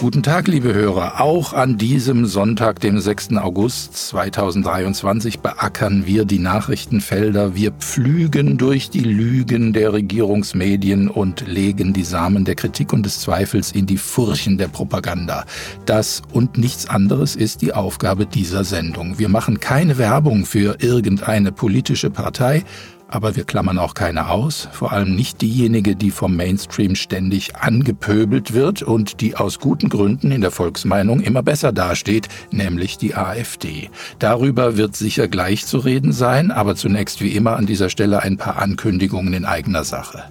Guten 0.00 0.22
Tag, 0.22 0.48
liebe 0.48 0.72
Hörer. 0.72 1.20
Auch 1.20 1.52
an 1.52 1.76
diesem 1.76 2.24
Sonntag, 2.24 2.80
dem 2.80 2.98
6. 2.98 3.36
August 3.36 4.08
2023, 4.08 5.40
beackern 5.40 6.06
wir 6.06 6.24
die 6.24 6.38
Nachrichtenfelder. 6.38 7.54
Wir 7.54 7.70
pflügen 7.72 8.56
durch 8.56 8.88
die 8.88 9.00
Lügen 9.00 9.74
der 9.74 9.92
Regierungsmedien 9.92 11.10
und 11.10 11.46
legen 11.46 11.92
die 11.92 12.04
Samen 12.04 12.46
der 12.46 12.54
Kritik 12.54 12.94
und 12.94 13.04
des 13.04 13.20
Zweifels 13.20 13.72
in 13.72 13.84
die 13.84 13.98
Furchen 13.98 14.56
der 14.56 14.68
Propaganda. 14.68 15.44
Das 15.84 16.22
und 16.32 16.56
nichts 16.56 16.88
anderes 16.88 17.36
ist 17.36 17.60
die 17.60 17.74
Aufgabe 17.74 18.24
dieser 18.24 18.64
Sendung. 18.64 19.18
Wir 19.18 19.28
machen 19.28 19.60
keine 19.60 19.98
Werbung 19.98 20.46
für 20.46 20.78
irgendeine 20.80 21.52
politische 21.52 22.08
Partei, 22.08 22.64
aber 23.10 23.34
wir 23.36 23.44
klammern 23.44 23.78
auch 23.78 23.94
keine 23.94 24.28
aus, 24.28 24.68
vor 24.72 24.92
allem 24.92 25.14
nicht 25.14 25.42
diejenige, 25.42 25.96
die 25.96 26.10
vom 26.10 26.36
Mainstream 26.36 26.94
ständig 26.94 27.56
angepöbelt 27.56 28.54
wird 28.54 28.82
und 28.82 29.20
die 29.20 29.36
aus 29.36 29.58
guten 29.58 29.88
Gründen 29.88 30.30
in 30.30 30.40
der 30.40 30.52
Volksmeinung 30.52 31.20
immer 31.20 31.42
besser 31.42 31.72
dasteht, 31.72 32.28
nämlich 32.52 32.98
die 32.98 33.16
AfD. 33.16 33.90
Darüber 34.20 34.76
wird 34.76 34.94
sicher 34.94 35.26
gleich 35.26 35.66
zu 35.66 35.78
reden 35.78 36.12
sein, 36.12 36.50
aber 36.52 36.76
zunächst 36.76 37.20
wie 37.20 37.34
immer 37.34 37.56
an 37.56 37.66
dieser 37.66 37.90
Stelle 37.90 38.22
ein 38.22 38.36
paar 38.36 38.56
Ankündigungen 38.56 39.34
in 39.34 39.44
eigener 39.44 39.84
Sache. 39.84 40.24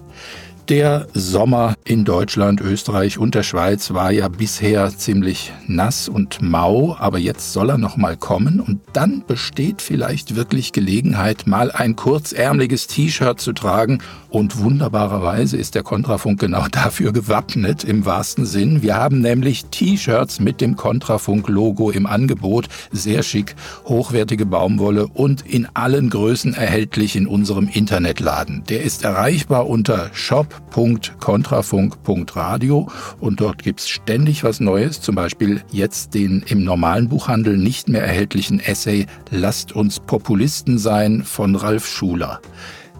Der 0.70 1.08
Sommer 1.14 1.74
in 1.84 2.04
Deutschland, 2.04 2.60
Österreich 2.60 3.18
und 3.18 3.34
der 3.34 3.42
Schweiz 3.42 3.92
war 3.92 4.12
ja 4.12 4.28
bisher 4.28 4.96
ziemlich 4.96 5.52
nass 5.66 6.08
und 6.08 6.42
mau, 6.42 6.94
aber 6.96 7.18
jetzt 7.18 7.52
soll 7.52 7.70
er 7.70 7.76
noch 7.76 7.96
mal 7.96 8.16
kommen 8.16 8.60
und 8.60 8.78
dann 8.92 9.24
besteht 9.26 9.82
vielleicht 9.82 10.36
wirklich 10.36 10.70
Gelegenheit, 10.70 11.48
mal 11.48 11.72
ein 11.72 11.96
kurzärmliches 11.96 12.86
T-Shirt 12.86 13.40
zu 13.40 13.52
tragen 13.52 13.98
und 14.28 14.60
wunderbarerweise 14.60 15.56
ist 15.56 15.74
der 15.74 15.82
Kontrafunk 15.82 16.38
genau 16.38 16.66
dafür 16.70 17.12
gewappnet 17.12 17.82
im 17.82 18.06
wahrsten 18.06 18.46
Sinn. 18.46 18.80
Wir 18.80 18.94
haben 18.94 19.20
nämlich 19.20 19.64
T-Shirts 19.66 20.38
mit 20.38 20.60
dem 20.60 20.76
Kontrafunk-Logo 20.76 21.90
im 21.90 22.06
Angebot, 22.06 22.68
sehr 22.92 23.24
schick, 23.24 23.56
hochwertige 23.86 24.46
Baumwolle 24.46 25.08
und 25.08 25.44
in 25.44 25.66
allen 25.74 26.10
Größen 26.10 26.54
erhältlich 26.54 27.16
in 27.16 27.26
unserem 27.26 27.66
Internetladen. 27.66 28.62
Der 28.68 28.84
ist 28.84 29.02
erreichbar 29.02 29.68
unter 29.68 30.10
shop 30.12 30.59
www.kontrafunk.radio 30.74 32.88
und 33.20 33.40
dort 33.40 33.62
gibt's 33.62 33.88
ständig 33.88 34.44
was 34.44 34.60
Neues, 34.60 35.00
zum 35.00 35.14
Beispiel 35.14 35.62
jetzt 35.70 36.12
den 36.14 36.44
im 36.46 36.62
normalen 36.64 37.08
Buchhandel 37.08 37.56
nicht 37.56 37.88
mehr 37.88 38.02
erhältlichen 38.02 38.60
Essay 38.60 39.06
Lasst 39.30 39.72
uns 39.72 40.00
Populisten 40.00 40.78
sein 40.78 41.24
von 41.24 41.56
Ralf 41.56 41.86
Schuler. 41.86 42.40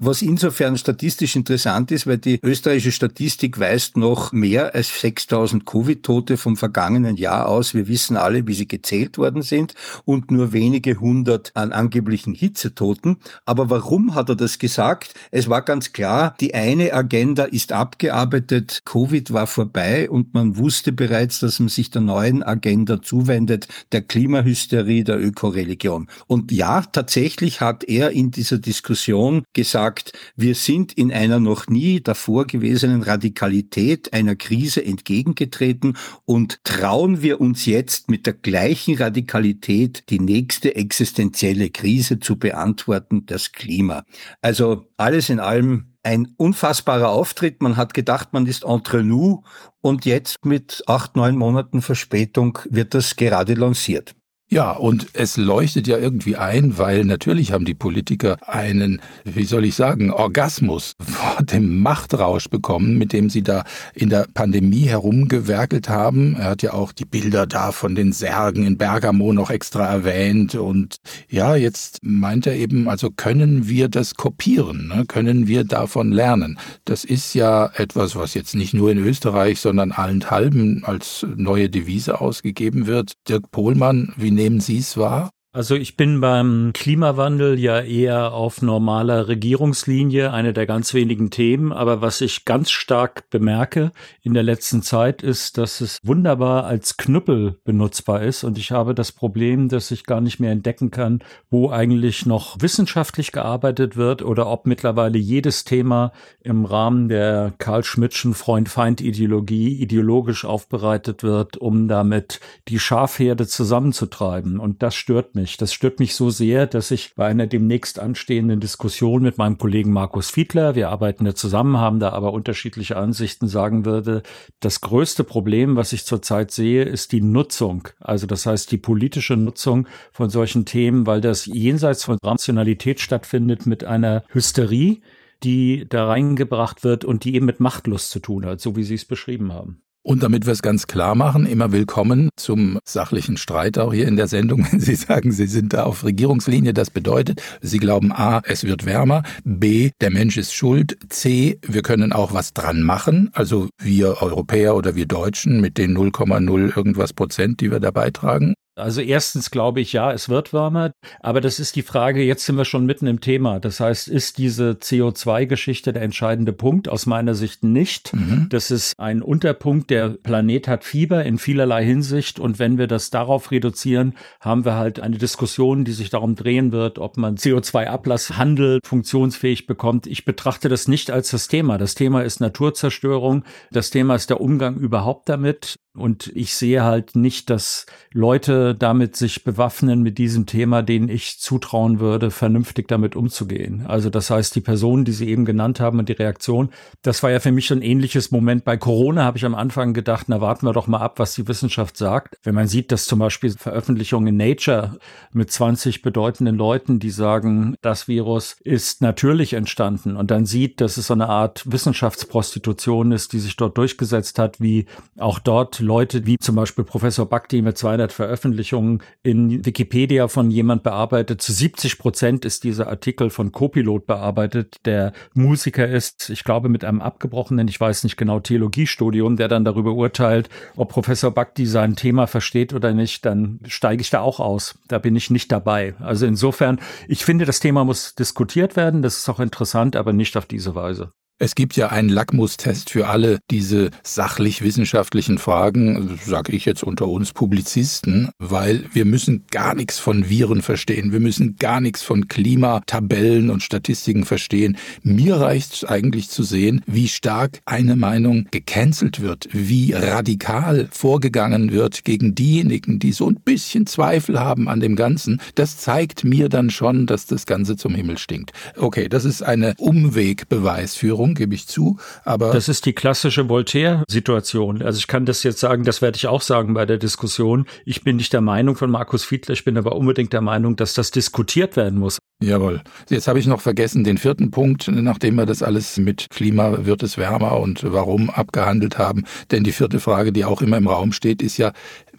was 0.04 0.21
insofern 0.22 0.78
statistisch 0.78 1.36
interessant 1.36 1.92
ist, 1.92 2.08
weil 2.08 2.18
die 2.18 2.40
österreichische 2.42 2.92
Statistik 2.92 3.60
weist 3.60 3.98
noch 3.98 4.32
mehr 4.32 4.76
als 4.76 5.00
6000 5.02 5.66
Covid-Tote 5.66 6.38
vom 6.38 6.58
vergangenen 6.58 7.18
Jahr 7.18 7.48
aus. 7.48 7.74
Wir 7.74 7.88
wissen 7.88 8.18
alle, 8.18 8.48
wie 8.48 8.54
sie 8.54 8.68
gezählt 8.68 9.18
worden 9.18 9.42
sind 9.42 9.74
und 10.06 10.32
nur 10.32 10.54
wenige 10.54 11.00
hundert 11.00 11.52
an 11.56 11.72
angeblichen 11.72 12.34
Hitzetoten. 12.34 13.18
Aber 13.46 13.70
warum 13.70 14.16
hat 14.16 14.30
er 14.30 14.36
das 14.36 14.60
gesagt? 14.60 15.14
Es 15.32 15.50
war 15.50 15.62
ganz 15.62 15.94
klar, 15.94 16.36
die 16.40 16.54
eine 16.54 16.94
Agenda 16.94 17.44
ist 17.44 17.72
abgearbeitet, 17.72 18.82
Covid 18.86 19.34
war 19.34 19.48
vorbei 19.48 20.10
und 20.10 20.34
man 20.34 20.58
wusste 20.58 20.92
bereits, 20.92 21.40
dass 21.40 21.60
man 21.60 21.70
sich 21.70 21.90
der 21.90 22.02
neuen 22.02 22.44
Agenda 22.44 23.02
zuwendet, 23.02 23.68
der 23.92 24.02
Klimahysterie, 24.02 25.04
der 25.04 25.20
Ökoreligion. 25.20 26.08
Und 26.28 26.52
ja, 26.52 26.82
tatsächlich 26.82 27.62
hat 27.62 27.84
er 27.84 28.12
in 28.12 28.32
dieser 28.32 28.58
Diskussion 28.58 29.44
gesagt, 29.54 30.11
wir 30.36 30.56
sind 30.56 30.94
in 30.94 31.12
einer 31.12 31.40
noch 31.40 31.68
nie 31.68 32.02
davor 32.02 32.46
gewesenen 32.46 33.04
Radikalität 33.04 34.14
einer 34.14 34.36
Krise 34.36 34.84
entgegengetreten 34.84 35.98
und 36.26 36.64
trauen 36.64 37.22
wir 37.22 37.42
uns 37.42 37.66
jetzt 37.66 38.10
mit 38.10 38.26
der 38.26 38.34
gleichen 38.34 38.96
Radikalität 38.96 40.04
die 40.10 40.20
nächste 40.20 40.76
existenzielle 40.76 41.70
Krise 41.70 42.20
zu 42.20 42.38
beantworten, 42.38 43.26
das 43.26 43.52
Klima. 43.52 44.04
Also 44.42 44.88
alles 44.98 45.30
in 45.30 45.40
allem 45.40 45.92
ein 46.04 46.34
unfassbarer 46.38 47.10
Auftritt. 47.10 47.62
Man 47.62 47.78
hat 47.78 47.94
gedacht, 47.94 48.34
man 48.34 48.48
ist 48.48 48.64
entre 48.66 49.04
nous 49.04 49.40
und 49.82 50.06
jetzt 50.06 50.46
mit 50.46 50.84
acht, 50.88 51.16
neun 51.16 51.38
Monaten 51.38 51.82
Verspätung 51.82 52.60
wird 52.70 52.94
das 52.94 53.16
gerade 53.16 53.54
lanciert. 53.54 54.16
Ja, 54.54 54.72
und 54.72 55.08
es 55.14 55.38
leuchtet 55.38 55.88
ja 55.88 55.98
irgendwie 55.98 56.36
ein, 56.36 56.78
weil 56.78 57.06
natürlich 57.06 57.54
haben 57.54 57.64
die 57.64 57.74
Politiker 57.74 58.36
einen, 58.46 59.00
wie 59.24 59.46
soll 59.46 59.64
ich 59.64 59.76
sagen, 59.76 60.12
Orgasmus 60.12 60.92
vor 61.00 61.42
dem 61.42 61.80
Machtrausch 61.80 62.50
bekommen, 62.50 62.98
mit 62.98 63.14
dem 63.14 63.30
sie 63.30 63.44
da 63.44 63.64
in 63.94 64.10
der 64.10 64.28
Pandemie 64.34 64.88
herumgewerkelt 64.88 65.88
haben. 65.88 66.36
Er 66.36 66.50
hat 66.50 66.64
ja 66.64 66.74
auch 66.74 66.92
die 66.92 67.06
Bilder 67.06 67.48
da 67.48 67.72
von 67.72 67.96
den 67.96 68.12
Särgen 68.12 68.66
in 68.66 68.78
Bergamo 68.78 69.32
noch 69.32 69.52
extra 69.52 69.86
erwähnt. 69.86 70.54
Und 70.56 70.98
ja, 71.30 71.56
jetzt 71.56 72.00
meint 72.02 72.46
er 72.46 72.58
eben, 72.58 72.90
also 72.90 73.10
können 73.10 73.70
wir 73.70 73.88
das 73.88 74.16
kopieren, 74.16 74.90
ne? 74.90 75.06
können 75.06 75.48
wir 75.48 75.64
davon 75.64 76.12
lernen. 76.12 76.60
Das 76.84 77.06
ist 77.06 77.36
ja 77.36 77.72
etwas, 77.78 78.18
was 78.18 78.34
jetzt 78.34 78.56
nicht 78.56 78.74
nur 78.74 78.92
in 78.92 78.98
Österreich, 78.98 79.62
sondern 79.62 79.94
allenthalben 79.94 80.84
als 80.84 81.26
neue 81.38 81.70
Devise 81.70 82.20
ausgegeben 82.20 82.86
wird. 82.86 83.14
Dirk 83.30 83.50
Pohlmann, 83.52 84.12
wie 84.18 84.41
nehmen 84.42 84.60
Sie 84.60 84.80
es 84.80 84.98
wahr? 84.98 85.30
Also 85.54 85.76
ich 85.76 85.98
bin 85.98 86.22
beim 86.22 86.72
Klimawandel 86.74 87.60
ja 87.60 87.82
eher 87.82 88.32
auf 88.32 88.62
normaler 88.62 89.28
Regierungslinie, 89.28 90.32
eine 90.32 90.54
der 90.54 90.66
ganz 90.66 90.94
wenigen 90.94 91.30
Themen. 91.30 91.74
Aber 91.74 92.00
was 92.00 92.22
ich 92.22 92.46
ganz 92.46 92.72
stark 92.72 93.30
bemerke 93.30 93.92
in 94.22 94.34
der 94.34 94.44
letzten 94.44 94.82
Zeit 94.82 95.22
ist, 95.22 95.58
dass 95.58 95.82
es 95.82 96.00
wunderbar 96.04 96.64
als 96.64 96.96
Knüppel 96.96 97.60
benutzbar 97.66 98.22
ist. 98.22 98.46
Und 98.46 98.58
ich 98.58 98.72
habe 98.72 98.96
das 98.96 99.12
Problem, 99.12 99.68
dass 99.68 99.92
ich 99.92 100.06
gar 100.06 100.22
nicht 100.22 100.40
mehr 100.40 100.54
entdecken 100.54 100.90
kann, 100.90 101.20
wo 101.50 101.70
eigentlich 101.70 102.26
noch 102.26 102.56
wissenschaftlich 102.62 103.34
gearbeitet 103.34 103.98
wird 103.98 104.22
oder 104.22 104.48
ob 104.48 104.66
mittlerweile 104.66 105.18
jedes 105.18 105.66
Thema 105.66 106.14
im 106.40 106.64
Rahmen 106.64 107.10
der 107.10 107.52
Karl-Schmidtschen 107.58 108.36
Freund-Feind-Ideologie 108.36 109.82
ideologisch 109.82 110.46
aufbereitet 110.46 111.24
wird, 111.24 111.58
um 111.58 111.90
damit 111.90 112.40
die 112.70 112.80
Schafherde 112.80 113.48
zusammenzutreiben. 113.48 114.58
Und 114.58 114.82
das 114.82 114.96
stört 114.96 115.36
mich 115.36 115.41
nicht. 115.42 115.62
Das 115.62 115.74
stört 115.74 116.00
mich 116.00 116.16
so 116.16 116.30
sehr, 116.30 116.68
dass 116.68 116.92
ich 116.92 117.14
bei 117.16 117.28
einer 117.28 117.48
demnächst 117.48 118.00
anstehenden 118.00 118.60
Diskussion 118.60 119.22
mit 119.24 119.38
meinem 119.38 119.58
Kollegen 119.58 119.92
Markus 119.92 120.30
Fiedler, 120.30 120.76
wir 120.76 120.90
arbeiten 120.90 121.26
ja 121.26 121.36
zusammen, 121.36 121.78
haben 121.78 122.00
da 122.00 122.12
aber 122.12 122.32
unterschiedliche 122.32 122.96
Ansichten, 122.96 123.48
sagen 123.48 123.84
würde, 123.84 124.24
das 124.62 124.80
größte 124.80 125.24
Problem, 125.26 125.76
was 125.76 125.92
ich 125.92 126.06
zurzeit 126.06 126.52
sehe, 126.52 126.84
ist 126.84 127.12
die 127.12 127.22
Nutzung. 127.22 127.90
Also 128.00 128.28
das 128.28 128.46
heißt 128.46 128.72
die 128.72 128.78
politische 128.78 129.36
Nutzung 129.36 129.88
von 130.14 130.30
solchen 130.30 130.66
Themen, 130.66 131.06
weil 131.06 131.20
das 131.20 131.46
jenseits 131.46 132.06
von 132.06 132.18
Rationalität 132.24 133.02
stattfindet 133.02 133.66
mit 133.66 133.84
einer 133.84 134.24
Hysterie, 134.30 135.02
die 135.44 135.86
da 135.90 136.08
reingebracht 136.08 136.84
wird 136.84 137.04
und 137.04 137.24
die 137.24 137.36
eben 137.36 137.48
mit 137.48 137.60
Machtlust 137.60 138.12
zu 138.12 138.20
tun 138.20 138.46
hat, 138.46 138.62
so 138.62 138.76
wie 138.76 138.84
Sie 138.84 138.96
es 138.96 139.06
beschrieben 139.06 139.52
haben. 139.52 139.82
Und 140.04 140.24
damit 140.24 140.48
wir 140.48 140.54
es 140.54 140.64
ganz 140.64 140.88
klar 140.88 141.14
machen, 141.14 141.46
immer 141.46 141.72
willkommen 141.72 142.30
zum 142.36 142.80
sachlichen 142.84 143.38
Streit 143.38 143.78
auch 143.78 143.94
hier 143.94 144.08
in 144.08 144.16
der 144.16 144.28
Sendung. 144.28 144.66
Wenn 144.72 144.80
Sie 144.80 144.96
sagen, 144.96 145.32
Sie 145.32 145.46
sind 145.46 145.74
da 145.74 145.84
auf 145.84 146.04
Regierungslinie, 146.04 146.74
das 146.74 146.90
bedeutet, 146.90 147.42
Sie 147.62 147.78
glauben 147.78 148.12
A, 148.12 148.42
es 148.46 148.64
wird 148.64 148.88
wärmer, 148.88 149.22
B, 149.44 149.92
der 150.02 150.10
Mensch 150.10 150.38
ist 150.38 150.56
schuld, 150.56 150.98
C, 151.10 151.60
wir 151.62 151.84
können 151.84 152.14
auch 152.14 152.34
was 152.34 152.54
dran 152.54 152.82
machen, 152.82 153.30
also 153.34 153.70
wir 153.78 154.24
Europäer 154.24 154.76
oder 154.76 154.96
wir 154.96 155.06
Deutschen 155.06 155.62
mit 155.62 155.78
den 155.78 155.96
0,0 155.96 156.76
irgendwas 156.76 157.14
Prozent, 157.14 157.62
die 157.62 157.70
wir 157.70 157.80
da 157.80 157.92
beitragen. 157.92 158.56
Also 158.76 159.02
erstens 159.02 159.52
glaube 159.52 159.82
ich, 159.82 159.92
ja, 159.92 160.14
es 160.14 160.30
wird 160.30 160.54
wärmer, 160.54 160.92
aber 161.20 161.42
das 161.42 161.60
ist 161.60 161.76
die 161.76 161.82
Frage, 161.82 162.24
jetzt 162.24 162.46
sind 162.46 162.56
wir 162.56 162.64
schon 162.64 162.86
mitten 162.86 163.06
im 163.06 163.20
Thema. 163.20 163.60
Das 163.60 163.82
heißt, 163.82 164.08
ist 164.08 164.38
diese 164.38 164.72
CO2-Geschichte 164.72 165.92
der 165.92 166.04
entscheidende 166.04 166.54
Punkt? 166.54 166.88
Aus 166.88 167.06
meiner 167.06 167.36
Sicht 167.36 167.64
nicht. 167.64 168.14
Mhm. 168.14 168.48
Das 168.50 168.72
ist 168.72 168.94
ein 168.98 169.22
Unterpunkt, 169.22 169.90
der 169.90 170.10
Planet 170.10 170.70
hat 170.70 170.86
Fieber 170.86 171.26
in 171.26 171.38
vielerlei 171.38 171.84
Hinsicht 171.84 172.40
und 172.40 172.60
wenn 172.60 172.78
wir 172.78 172.88
das 172.88 173.10
darauf 173.10 173.52
reduzieren, 173.52 174.16
haben 174.40 174.64
wir 174.64 174.76
halt 174.76 175.02
eine 175.02 175.18
Diskussion, 175.18 175.84
die 175.84 175.92
sich 175.92 176.10
darum 176.10 176.36
drehen 176.36 176.72
wird, 176.72 176.98
ob 176.98 177.18
man 177.18 177.36
CO2-Ablasshandel 177.36 178.80
funktionsfähig 178.86 179.68
bekommt. 179.68 180.08
Ich 180.08 180.24
betrachte 180.24 180.70
das 180.70 180.88
nicht 180.88 181.12
als 181.12 181.32
das 181.32 181.50
Thema. 181.50 181.78
Das 181.78 181.94
Thema 181.94 182.24
ist 182.24 182.40
Naturzerstörung. 182.40 183.44
Das 183.72 183.90
Thema 183.90 184.16
ist 184.16 184.30
der 184.30 184.40
Umgang 184.40 184.78
überhaupt 184.78 185.28
damit. 185.28 185.76
Und 185.94 186.32
ich 186.36 186.56
sehe 186.56 186.84
halt 186.84 187.18
nicht, 187.18 187.50
dass 187.50 187.86
Leute 188.14 188.71
damit 188.76 189.16
sich 189.16 189.44
bewaffnen 189.44 190.02
mit 190.02 190.18
diesem 190.18 190.46
Thema, 190.46 190.82
denen 190.82 191.10
ich 191.10 191.40
zutrauen 191.40 192.00
würde, 192.00 192.32
vernünftig 192.32 192.88
damit 192.88 193.16
umzugehen. 193.16 193.86
Also 193.88 194.10
das 194.10 194.30
heißt, 194.30 194.56
die 194.56 194.62
Personen, 194.62 195.06
die 195.06 195.12
Sie 195.12 195.30
eben 195.30 195.46
genannt 195.46 195.80
haben 195.80 196.00
und 196.00 196.10
die 196.10 196.14
Reaktion, 196.14 196.70
das 197.02 197.24
war 197.24 197.32
ja 197.32 197.40
für 197.40 197.52
mich 197.52 197.72
ein 197.72 197.82
ähnliches 197.82 198.32
Moment. 198.32 198.64
Bei 198.64 198.78
Corona 198.78 199.24
habe 199.24 199.38
ich 199.38 199.46
am 199.46 199.56
Anfang 199.56 199.94
gedacht, 199.94 200.28
na 200.30 200.42
warten 200.42 200.66
wir 200.66 200.74
doch 200.74 200.88
mal 200.88 201.00
ab, 201.00 201.20
was 201.20 201.36
die 201.36 201.48
Wissenschaft 201.48 201.98
sagt. 201.98 202.38
Wenn 202.44 202.56
man 202.56 202.68
sieht, 202.68 202.92
dass 202.92 203.06
zum 203.06 203.20
Beispiel 203.20 203.52
Veröffentlichungen 203.52 204.28
in 204.28 204.38
Nature 204.38 204.98
mit 205.32 205.52
20 205.52 206.02
bedeutenden 206.02 206.56
Leuten, 206.56 207.00
die 207.00 207.10
sagen, 207.10 207.76
das 207.82 208.08
Virus 208.08 208.58
ist 208.64 209.02
natürlich 209.02 209.54
entstanden 209.54 210.16
und 210.16 210.32
dann 210.32 210.46
sieht, 210.46 210.82
dass 210.82 210.98
es 210.98 211.08
so 211.08 211.14
eine 211.14 211.30
Art 211.30 211.64
Wissenschaftsprostitution 211.66 213.12
ist, 213.12 213.34
die 213.34 213.40
sich 213.40 213.56
dort 213.56 213.78
durchgesetzt 213.78 214.40
hat, 214.40 214.60
wie 214.60 214.86
auch 215.18 215.40
dort 215.40 215.80
Leute 215.80 216.26
wie 216.26 216.38
zum 216.38 216.56
Beispiel 216.56 216.84
Professor 216.84 217.26
Bakti 217.26 217.62
mit 217.62 217.78
200 217.78 218.12
Veröffentlichungen 218.52 219.02
in 219.24 219.66
Wikipedia 219.66 220.28
von 220.28 220.52
jemand 220.52 220.84
bearbeitet. 220.84 221.42
Zu 221.42 221.54
70 221.54 221.98
Prozent 221.98 222.46
ist 222.46 222.64
dieser 222.64 222.88
Artikel 222.88 223.30
von 223.30 223.52
Copilot 223.52 224.06
bearbeitet, 224.06 224.78
der 224.86 225.14
Musiker 225.34 225.88
ist, 225.88 226.30
ich 226.30 226.44
glaube, 226.44 226.70
mit 226.70 226.84
einem 226.84 227.02
abgebrochenen, 227.02 227.68
ich 227.68 227.80
weiß 227.80 228.04
nicht 228.04 228.18
genau, 228.18 228.40
Theologiestudium, 228.40 229.38
der 229.38 229.48
dann 229.48 229.66
darüber 229.66 229.94
urteilt, 229.94 230.50
ob 230.76 230.90
Professor 230.90 231.32
Bakti 231.32 231.66
sein 231.66 231.96
Thema 231.96 232.28
versteht 232.28 232.74
oder 232.74 232.94
nicht, 232.94 233.26
dann 233.26 233.60
steige 233.66 234.02
ich 234.02 234.10
da 234.10 234.22
auch 234.22 234.40
aus. 234.40 234.78
Da 234.88 235.00
bin 235.00 235.16
ich 235.16 235.30
nicht 235.30 235.52
dabei. 235.52 235.96
Also 236.00 236.26
insofern, 236.26 236.80
ich 237.08 237.26
finde, 237.26 237.46
das 237.46 237.60
Thema 237.60 237.86
muss 237.86 238.16
diskutiert 238.16 238.76
werden. 238.76 239.02
Das 239.02 239.18
ist 239.18 239.30
auch 239.30 239.40
interessant, 239.40 239.96
aber 239.96 240.14
nicht 240.14 240.38
auf 240.38 240.46
diese 240.46 240.76
Weise. 240.76 241.14
Es 241.44 241.56
gibt 241.56 241.76
ja 241.76 241.88
einen 241.88 242.10
Lackmustest 242.10 242.92
für 242.92 243.08
alle 243.08 243.40
diese 243.50 243.90
sachlich-wissenschaftlichen 244.04 245.40
Fragen, 245.40 246.20
sage 246.24 246.52
ich 246.52 246.66
jetzt 246.66 246.84
unter 246.84 247.08
uns 247.08 247.34
Publizisten, 247.34 248.30
weil 248.38 248.84
wir 248.94 249.06
müssen 249.06 249.46
gar 249.50 249.74
nichts 249.74 249.98
von 249.98 250.30
Viren 250.30 250.62
verstehen. 250.62 251.12
Wir 251.12 251.20
müssen 251.20 251.56
gar 251.56 251.82
nichts 251.82 252.04
von 252.04 252.28
Klimatabellen 252.28 253.50
und 253.50 253.64
Statistiken 253.64 254.24
verstehen. 254.24 254.78
Mir 255.02 255.38
reicht 255.38 255.74
es 255.74 255.84
eigentlich 255.84 256.30
zu 256.30 256.44
sehen, 256.44 256.84
wie 256.86 257.08
stark 257.08 257.60
eine 257.66 257.96
Meinung 257.96 258.48
gecancelt 258.52 259.20
wird, 259.20 259.48
wie 259.52 259.94
radikal 259.94 260.90
vorgegangen 260.92 261.72
wird 261.72 262.06
gegen 262.06 262.36
diejenigen, 262.36 263.00
die 263.00 263.14
so 263.14 263.28
ein 263.28 263.40
bisschen 263.44 263.88
Zweifel 263.88 264.40
haben 264.40 264.70
an 264.70 264.80
dem 264.80 264.96
Ganzen. 264.96 265.42
Das 265.56 265.80
zeigt 265.80 266.24
mir 266.24 266.50
dann 266.50 266.70
schon, 266.70 267.08
dass 267.08 267.26
das 267.26 267.48
Ganze 267.48 267.78
zum 267.78 267.96
Himmel 267.96 268.20
stinkt. 268.20 268.52
Okay, 268.78 269.10
das 269.10 269.26
ist 269.26 269.42
eine 269.42 269.74
Umwegbeweisführung 269.80 271.31
Meinung, 271.32 271.36
gebe 271.36 271.56
ich 271.56 271.68
zu. 271.68 271.98
Aber 272.24 272.52
das 272.52 272.70
ist 272.70 272.86
die 272.86 272.94
klassische 272.94 273.50
Voltaire-Situation. 273.50 274.82
Also 274.82 274.98
ich 275.00 275.08
kann 275.08 275.26
das 275.26 275.44
jetzt 275.44 275.60
sagen, 275.60 275.84
das 275.84 276.02
werde 276.02 276.18
ich 276.18 276.28
auch 276.28 276.42
sagen 276.42 276.74
bei 276.74 276.86
der 276.86 276.98
Diskussion. 276.98 277.66
Ich 277.86 278.04
bin 278.04 278.18
nicht 278.18 278.34
der 278.34 278.42
Meinung 278.42 278.76
von 278.76 278.92
Markus 278.92 279.24
Fiedler, 279.24 279.54
ich 279.54 279.64
bin 279.64 279.78
aber 279.78 279.96
unbedingt 279.96 280.34
der 280.34 280.42
Meinung, 280.42 280.76
dass 280.76 280.94
das 280.94 281.12
diskutiert 281.12 281.76
werden 281.76 282.00
muss. 282.00 282.20
Jawohl. 282.44 282.82
Jetzt 283.10 283.28
habe 283.28 283.38
ich 283.38 283.46
noch 283.46 283.62
vergessen 283.62 284.04
den 284.04 284.18
vierten 284.18 284.50
Punkt, 284.50 284.88
nachdem 284.88 285.36
wir 285.36 285.46
das 285.46 285.62
alles 285.62 285.98
mit 285.98 286.28
Klima 286.32 286.86
wird 286.86 287.04
es 287.04 287.18
wärmer 287.18 287.60
und 287.60 287.84
warum 287.84 288.32
abgehandelt 288.32 288.98
haben. 288.98 289.26
Denn 289.52 289.64
die 289.64 289.72
vierte 289.72 290.00
Frage, 290.00 290.32
die 290.32 290.44
auch 290.44 290.62
immer 290.62 290.78
im 290.78 290.88
Raum 290.88 291.12
steht, 291.12 291.44
ist 291.44 291.58
ja, 291.58 291.72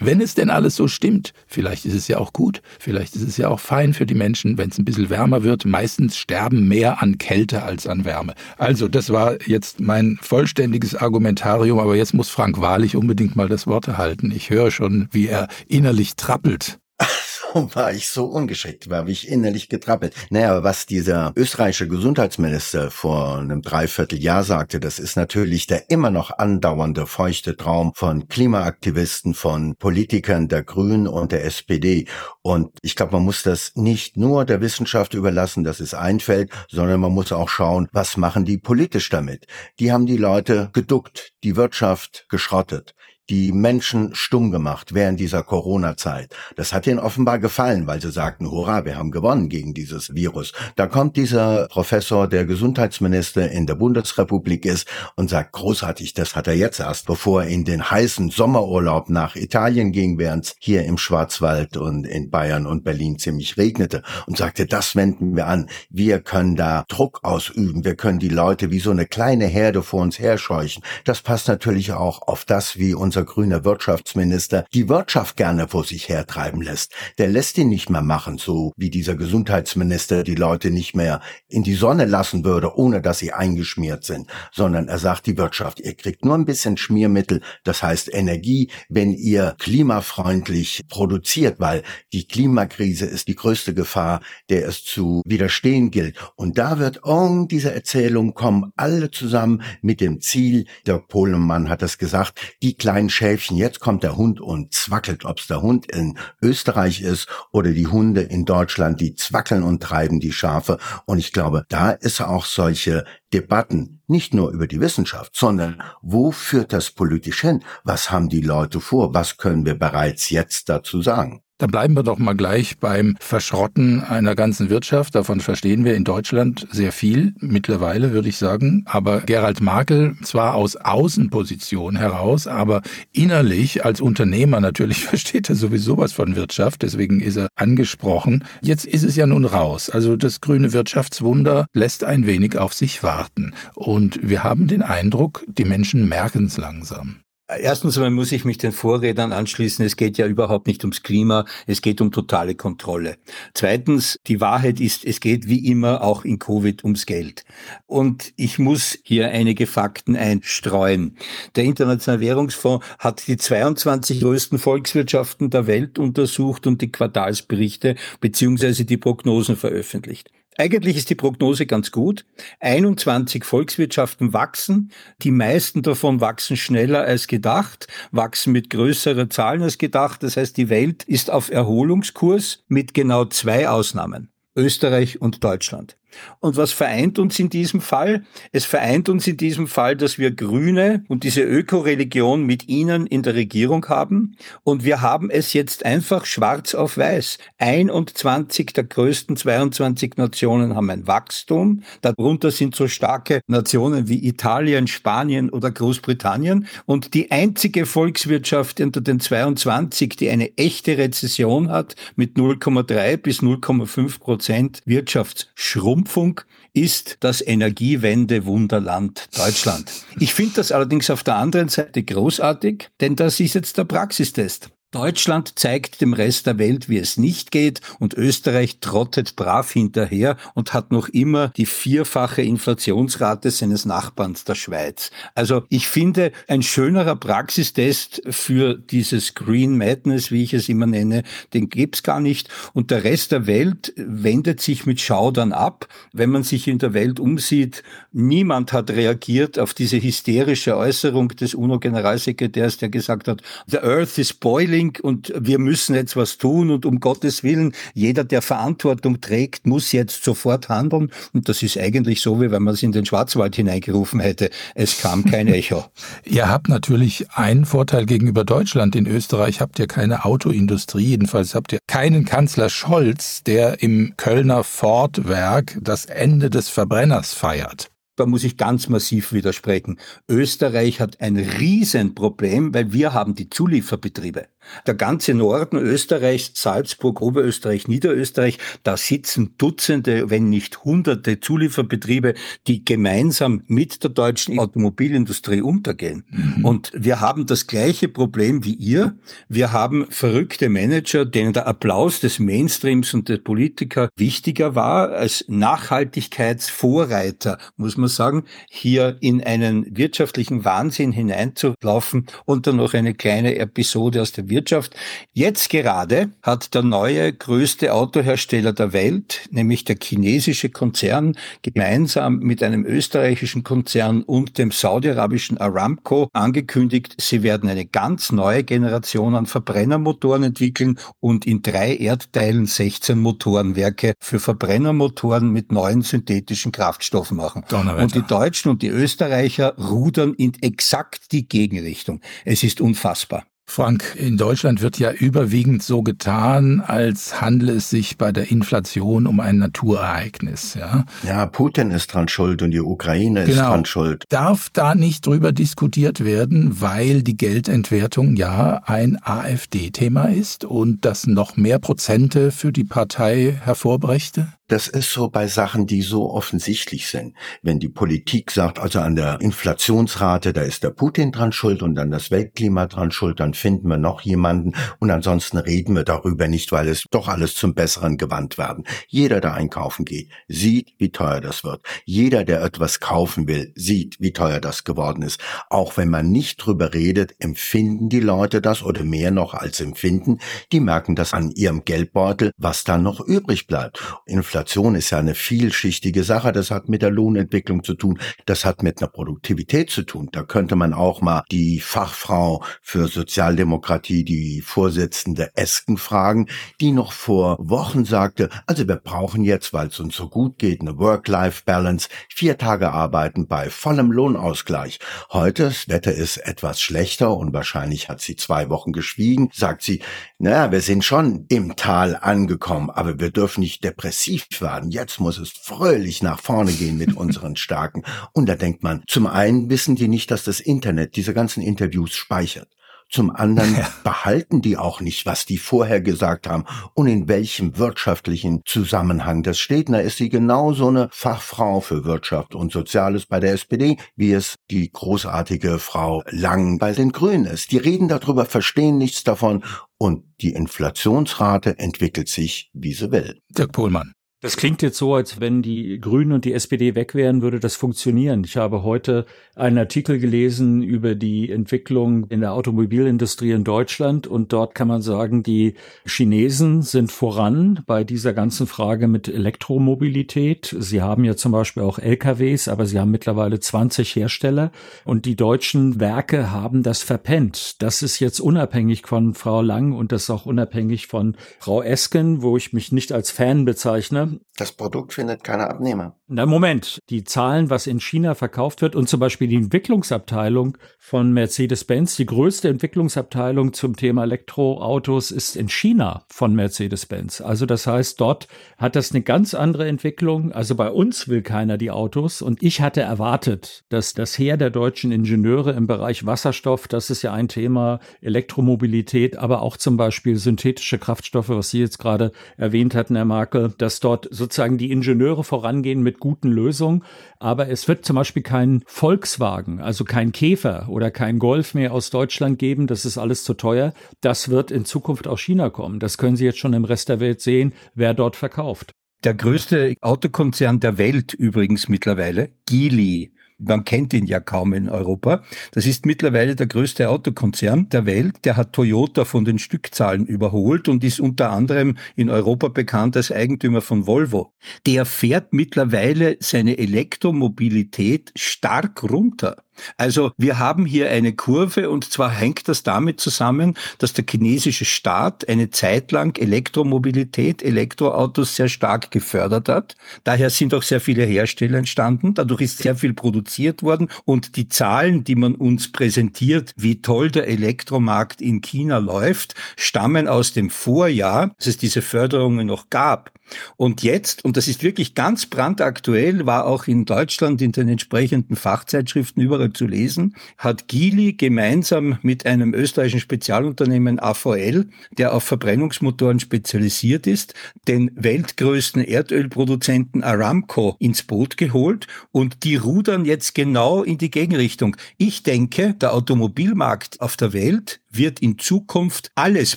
wenn 0.07 0.21
es 0.21 0.35
denn 0.35 0.51
alles 0.51 0.77
so 0.77 0.89
stimmt, 0.89 1.33
vielleicht 1.47 1.85
ist 1.85 1.95
es 1.95 2.09
ja 2.09 2.19
auch 2.19 2.33
gut, 2.33 2.63
vielleicht 2.79 3.17
ist 3.17 3.27
es 3.27 3.37
ja 3.37 3.49
auch 3.49 3.61
fein 3.61 3.95
für 3.95 4.07
die 4.07 4.15
Menschen, 4.15 4.59
wenn 4.59 4.71
es 4.71 4.79
ein 4.79 4.85
bisschen 4.85 5.11
wärmer 5.11 5.43
wird. 5.43 5.65
Meistens 5.65 6.17
sterben 6.17 6.69
mehr 6.69 7.03
an 7.03 7.19
Kälte 7.19 7.63
als 7.63 7.87
an 7.87 8.05
Wärme. 8.05 8.35
Also, 8.59 8.89
das 8.89 9.11
war 9.11 9.37
jetzt 9.47 9.81
mein 9.81 10.19
vollständiges 10.21 10.95
Argumentarium, 10.95 11.79
aber 11.79 11.97
jetzt 11.97 12.15
muss 12.15 12.29
Frank 12.29 12.61
Wahrlich 12.61 12.97
unbedingt 12.97 13.37
mal 13.37 13.49
das 13.49 13.67
Wort 13.67 13.89
erhalten. 13.89 14.33
Ich 14.35 14.51
höre 14.51 14.71
schon, 14.71 15.09
wie 15.11 15.29
er 15.29 15.49
innerlich 15.67 16.17
trappelt. 16.17 16.79
War 17.55 17.93
ich 17.93 18.09
so 18.09 18.25
ungeschickt? 18.27 18.89
War 18.89 19.07
ich 19.09 19.29
innerlich 19.29 19.69
getrappelt? 19.69 20.15
Naja, 20.31 20.63
was 20.63 20.87
dieser 20.87 21.33
österreichische 21.37 21.87
Gesundheitsminister 21.87 22.91
vor 22.91 23.39
einem 23.39 23.61
Dreivierteljahr 23.61 24.43
sagte, 24.43 24.81
das 24.81 24.99
ist 24.99 25.17
natürlich 25.17 25.67
der 25.67 25.91
immer 25.91 26.11
noch 26.11 26.31
andauernde 26.39 27.07
feuchte 27.07 27.57
Traum 27.57 27.93
von 27.95 28.29
Klimaaktivisten, 28.29 29.35
von 29.35 29.77
Politikern 29.77 30.49
der 30.49 30.63
Grünen 30.63 31.07
und 31.07 31.33
der 31.33 31.45
SPD. 31.45 32.07
Und 32.41 32.71
ich 32.81 32.97
glaube, 32.97 33.13
man 33.13 33.25
muss 33.25 33.43
das 33.43 33.73
nicht 33.75 34.17
nur 34.17 34.45
der 34.45 34.61
Wissenschaft 34.61 35.13
überlassen, 35.13 35.63
dass 35.63 35.81
es 35.81 35.93
einfällt, 35.93 36.51
sondern 36.71 37.01
man 37.01 37.13
muss 37.13 37.33
auch 37.33 37.49
schauen, 37.49 37.89
was 37.93 38.17
machen 38.17 38.45
die 38.45 38.59
politisch 38.59 39.11
damit. 39.11 39.47
Die 39.79 39.93
haben 39.93 40.07
die 40.07 40.17
Leute 40.17 40.71
geduckt, 40.73 41.33
die 41.45 41.57
Wirtschaft 41.57 42.27
geschrottet 42.29 42.95
die 43.33 43.51
Menschen 43.51 44.15
stumm 44.15 44.51
gemacht 44.51 44.93
während 44.93 45.19
dieser 45.19 45.43
Corona-Zeit. 45.43 46.37
Das 46.55 46.75
hat 46.75 46.87
ihnen 46.87 46.99
offenbar 46.99 47.39
gefallen, 47.39 47.87
weil 47.87 47.99
sie 47.99 48.11
sagten, 48.11 48.51
hurra, 48.51 48.85
wir 48.85 48.99
haben 48.99 49.11
gewonnen 49.11 49.49
gegen 49.49 49.73
dieses 49.73 50.15
Virus. 50.15 50.53
Da 50.77 50.87
kommt 50.87 51.17
dieser 51.17 51.67
Professor, 51.69 52.29
der 52.29 52.45
Gesundheitsminister 52.45 53.51
in 53.51 53.67
der 53.67 53.75
Bundesrepublik 53.75 54.67
ist 54.67 54.87
und 55.17 55.31
sagt, 55.31 55.53
großartig, 55.53 56.13
das 56.13 56.37
hat 56.37 56.47
er 56.47 56.57
jetzt 56.57 56.79
erst, 56.81 57.07
bevor 57.07 57.45
er 57.45 57.49
in 57.49 57.65
den 57.65 57.91
heißen 57.91 58.29
Sommerurlaub 58.29 59.09
nach 59.09 59.35
Italien 59.35 59.93
ging, 59.93 60.19
während 60.19 60.45
es 60.45 60.57
hier 60.59 60.85
im 60.85 60.99
Schwarzwald 60.99 61.79
und 61.79 62.07
in 62.07 62.29
Bayern 62.29 62.67
und 62.67 62.85
Berlin 62.85 63.19
ziemlich 63.19 63.57
regnete 63.57 64.03
und 64.27 64.37
sagte, 64.37 64.67
das 64.67 64.95
wenden 64.95 65.37
wir 65.37 65.47
an. 65.47 65.71
Wir 65.89 66.21
können 66.21 66.55
da 66.55 66.85
Druck 66.87 67.21
ausüben. 67.23 67.83
Wir 67.83 67.97
können 67.97 68.19
die 68.19 68.29
Leute 68.29 68.71
wie 68.71 68.81
so 68.81 68.91
eine 68.91 69.07
kleine 69.07 69.47
Herde 69.47 69.83
vor 69.83 70.03
uns 70.03 70.19
herscheuchen. 70.19 70.83
Das 71.07 71.23
passt 71.23 71.49
natürlich 71.49 71.93
auch 71.95 72.21
auf 72.29 72.45
das, 72.45 72.77
wie 72.77 72.93
unser 72.93 73.22
unser 73.23 73.25
grüner 73.25 73.65
Wirtschaftsminister 73.65 74.65
die 74.75 74.89
Wirtschaft 74.89 75.37
gerne 75.37 75.69
vor 75.69 75.85
sich 75.85 76.09
hertreiben 76.09 76.61
lässt. 76.61 76.93
Der 77.19 77.29
lässt 77.29 77.57
ihn 77.59 77.69
nicht 77.69 77.91
mehr 77.91 78.03
machen, 78.03 78.39
so 78.39 78.73
wie 78.77 78.91
dieser 78.91 79.15
Gesundheitsminister 79.15 80.25
die 80.25 80.35
Leute 80.35 80.71
nicht 80.71 80.95
mehr 80.95 81.21
in 81.49 81.63
die 81.63 81.75
Sonne 81.75 82.05
lassen 82.05 82.45
würde, 82.45 82.77
ohne 82.77 83.01
dass 83.01 83.19
sie 83.19 83.33
eingeschmiert 83.33 84.05
sind, 84.05 84.27
sondern 84.53 84.89
er 84.89 84.99
sagt 84.99 85.27
die 85.27 85.39
Wirtschaft, 85.39 85.81
ihr 85.81 85.95
kriegt 85.95 86.25
nur 86.25 86.35
ein 86.35 86.45
bisschen 86.45 86.77
Schmiermittel, 86.77 87.43
das 87.65 87.83
heißt 87.83 88.13
Energie, 88.13 88.71
wenn 88.89 89.13
ihr 89.13 89.55
klimafreundlich 89.59 90.83
produziert, 90.89 91.61
weil 91.61 91.83
die 92.13 92.27
Klimakrise 92.27 93.07
ist 93.07 93.29
die 93.29 93.37
größte 93.37 93.75
Gefahr, 93.75 94.21
der 94.51 94.67
es 94.67 94.85
zu 94.85 95.23
widerstehen 95.25 95.91
gilt. 95.91 96.17
Und 96.37 96.59
da 96.59 96.79
wird 96.79 97.05
um 97.05 97.49
diese 97.49 97.73
Erzählung 97.73 98.35
kommen 98.35 98.73
alle 98.77 99.11
zusammen 99.11 99.63
mit 99.81 100.01
dem 100.01 100.21
Ziel, 100.21 100.67
der 100.87 100.99
Polenmann 100.99 101.69
hat 101.69 101.83
es 101.83 101.99
gesagt, 101.99 102.57
die 102.63 102.75
kleinen 102.75 103.02
Schäfchen, 103.11 103.57
jetzt 103.57 103.81
kommt 103.81 104.03
der 104.03 104.17
Hund 104.17 104.41
und 104.41 104.73
zwackelt, 104.73 105.25
ob's 105.25 105.47
der 105.47 105.63
Hund 105.63 105.91
in 105.91 106.19
Österreich 106.41 107.01
ist 107.01 107.29
oder 107.51 107.71
die 107.71 107.87
Hunde 107.87 108.23
in 108.23 108.45
Deutschland, 108.45 109.01
die 109.01 109.15
zwackeln 109.15 109.63
und 109.63 109.83
treiben 109.83 110.21
die 110.21 110.33
Schafe. 110.33 110.79
Und 111.07 111.19
ich 111.19 111.33
glaube, 111.33 111.65
da 111.69 111.91
ist 111.91 112.21
auch 112.21 112.45
solche 112.45 113.05
Debatten, 113.33 114.03
nicht 114.07 114.35
nur 114.35 114.51
über 114.51 114.67
die 114.67 114.81
Wissenschaft, 114.81 115.37
sondern 115.37 115.83
wo 116.03 116.33
führt 116.33 116.73
das 116.73 116.91
politisch 116.91 117.41
hin? 117.41 117.65
Was 117.85 118.11
haben 118.11 118.29
die 118.29 118.43
Leute 118.43 118.81
vor? 118.81 119.15
Was 119.15 119.37
können 119.37 119.65
wir 119.65 119.79
bereits 119.79 120.31
jetzt 120.31 120.69
dazu 120.69 121.03
sagen? 121.03 121.43
Dann 121.63 121.71
bleiben 121.71 121.95
wir 121.95 122.03
doch 122.03 122.19
mal 122.19 122.33
gleich 122.33 122.79
beim 122.79 123.15
Verschrotten 123.21 124.03
einer 124.03 124.35
ganzen 124.35 124.69
Wirtschaft. 124.69 125.15
Davon 125.15 125.39
verstehen 125.39 125.85
wir 125.85 125.95
in 125.95 126.03
Deutschland 126.03 126.67
sehr 126.73 126.91
viel 126.91 127.35
mittlerweile, 127.39 128.13
würde 128.13 128.29
ich 128.29 128.37
sagen. 128.37 128.83
Aber 128.85 129.21
Gerald 129.21 129.61
Markel 129.61 130.17
zwar 130.25 130.57
aus 130.57 130.75
Außenposition 130.75 131.95
heraus, 131.95 132.49
aber 132.49 132.83
innerlich 133.13 133.85
als 133.85 134.01
Unternehmer 134.01 134.59
natürlich 134.59 135.05
versteht 135.07 135.51
er 135.51 135.55
sowieso 135.55 135.99
was 135.99 136.13
von 136.13 136.35
Wirtschaft. 136.35 136.83
Deswegen 136.83 137.21
ist 137.21 137.37
er 137.37 137.47
angesprochen. 137.55 138.43
Jetzt 138.61 138.85
ist 138.85 139.05
es 139.05 139.15
ja 139.15 139.29
nun 139.29 139.45
raus. 139.45 139.89
Also 139.89 140.17
das 140.17 140.41
grüne 140.41 140.73
Wirtschaftswunder 140.73 141.67
lässt 141.75 142.03
ein 142.03 142.27
wenig 142.27 142.59
auf 142.59 142.75
sich 142.75 143.05
warten. 143.05 143.55
Und 143.77 144.19
wir 144.21 144.43
haben 144.43 144.67
den 144.67 144.83
Eindruck, 144.83 145.45
die 145.47 145.65
Menschen 145.65 146.09
merken 146.09 146.47
es 146.47 146.57
langsam. 146.57 147.19
Erstens 147.49 147.97
einmal 147.97 148.11
muss 148.11 148.33
ich 148.33 148.45
mich 148.45 148.59
den 148.59 148.73
Vorrednern 148.73 149.33
anschließen. 149.33 149.85
Es 149.85 149.97
geht 149.97 150.17
ja 150.17 150.27
überhaupt 150.27 150.67
nicht 150.67 150.85
ums 150.85 151.03
Klima. 151.03 151.45
Es 151.67 151.83
geht 151.83 152.01
um 152.01 152.13
totale 152.13 152.55
Kontrolle. 152.55 153.17
Zweitens, 153.55 154.19
die 154.27 154.41
Wahrheit 154.41 154.81
ist, 154.81 155.05
es 155.05 155.21
geht 155.21 155.49
wie 155.49 155.67
immer 155.67 156.03
auch 156.03 156.25
in 156.25 156.39
Covid 156.39 156.85
ums 156.85 157.05
Geld. 157.05 157.45
Und 157.87 158.33
ich 158.37 158.59
muss 158.59 158.99
hier 159.03 159.31
einige 159.31 159.67
Fakten 159.67 160.17
einstreuen. 160.17 161.17
Der 161.57 161.65
Internationale 161.65 162.21
Währungsfonds 162.21 162.87
hat 162.99 163.27
die 163.27 163.37
22 163.37 164.21
größten 164.21 164.59
Volkswirtschaften 164.59 165.51
der 165.51 165.67
Welt 165.67 165.99
untersucht 165.99 166.67
und 166.67 166.81
die 166.81 166.93
Quartalsberichte 166.93 167.97
beziehungsweise 168.21 168.85
die 168.85 168.97
Prognosen 168.97 169.57
veröffentlicht. 169.57 170.31
Eigentlich 170.59 170.97
ist 170.97 171.09
die 171.09 171.15
Prognose 171.15 171.67
ganz 171.67 171.91
gut. 171.91 172.27
21 172.61 173.45
Volkswirtschaften 173.45 174.33
wachsen. 174.33 174.93
Die 175.23 175.31
meisten 175.31 175.83
davon 175.83 176.21
wachsen 176.21 176.57
schneller 176.57 177.05
als 177.05 177.27
gedacht, 177.27 177.87
wachsen 178.11 178.53
mit 178.53 178.69
größeren 178.69 179.31
Zahlen 179.31 179.63
als 179.63 179.79
gedacht. 179.79 180.23
Das 180.23 180.37
heißt, 180.37 180.57
die 180.57 180.69
Welt 180.69 181.05
ist 181.05 181.31
auf 181.31 181.51
Erholungskurs 181.51 182.65
mit 182.69 182.93
genau 182.93 183.25
zwei 183.25 183.69
Ausnahmen. 183.69 184.31
Österreich 184.55 185.21
und 185.23 185.43
Deutschland. 185.43 185.97
Und 186.41 186.57
was 186.57 186.73
vereint 186.73 187.19
uns 187.19 187.39
in 187.39 187.49
diesem 187.49 187.81
Fall? 187.81 188.25
Es 188.53 188.65
vereint 188.65 189.09
uns 189.09 189.27
in 189.27 189.37
diesem 189.37 189.67
Fall, 189.67 189.97
dass 189.97 190.19
wir 190.19 190.31
Grüne 190.31 191.05
und 191.09 191.25
diese 191.25 191.43
Ökoreligion 191.43 192.45
mit 192.45 192.69
ihnen 192.69 193.07
in 193.07 193.23
der 193.23 193.35
Regierung 193.35 193.87
haben. 193.89 194.37
Und 194.65 194.85
wir 194.85 195.01
haben 195.01 195.31
es 195.31 195.53
jetzt 195.53 195.85
einfach 195.85 196.27
schwarz 196.27 196.75
auf 196.75 196.97
weiß. 196.97 197.39
21 197.59 198.73
der 198.73 198.85
größten 198.85 199.37
22 199.37 200.17
Nationen 200.17 200.75
haben 200.75 200.91
ein 200.91 201.07
Wachstum. 201.07 201.83
Darunter 202.01 202.51
sind 202.51 202.75
so 202.75 202.89
starke 202.89 203.41
Nationen 203.47 204.09
wie 204.09 204.27
Italien, 204.27 204.87
Spanien 204.87 205.51
oder 205.51 205.71
Großbritannien. 205.71 206.67
Und 206.87 207.15
die 207.15 207.31
einzige 207.31 207.87
Volkswirtschaft 207.87 208.81
unter 208.81 209.01
den 209.01 209.21
22, 209.21 210.17
die 210.17 210.29
eine 210.31 210.57
echte 210.57 210.99
Rezession 210.99 211.71
hat, 211.71 211.95
mit 212.17 212.37
0,3 212.37 213.17
bis 213.17 213.41
0,5 213.41 214.21
Prozent 214.21 214.83
Wirtschaftsschrumpf, 214.85 216.02
Rundfunk 216.03 216.47
ist 216.73 217.19
das 217.21 217.47
Energiewende-Wunderland 217.47 219.29
Deutschland. 219.39 219.93
Ich 220.19 220.35
finde 220.35 220.55
das 220.57 220.73
allerdings 220.73 221.11
auf 221.11 221.23
der 221.23 221.37
anderen 221.37 221.69
Seite 221.69 222.03
großartig, 222.03 222.91
denn 223.01 223.15
das 223.15 223.39
ist 223.39 223.55
jetzt 223.55 223.79
der 223.79 223.85
Praxistest. 223.85 224.71
Deutschland 224.93 225.59
zeigt 225.59 226.03
dem 226.03 226.13
Rest 226.13 226.47
der 226.47 226.59
Welt, 226.59 226.91
wie 226.91 226.99
es 226.99 227.17
nicht 227.17 227.51
geht 227.51 227.81
und 227.99 228.13
Österreich 228.13 228.77
trottet 228.81 229.37
brav 229.37 229.73
hinterher 229.73 230.37
und 230.53 230.75
hat 230.75 230.93
noch 230.93 231.09
immer 231.09 231.49
die 231.49 231.65
vierfache 231.65 232.43
Inflationsrate 232.43 233.51
seines 233.51 233.87
Nachbarns 233.87 234.45
der 234.45 234.55
Schweiz. 234.55 235.11
Also 235.35 235.65
ich 235.71 235.89
finde, 235.89 236.31
ein 236.47 236.63
schönerer 236.63 237.17
Praxistest 237.17 238.21
für 238.29 238.75
dieses 238.75 239.35
Green 239.35 239.79
Madness, 239.79 240.31
wie 240.31 240.43
ich 240.43 240.53
es 240.53 240.69
immer 240.69 240.87
nenne, 240.87 241.23
den 241.55 241.71
gibt's 241.71 242.03
gar 242.03 242.21
nicht 242.21 242.51
und 242.75 242.91
der 242.91 243.03
Rest 243.03 243.33
der 243.33 243.47
Welt 243.47 243.95
wendet 243.97 244.61
sich 244.61 244.85
mit 244.85 245.01
Schaudern 245.01 245.53
ab. 245.53 245.89
Wenn 246.13 246.29
man 246.29 246.43
sich 246.43 246.69
in 246.69 246.77
der 246.77 246.93
Welt 246.93 247.19
umsieht, 247.19 247.83
niemand 248.13 248.75
hat 248.75 248.91
reagiert 248.91 249.59
auf 249.59 249.73
diese 249.73 250.03
hysterische 250.03 250.77
Äußerung 250.77 251.29
des 251.29 251.55
UNO-Generalsekretärs, 251.55 252.77
der 252.77 252.91
gesagt 252.91 253.27
hat, 253.27 253.41
the 253.67 253.79
earth 253.79 254.19
is 254.19 254.35
boiling 254.35 254.82
Frühling 254.83 254.99
und 255.03 255.33
wir 255.39 255.59
müssen 255.59 255.95
jetzt 255.95 256.17
was 256.17 256.39
tun 256.39 256.71
und 256.71 256.87
um 256.87 257.01
Gottes 257.01 257.43
Willen, 257.43 257.73
jeder, 257.95 258.25
der 258.25 258.43
Verantwortung 258.43 259.21
trägt, 259.21 259.67
muss 259.67 259.93
jetzt 259.93 260.25
sofort 260.25 260.69
handeln. 260.69 261.11
Und 261.33 261.49
das 261.49 261.63
ist 261.63 261.79
eigentlich 261.79 262.21
so, 262.21 262.41
wie 262.41 262.51
wenn 262.51 262.63
man 262.63 262.75
es 262.75 262.83
in 262.83 262.93
den 262.93 263.07
Schwarzwald 263.07 263.55
hineingerufen 263.57 264.21
hätte. 264.21 264.51
Es 264.75 265.01
kam 265.01 265.25
kein 265.25 265.49
Echo. 265.53 265.85
ihr 266.25 266.49
habt 266.49 266.69
natürlich 266.69 267.31
einen 267.31 267.65
Vorteil 267.65 268.07
gegenüber 268.07 268.45
Deutschland. 268.45 268.97
In 268.97 269.07
Österreich 269.07 269.61
habt 269.61 269.79
ihr 269.79 269.87
keine 269.87 270.25
Autoindustrie. 270.25 271.13
Jedenfalls 271.13 271.55
habt 271.55 271.73
ihr 271.73 271.79
keinen 271.87 272.25
Kanzler 272.25 272.69
Scholz, 272.69 273.43
der 273.45 273.83
im 273.83 274.15
Kölner 274.17 274.65
Fordwerk 274.65 275.79
das 275.81 276.07
Ende 276.07 276.51
des 276.51 276.69
Verbrenners 276.69 277.35
feiert 277.35 277.93
da 278.17 278.27
muss 278.27 278.45
ich 278.45 278.57
ganz 278.57 278.89
massiv 278.89 279.33
widersprechen. 279.33 279.99
Österreich 280.29 281.01
hat 281.01 281.21
ein 281.21 281.37
Riesenproblem, 281.37 282.75
weil 282.75 282.93
wir 282.93 283.15
haben 283.15 283.35
die 283.35 283.49
Zulieferbetriebe. 283.49 284.47
Der 284.87 284.95
ganze 284.95 285.35
Norden 285.35 285.77
Österreichs, 285.77 286.53
Salzburg, 286.55 287.21
Oberösterreich, 287.21 287.89
Niederösterreich, 287.89 288.59
da 288.83 288.97
sitzen 288.97 289.55
Dutzende, 289.59 290.31
wenn 290.31 290.49
nicht 290.49 290.85
Hunderte 290.85 291.41
Zulieferbetriebe, 291.41 292.35
die 292.67 292.85
gemeinsam 292.85 293.63
mit 293.67 294.03
der 294.03 294.11
deutschen 294.11 294.59
Automobilindustrie 294.59 295.61
untergehen. 295.61 296.25
Mhm. 296.31 296.65
Und 296.65 296.93
wir 296.95 297.21
haben 297.21 297.47
das 297.47 297.67
gleiche 297.67 298.09
Problem 298.09 298.65
wie 298.65 298.75
ihr. 298.75 299.17
Wir 299.49 299.73
haben 299.73 300.07
verrückte 300.11 300.69
Manager, 300.69 301.25
denen 301.25 301.53
der 301.53 301.67
Applaus 301.67 302.21
des 302.21 302.39
Mainstreams 302.39 303.15
und 303.15 303.29
der 303.29 303.39
Politiker 303.39 304.09
wichtiger 304.17 304.75
war 304.75 305.11
als 305.11 305.45
Nachhaltigkeitsvorreiter, 305.49 307.59
muss 307.77 307.97
man 307.97 308.09
sagen, 308.09 308.45
hier 308.71 309.17
in 309.21 309.43
einen 309.43 309.97
wirtschaftlichen 309.97 310.65
Wahnsinn 310.65 311.13
hineinzulaufen 311.13 312.27
und 312.45 312.67
dann 312.67 312.77
noch 312.77 312.95
eine 312.95 313.15
kleine 313.15 313.57
Episode 313.57 314.23
aus 314.23 314.33
der 314.33 314.49
Wirtschaft. 314.53 314.95
Jetzt 315.33 315.71
gerade 315.71 316.31
hat 316.43 316.75
der 316.75 316.83
neue 316.83 317.33
größte 317.33 317.95
Autohersteller 317.95 318.73
der 318.73 318.93
Welt, 318.93 319.49
nämlich 319.51 319.85
der 319.85 319.97
chinesische 320.01 320.69
Konzern, 320.69 321.37
gemeinsam 321.63 322.39
mit 322.39 322.63
einem 322.63 322.85
österreichischen 322.85 323.63
Konzern 323.63 324.23
und 324.23 324.59
dem 324.59 324.71
saudi-arabischen 324.71 325.59
Aramco 325.59 326.29
angekündigt, 326.33 327.15
sie 327.19 327.43
werden 327.43 327.69
eine 327.69 327.87
ganz 327.87 328.33
neue 328.33 328.65
Generation 328.65 329.35
an 329.35 329.47
Verbrennermotoren 329.47 330.43
entwickeln 330.43 330.99
und 331.21 331.47
in 331.47 331.63
drei 331.63 331.97
Erdteilen 331.97 332.67
16 332.67 333.19
Motorenwerke 333.19 334.15
für 334.21 334.39
Verbrennermotoren 334.39 335.51
mit 335.51 335.73
neuen 335.73 336.03
synthetischen 336.03 336.73
Kraftstoffen 336.73 337.37
machen. 337.37 337.65
Und 338.03 338.15
die 338.15 338.23
Deutschen 338.23 338.71
und 338.71 338.83
die 338.83 338.89
Österreicher 338.89 339.75
rudern 339.79 340.35
in 340.35 340.53
exakt 340.61 341.33
die 341.33 341.49
Gegenrichtung. 341.49 342.21
Es 342.45 342.63
ist 342.63 342.81
unfassbar. 342.81 343.45
Frank, 343.65 344.17
in 344.17 344.37
Deutschland 344.37 344.83
wird 344.83 344.99
ja 344.99 345.13
überwiegend 345.13 345.83
so 345.83 346.03
getan, 346.03 346.83
als 346.87 347.41
handle 347.41 347.73
es 347.73 347.89
sich 347.89 348.19
bei 348.19 348.31
der 348.31 348.51
Inflation 348.51 349.27
um 349.27 349.41
ein 349.41 349.59
Naturereignis. 349.59 350.75
Ja, 350.75 351.05
ja 351.23 351.47
Putin 351.47 351.91
ist 351.91 352.13
dran 352.13 352.29
schuld 352.29 352.61
und 352.63 352.73
die 352.73 352.81
Ukraine 352.81 353.45
genau. 353.45 353.63
ist 353.63 353.69
dran 353.69 353.85
schuld. 353.85 354.25
Darf 354.29 354.69
da 354.73 354.95
nicht 354.95 355.27
drüber 355.27 355.53
diskutiert 355.53 356.25
werden, 356.25 356.81
weil 356.81 357.23
die 357.23 357.37
Geldentwertung 357.37 358.37
ja 358.37 358.83
ein 358.85 359.19
AfD-Thema 359.23 360.25
ist 360.25 360.65
und 360.65 361.05
das 361.05 361.27
noch 361.27 361.57
mehr 361.57 361.79
Prozente 361.79 362.51
für 362.51 362.73
die 362.73 362.85
Partei 362.85 363.59
hervorbrächte? 363.65 364.49
Das 364.73 364.89
ist 364.89 365.13
so 365.13 365.29
bei 365.29 365.49
Sachen, 365.49 365.87
die 365.87 366.01
so 366.01 366.31
offensichtlich 366.31 367.07
sind. 367.07 367.37
Wenn 367.61 367.79
die 367.79 367.91
Politik 367.91 368.51
sagt, 368.51 368.79
also 368.79 369.01
an 369.01 369.17
der 369.17 369.39
Inflationsrate, 369.43 370.55
da 370.55 370.63
ist 370.63 370.83
der 370.83 370.89
Putin 370.89 371.31
dran 371.31 371.53
schuld 371.53 371.83
und 371.83 371.99
an 371.99 372.11
das 372.11 372.31
Weltklima 372.31 372.87
dran 372.87 373.11
schuld, 373.11 373.39
dann 373.39 373.53
finden 373.53 373.89
wir 373.89 373.99
noch 373.99 374.23
jemanden 374.23 374.73
und 374.99 375.11
ansonsten 375.11 375.59
reden 375.59 375.95
wir 375.95 376.05
darüber 376.05 376.49
nicht, 376.49 376.73
weil 376.73 376.89
es 376.89 377.05
doch 377.11 377.29
alles 377.29 377.55
zum 377.55 377.75
Besseren 377.75 378.17
gewandt 378.17 378.57
werden. 378.57 378.85
Jeder, 379.09 379.43
der 379.43 379.53
einkaufen 379.53 380.07
geht, 380.07 380.31
sieht, 380.49 380.95
wie 380.97 381.11
teuer 381.11 381.43
das 381.43 381.65
wird. 381.65 381.83
Jeder, 382.07 382.43
der 382.43 382.63
etwas 382.63 382.99
kaufen 382.99 383.49
will, 383.49 383.75
sieht, 383.77 384.17
wie 384.21 384.33
teuer 384.33 384.59
das 384.59 384.85
geworden 384.85 385.21
ist. 385.21 385.39
Auch 385.69 385.99
wenn 385.99 386.09
man 386.09 386.31
nicht 386.31 386.57
drüber 386.57 386.95
redet, 386.95 387.35
empfinden 387.41 388.09
die 388.09 388.21
Leute 388.21 388.63
das 388.63 388.83
oder 388.83 389.05
mehr 389.05 389.33
noch 389.33 389.53
als 389.53 389.83
empfinden. 389.83 390.39
Die 390.73 390.81
merken 390.81 391.15
das 391.15 391.35
an 391.35 391.51
ihrem 391.51 391.85
Geldbeutel, 391.85 392.53
was 392.57 392.85
dann 392.85 393.03
noch 393.03 393.21
übrig 393.21 393.67
bleibt. 393.67 394.03
Inflation 394.25 394.62
Inflation 394.63 394.95
ist 394.95 395.11
ja 395.11 395.19
eine 395.19 395.35
vielschichtige 395.35 396.23
Sache. 396.23 396.53
Das 396.53 396.71
hat 396.71 396.89
mit 396.89 397.03
der 397.03 397.11
Lohnentwicklung 397.11 397.83
zu 397.83 397.95
tun. 397.95 398.21
Das 398.47 398.65
hat 398.65 398.85
mit 398.85 399.03
einer 399.03 399.11
Produktivität 399.11 399.91
zu 399.91 400.03
tun. 400.03 400.29
Da 400.31 400.45
könnte 400.45 400.77
man 400.77 400.95
auch 400.95 401.21
mal 401.21 401.43
die 401.51 401.81
Fachfrau 401.81 402.63
für 402.81 403.09
Sozialdemokratie, 403.09 404.23
die 404.23 404.61
Vorsitzende 404.61 405.51
Esken 405.57 405.97
fragen, 405.97 406.47
die 406.81 406.93
noch 406.93 407.11
vor 407.11 407.57
Wochen 407.59 408.05
sagte, 408.05 408.51
also 408.69 408.87
wir 408.87 408.97
brauchen 408.97 409.43
jetzt, 409.43 409.73
weil 409.73 409.89
es 409.89 409.99
uns 409.99 410.15
so 410.15 410.29
gut 410.29 410.59
geht, 410.59 410.81
eine 410.81 410.97
Work-Life-Balance, 410.97 412.09
vier 412.29 412.57
Tage 412.57 412.93
arbeiten 412.93 413.49
bei 413.49 413.69
vollem 413.69 414.13
Lohnausgleich. 414.13 415.01
Heute, 415.33 415.65
das 415.65 415.89
Wetter 415.89 416.13
ist 416.13 416.37
etwas 416.37 416.81
schlechter 416.81 417.37
und 417.37 417.53
wahrscheinlich 417.53 418.09
hat 418.09 418.21
sie 418.21 418.37
zwei 418.37 418.71
Wochen 418.71 418.93
geschwiegen, 418.93 419.51
sagt 419.53 419.83
sie, 419.83 420.03
naja, 420.39 420.71
wir 420.71 420.83
sind 420.83 421.05
schon 421.05 421.47
im 421.49 421.75
Tal 421.75 422.17
angekommen, 422.17 422.91
aber 422.91 423.19
wir 423.19 423.31
dürfen 423.31 423.61
nicht 423.61 423.83
depressiv 423.83 424.47
werden. 424.61 424.91
Jetzt 424.91 425.21
muss 425.21 425.39
es 425.39 425.51
fröhlich 425.51 426.23
nach 426.23 426.41
vorne 426.41 426.73
gehen 426.73 426.99
mit 426.99 427.17
unseren 427.17 427.57
Starken. 427.57 428.03
Und 428.33 428.49
da 428.49 428.55
denkt 428.55 428.83
man, 428.83 429.03
zum 429.07 429.27
einen 429.27 429.71
wissen 429.71 429.97
die 429.97 430.09
nicht, 430.09 430.31
dass 430.31 430.45
das 430.45 430.61
Internet 430.61 431.17
diese 431.17 431.35
ganzen 431.35 431.63
Interviews 431.63 432.13
speichert. 432.13 432.69
Zum 433.13 433.31
anderen 433.31 433.75
ja. 433.77 433.89
behalten 434.03 434.63
die 434.63 434.79
auch 434.79 435.01
nicht, 435.01 435.27
was 435.27 435.45
die 435.45 435.59
vorher 435.59 436.01
gesagt 436.01 436.49
haben 436.49 436.65
und 436.95 437.07
in 437.07 437.29
welchem 437.29 437.77
wirtschaftlichen 437.77 438.63
Zusammenhang 438.65 439.43
das 439.43 439.59
steht. 439.59 439.91
da 439.91 439.99
ist 439.99 440.17
sie 440.17 440.31
genau 440.31 440.73
so 440.73 440.89
eine 440.89 441.09
Fachfrau 441.13 441.81
für 441.81 442.05
Wirtschaft 442.05 442.55
und 442.55 442.73
Soziales 442.73 443.27
bei 443.27 443.39
der 443.39 443.53
SPD, 443.53 443.99
wie 444.17 444.33
es 444.33 444.57
die 444.71 444.91
großartige 444.91 445.79
Frau 445.79 446.23
Lang 446.31 446.79
bei 446.79 446.93
den 446.93 447.13
Grünen 447.13 447.45
ist. 447.45 447.71
Die 447.71 447.79
reden 447.79 448.09
darüber, 448.09 448.47
verstehen 448.47 448.97
nichts 448.97 449.25
davon 449.25 449.63
und 449.99 450.25
die 450.41 450.55
Inflationsrate 450.55 451.79
entwickelt 451.79 452.29
sich, 452.29 452.71
wie 452.73 452.95
sie 452.95 453.13
will. 453.13 453.41
Dirk 453.51 453.73
Pohlmann. 453.73 454.15
Das 454.43 454.57
klingt 454.57 454.83
jetzt 454.83 454.99
so, 454.99 455.15
als 455.15 455.39
wenn 455.39 455.63
die 455.63 456.01
Grünen 456.01 456.33
und 456.33 456.45
die 456.45 456.53
SPD 456.53 456.97
weg 456.97 457.15
wären, 457.15 457.43
würde 457.43 457.61
das 457.61 457.77
funktionieren. 457.77 458.43
Ich 458.43 458.57
habe 458.57 458.83
heute 458.83 459.25
einen 459.55 459.79
Artikel 459.79 460.19
gelesen 460.19 460.83
über 460.83 461.15
die 461.15 461.49
Entwicklung 461.49 462.27
in 462.29 462.41
der 462.41 462.53
Automobilindustrie 462.53 463.53
in 463.53 463.63
Deutschland 463.63 464.27
und 464.27 464.53
dort 464.53 464.75
kann 464.75 464.89
man 464.89 465.01
sagen, 465.01 465.45
die 465.45 465.75
Chinesen 466.05 466.83
sind 466.83 467.13
voran 467.13 467.85
bei 467.87 468.03
dieser 468.03 468.33
ganzen 468.33 468.67
Frage 468.67 469.07
mit 469.07 469.29
Elektromobilität. 469.29 470.75
Sie 470.77 471.01
haben 471.01 471.23
ja 471.23 471.37
zum 471.37 471.53
Beispiel 471.53 471.85
auch 471.85 472.01
LKWs, 472.01 472.67
aber 472.67 472.87
sie 472.87 472.99
haben 472.99 473.13
mittlerweile 473.13 473.61
20 473.61 474.17
Hersteller 474.17 474.73
und 475.05 475.25
die 475.25 475.37
deutschen 475.37 476.01
Werke 476.01 476.51
haben 476.51 476.83
das 476.83 477.05
verpennt. 477.05 477.81
Das 477.81 478.03
ist 478.03 478.19
jetzt 478.19 478.41
unabhängig 478.41 479.07
von 479.07 479.35
Frau 479.35 479.63
Lang 479.63 479.93
und 479.93 480.11
das 480.11 480.25
ist 480.25 480.31
auch 480.31 480.47
unabhängig 480.47 481.07
von 481.07 481.37
Frau 481.61 481.81
Esken, 481.81 482.43
wo 482.43 482.57
ich 482.57 482.73
mich 482.73 482.91
nicht 482.91 483.13
als 483.13 483.31
Fan 483.31 483.65
bezeichne 483.65 484.32
das 484.57 484.73
Produkt 484.73 485.13
findet 485.13 485.45
keine 485.45 485.69
Abnehmer. 485.69 486.17
Na 486.35 486.47
Moment, 486.47 486.99
die 487.11 487.25
Zahlen, 487.25 487.69
was 487.69 487.87
in 487.87 488.01
China 488.01 488.35
verkauft 488.35 488.81
wird 488.81 488.97
und 488.97 489.07
zum 489.07 489.21
Beispiel 489.21 489.49
die 489.49 489.57
Entwicklungsabteilung 489.57 490.79
von 490.99 491.31
Mercedes-Benz, 491.35 492.17
die 492.17 492.25
größte 492.25 492.71
Entwicklungsabteilung 492.71 493.75
zum 493.75 493.97
Thema 493.97 494.23
Elektroautos 494.23 495.31
ist 495.31 495.57
in 495.57 495.69
China 495.69 496.25
von 496.31 496.55
Mercedes-Benz. 496.55 497.43
Also 497.43 497.67
das 497.67 497.87
heißt, 497.87 498.19
dort 498.19 498.49
hat 498.79 498.97
das 498.97 499.11
eine 499.11 499.21
ganz 499.21 499.53
andere 499.53 499.87
Entwicklung. 499.87 500.53
Also 500.53 500.75
bei 500.75 500.91
uns 500.91 501.29
will 501.29 501.43
keiner 501.43 501.77
die 501.77 501.91
Autos 501.91 502.41
und 502.41 502.63
ich 502.63 502.81
hatte 502.81 503.03
erwartet, 503.03 503.85
dass 503.91 504.15
das 504.15 504.39
Heer 504.39 504.57
der 504.57 504.71
deutschen 504.71 505.13
Ingenieure 505.13 505.73
im 505.73 505.87
Bereich 505.87 506.25
Wasserstoff, 506.25 506.89
das 506.89 507.11
ist 507.11 507.21
ja 507.21 507.35
ein 507.35 507.49
Thema, 507.49 508.01
Elektromobilität, 508.23 509.37
aber 509.37 509.61
auch 509.61 509.77
zum 509.77 509.99
Beispiel 509.99 510.37
synthetische 510.37 510.99
Kraftstoffe, 510.99 511.51
was 511.51 511.69
Sie 511.69 511.81
jetzt 511.81 511.99
gerade 511.99 512.33
erwähnt 512.57 512.95
hatten, 512.95 513.17
Herr 513.17 513.27
Markel, 513.27 513.75
dass 513.77 514.01
dort 514.01 514.29
sozusagen 514.31 514.79
die 514.79 514.91
Ingenieure 514.91 515.45
vorangehen 515.45 516.03
mit 516.03 516.22
guten 516.23 516.49
Lösungen. 516.49 517.05
Aber 517.41 517.69
es 517.69 517.89
wird 517.89 518.07
zum 518.07 518.17
Beispiel 518.17 518.43
kein 518.43 518.83
Volkswagen, 518.87 519.81
also 519.81 520.05
kein 520.05 520.33
Käfer 520.33 520.87
oder 520.89 521.11
kein 521.11 521.39
Golf 521.39 521.75
mehr 521.75 521.93
aus 521.93 522.11
Deutschland 522.11 522.59
geben. 522.59 522.87
Das 522.87 523.05
ist 523.05 523.19
alles 523.19 523.45
zu 523.45 523.55
teuer. 523.55 523.93
Das 524.21 524.49
wird 524.49 524.71
in 524.71 524.85
Zukunft 524.85 525.27
aus 525.27 525.41
China 525.41 525.69
kommen. 525.69 525.99
Das 525.99 526.17
können 526.17 526.37
Sie 526.37 526.45
jetzt 526.45 526.59
schon 526.59 526.73
im 526.73 526.85
Rest 526.85 527.09
der 527.09 527.21
Welt 527.21 527.41
sehen, 527.41 527.75
wer 527.95 528.15
dort 528.15 528.37
verkauft. 528.37 528.93
Der 529.25 529.35
größte 529.35 529.95
Autokonzern 530.01 530.81
der 530.81 530.99
Welt 530.99 531.35
übrigens 531.35 531.89
mittlerweile, 531.89 532.51
Geely, 532.67 533.33
man 533.65 533.85
kennt 533.85 534.13
ihn 534.15 534.27
ja 534.27 534.41
kaum 534.41 534.73
in 534.73 534.89
Europa. 534.89 535.43
Das 535.73 535.87
ist 535.87 536.07
mittlerweile 536.07 536.57
der 536.57 536.67
größte 536.67 537.09
Autokonzern 537.09 537.89
der 537.89 538.07
Welt. 538.07 538.45
Der 538.45 538.57
hat 538.57 538.73
Toyota 538.73 539.25
von 539.25 539.45
den 539.45 539.59
Stückzahlen 539.59 540.27
überholt 540.27 540.89
und 540.89 541.05
ist 541.05 541.21
unter 541.21 541.51
anderem 541.51 541.97
in 542.17 542.31
Europa 542.31 542.69
bekannt 542.69 543.17
als 543.17 543.31
Eigentümer 543.33 543.81
von 543.81 544.07
Volvo. 544.07 544.53
Der 544.87 545.05
fährt 545.05 545.53
mittlerweile 545.53 546.37
seine 546.41 546.79
Elektromobilität 546.79 548.33
stark 548.37 549.03
runter. 549.03 549.57
Also 549.97 550.33
wir 550.37 550.59
haben 550.59 550.87
hier 550.87 551.11
eine 551.11 551.33
Kurve 551.33 551.91
und 551.91 552.11
zwar 552.11 552.31
hängt 552.31 552.69
das 552.69 552.83
damit 552.83 553.21
zusammen, 553.21 553.75
dass 553.99 554.13
der 554.13 554.25
chinesische 554.29 554.85
Staat 554.85 555.49
eine 555.49 555.71
Zeit 555.71 556.13
lang 556.13 556.39
Elektromobilität, 556.39 557.63
Elektroautos 557.63 558.57
sehr 558.57 558.69
stark 558.69 559.11
gefördert 559.11 559.69
hat. 559.69 559.97
Daher 560.25 560.51
sind 560.51 560.75
auch 560.75 560.83
sehr 560.83 561.01
viele 561.01 561.25
Hersteller 561.25 561.79
entstanden. 561.79 562.35
Dadurch 562.35 562.63
ist 562.63 562.79
sehr 562.79 562.97
viel 562.97 563.15
produziert 563.15 563.83
worden 563.83 564.09
und 564.25 564.57
die 564.57 564.69
Zahlen, 564.69 565.25
die 565.25 565.37
man 565.37 565.55
uns 565.55 565.91
präsentiert, 565.91 566.73
wie 566.77 567.03
toll 567.03 567.31
der 567.31 567.49
Elektromarkt 567.49 568.41
in 568.41 568.61
China 568.61 568.99
läuft, 568.99 569.55
stammen 569.77 570.29
aus 570.29 570.53
dem 570.53 570.71
Vorjahr, 570.71 571.55
als 571.57 571.67
es 571.67 571.77
diese 571.79 572.03
Förderungen 572.03 572.67
noch 572.67 572.91
gab. 572.91 573.33
Und 573.77 574.03
jetzt, 574.03 574.45
und 574.45 574.57
das 574.57 574.69
ist 574.69 574.83
wirklich 574.83 575.15
ganz 575.15 575.47
brandaktuell, 575.47 576.47
war 576.47 576.67
auch 576.67 576.87
in 576.87 577.05
Deutschland 577.05 577.63
in 577.63 577.73
den 577.73 577.89
entsprechenden 577.89 578.57
Fachzeitschriften 578.57 579.43
überall 579.43 579.73
zu 579.73 579.87
lesen, 579.87 580.37
hat 580.59 580.89
Gili 580.89 581.33
gemeinsam 581.33 582.19
mit 582.23 582.47
einem 582.47 582.75
österreichischen 582.75 583.21
Spezialunternehmen 583.21 584.19
AVL, 584.19 584.89
der 585.17 585.35
auf 585.35 585.45
Verbrennungsmotoren 585.45 586.41
spezialisiert 586.41 587.27
ist, 587.27 587.55
den 587.89 588.11
weltgrößten 588.15 589.03
Erdölproduzenten 589.05 590.23
Aramco 590.23 590.97
ins 590.99 591.23
Boot 591.23 591.57
geholt 591.57 592.07
und 592.31 592.65
die 592.65 592.77
rudern 592.77 593.25
jetzt 593.25 593.55
genau 593.55 594.03
in 594.03 594.19
die 594.19 594.31
Gegenrichtung. 594.31 594.97
Ich 595.17 595.43
denke, 595.43 595.95
der 595.95 596.15
Automobilmarkt 596.15 597.21
auf 597.21 597.37
der 597.37 597.53
Welt 597.53 598.02
wird 598.13 598.41
in 598.41 598.59
Zukunft 598.59 599.31
alles 599.35 599.77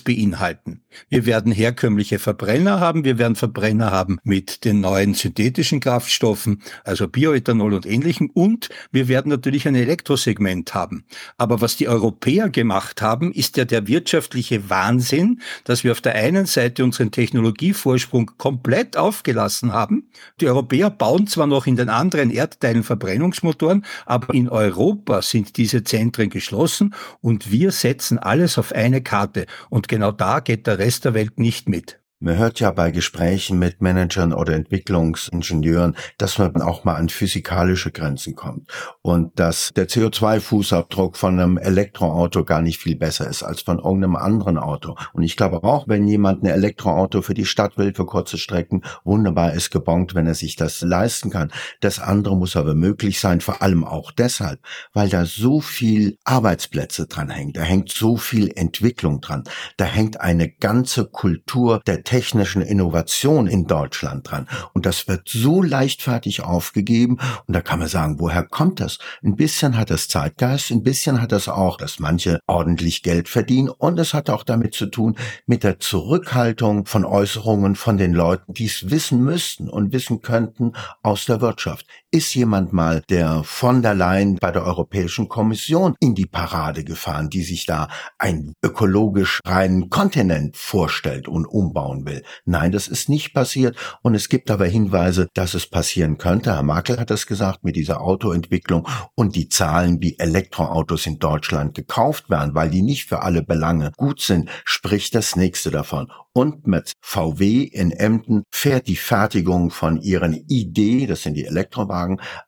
beinhalten. 0.00 0.82
Wir 1.08 1.26
werden 1.26 1.52
herkömmliche 1.52 2.18
Verbrenner 2.18 2.80
haben, 2.80 3.04
wir 3.04 3.18
werden 3.18 3.36
Verbrenner 3.36 3.90
haben 3.90 4.18
mit 4.24 4.64
den 4.64 4.80
neuen 4.80 5.14
synthetischen 5.14 5.80
Kraftstoffen, 5.80 6.62
also 6.84 7.08
Bioethanol 7.08 7.74
und 7.74 7.86
ähnlichem, 7.86 8.30
und 8.32 8.68
wir 8.92 9.08
werden 9.08 9.28
natürlich 9.28 9.68
ein 9.68 9.74
Elektrosegment 9.74 10.74
haben. 10.74 11.04
Aber 11.36 11.60
was 11.60 11.76
die 11.76 11.88
Europäer 11.88 12.48
gemacht 12.48 13.02
haben, 13.02 13.32
ist 13.32 13.56
ja 13.56 13.64
der 13.64 13.86
wirtschaftliche 13.86 14.70
Wahnsinn, 14.70 15.40
dass 15.64 15.84
wir 15.84 15.92
auf 15.92 16.00
der 16.00 16.14
einen 16.14 16.46
Seite 16.46 16.84
unseren 16.84 17.10
Technologievorsprung 17.10 18.32
komplett 18.38 18.96
aufgelassen 18.96 19.72
haben. 19.72 20.08
Die 20.40 20.46
Europäer 20.46 20.90
bauen 20.90 21.26
zwar 21.26 21.46
noch 21.46 21.66
in 21.66 21.76
den 21.76 21.88
anderen 21.88 22.30
Erdteilen 22.30 22.82
Verbrennungsmotoren, 22.82 23.84
aber 24.04 24.34
in 24.34 24.48
Europa 24.48 25.22
sind 25.22 25.56
diese 25.56 25.84
Zentren 25.84 26.30
geschlossen 26.30 26.94
und 27.20 27.50
wir 27.50 27.70
setzen 27.70 28.18
alles 28.26 28.58
auf 28.58 28.72
eine 28.72 29.02
Karte. 29.02 29.46
Und 29.70 29.88
genau 29.88 30.12
da 30.12 30.40
geht 30.40 30.66
der 30.66 30.78
Rest 30.78 31.04
der 31.04 31.14
Welt 31.14 31.38
nicht 31.38 31.68
mit. 31.68 32.00
Man 32.18 32.38
hört 32.38 32.60
ja 32.60 32.70
bei 32.70 32.92
Gesprächen 32.92 33.58
mit 33.58 33.82
Managern 33.82 34.32
oder 34.32 34.54
Entwicklungsingenieuren, 34.54 35.94
dass 36.16 36.38
man 36.38 36.62
auch 36.62 36.82
mal 36.82 36.94
an 36.94 37.10
physikalische 37.10 37.92
Grenzen 37.92 38.34
kommt 38.34 38.70
und 39.02 39.38
dass 39.38 39.70
der 39.76 39.86
CO2-Fußabdruck 39.86 41.18
von 41.18 41.38
einem 41.38 41.58
Elektroauto 41.58 42.42
gar 42.44 42.62
nicht 42.62 42.80
viel 42.80 42.96
besser 42.96 43.28
ist 43.28 43.42
als 43.42 43.60
von 43.60 43.80
irgendeinem 43.80 44.16
anderen 44.16 44.56
Auto. 44.56 44.96
Und 45.12 45.24
ich 45.24 45.36
glaube 45.36 45.62
auch, 45.62 45.88
wenn 45.88 46.08
jemand 46.08 46.42
ein 46.42 46.46
Elektroauto 46.46 47.20
für 47.20 47.34
die 47.34 47.44
Stadt 47.44 47.76
will, 47.76 47.92
für 47.92 48.06
kurze 48.06 48.38
Strecken, 48.38 48.80
wunderbar 49.04 49.52
ist 49.52 49.70
gebongt, 49.70 50.14
wenn 50.14 50.26
er 50.26 50.34
sich 50.34 50.56
das 50.56 50.80
leisten 50.80 51.28
kann. 51.28 51.52
Das 51.82 51.98
andere 51.98 52.34
muss 52.34 52.56
aber 52.56 52.74
möglich 52.74 53.20
sein, 53.20 53.42
vor 53.42 53.60
allem 53.60 53.84
auch 53.84 54.10
deshalb, 54.10 54.60
weil 54.94 55.10
da 55.10 55.26
so 55.26 55.60
viel 55.60 56.16
Arbeitsplätze 56.24 57.08
dran 57.08 57.28
hängen, 57.28 57.52
da 57.52 57.60
hängt 57.60 57.92
so 57.92 58.16
viel 58.16 58.50
Entwicklung 58.56 59.20
dran, 59.20 59.44
da 59.76 59.84
hängt 59.84 60.18
eine 60.22 60.50
ganze 60.50 61.04
Kultur 61.04 61.82
der 61.86 62.05
technischen 62.06 62.62
Innovation 62.62 63.46
in 63.46 63.66
Deutschland 63.66 64.30
dran. 64.30 64.48
Und 64.72 64.86
das 64.86 65.08
wird 65.08 65.28
so 65.28 65.60
leichtfertig 65.60 66.42
aufgegeben. 66.42 67.18
Und 67.46 67.54
da 67.54 67.60
kann 67.60 67.80
man 67.80 67.88
sagen, 67.88 68.18
woher 68.18 68.44
kommt 68.44 68.80
das? 68.80 68.98
Ein 69.22 69.36
bisschen 69.36 69.76
hat 69.76 69.90
es 69.90 70.08
Zeitgeist, 70.08 70.70
ein 70.70 70.82
bisschen 70.82 71.20
hat 71.20 71.32
es 71.32 71.48
auch, 71.48 71.76
dass 71.76 71.98
manche 71.98 72.38
ordentlich 72.46 73.02
Geld 73.02 73.28
verdienen. 73.28 73.68
Und 73.68 73.98
es 73.98 74.14
hat 74.14 74.30
auch 74.30 74.44
damit 74.44 74.72
zu 74.72 74.86
tun, 74.86 75.16
mit 75.46 75.64
der 75.64 75.80
Zurückhaltung 75.80 76.86
von 76.86 77.04
Äußerungen 77.04 77.74
von 77.74 77.98
den 77.98 78.14
Leuten, 78.14 78.54
die 78.54 78.66
es 78.66 78.88
wissen 78.90 79.22
müssten 79.22 79.68
und 79.68 79.92
wissen 79.92 80.22
könnten 80.22 80.72
aus 81.02 81.26
der 81.26 81.40
Wirtschaft. 81.40 81.86
Ist 82.12 82.34
jemand 82.34 82.72
mal 82.72 83.02
der 83.08 83.42
von 83.44 83.82
der 83.82 83.94
Leyen 83.94 84.36
bei 84.36 84.50
der 84.50 84.64
Europäischen 84.64 85.28
Kommission 85.28 85.94
in 86.00 86.14
die 86.14 86.26
Parade 86.26 86.84
gefahren, 86.84 87.30
die 87.30 87.42
sich 87.42 87.66
da 87.66 87.88
ein 88.18 88.52
ökologisch 88.62 89.40
reinen 89.44 89.90
Kontinent 89.90 90.56
vorstellt 90.56 91.28
und 91.28 91.46
umbauen 91.46 91.86
bauen 91.86 92.06
will. 92.06 92.22
Nein, 92.44 92.72
das 92.72 92.88
ist 92.88 93.08
nicht 93.08 93.32
passiert 93.32 93.76
und 94.02 94.14
es 94.14 94.28
gibt 94.28 94.50
aber 94.50 94.66
Hinweise, 94.66 95.28
dass 95.34 95.54
es 95.54 95.66
passieren 95.66 96.18
könnte. 96.18 96.54
Herr 96.54 96.62
Merkel 96.62 96.98
hat 96.98 97.10
es 97.10 97.26
gesagt 97.26 97.64
mit 97.64 97.76
dieser 97.76 98.00
Autoentwicklung 98.00 98.86
und 99.14 99.36
die 99.36 99.48
Zahlen, 99.48 100.00
wie 100.00 100.18
Elektroautos 100.18 101.06
in 101.06 101.18
Deutschland 101.18 101.74
gekauft 101.74 102.30
werden, 102.30 102.54
weil 102.54 102.70
die 102.70 102.82
nicht 102.82 103.04
für 103.04 103.22
alle 103.22 103.42
Belange 103.42 103.92
gut 103.96 104.20
sind, 104.20 104.48
spricht 104.64 105.14
das 105.14 105.36
nächste 105.36 105.70
davon. 105.70 106.10
Und 106.32 106.66
mit 106.66 106.92
VW 107.00 107.62
in 107.62 107.92
Emden 107.92 108.42
fährt 108.52 108.88
die 108.88 108.96
Fertigung 108.96 109.70
von 109.70 110.02
ihren 110.02 110.34
ID, 110.34 111.08
das 111.08 111.22
sind 111.22 111.34
die 111.34 111.46
Elektrowagen, 111.46 111.95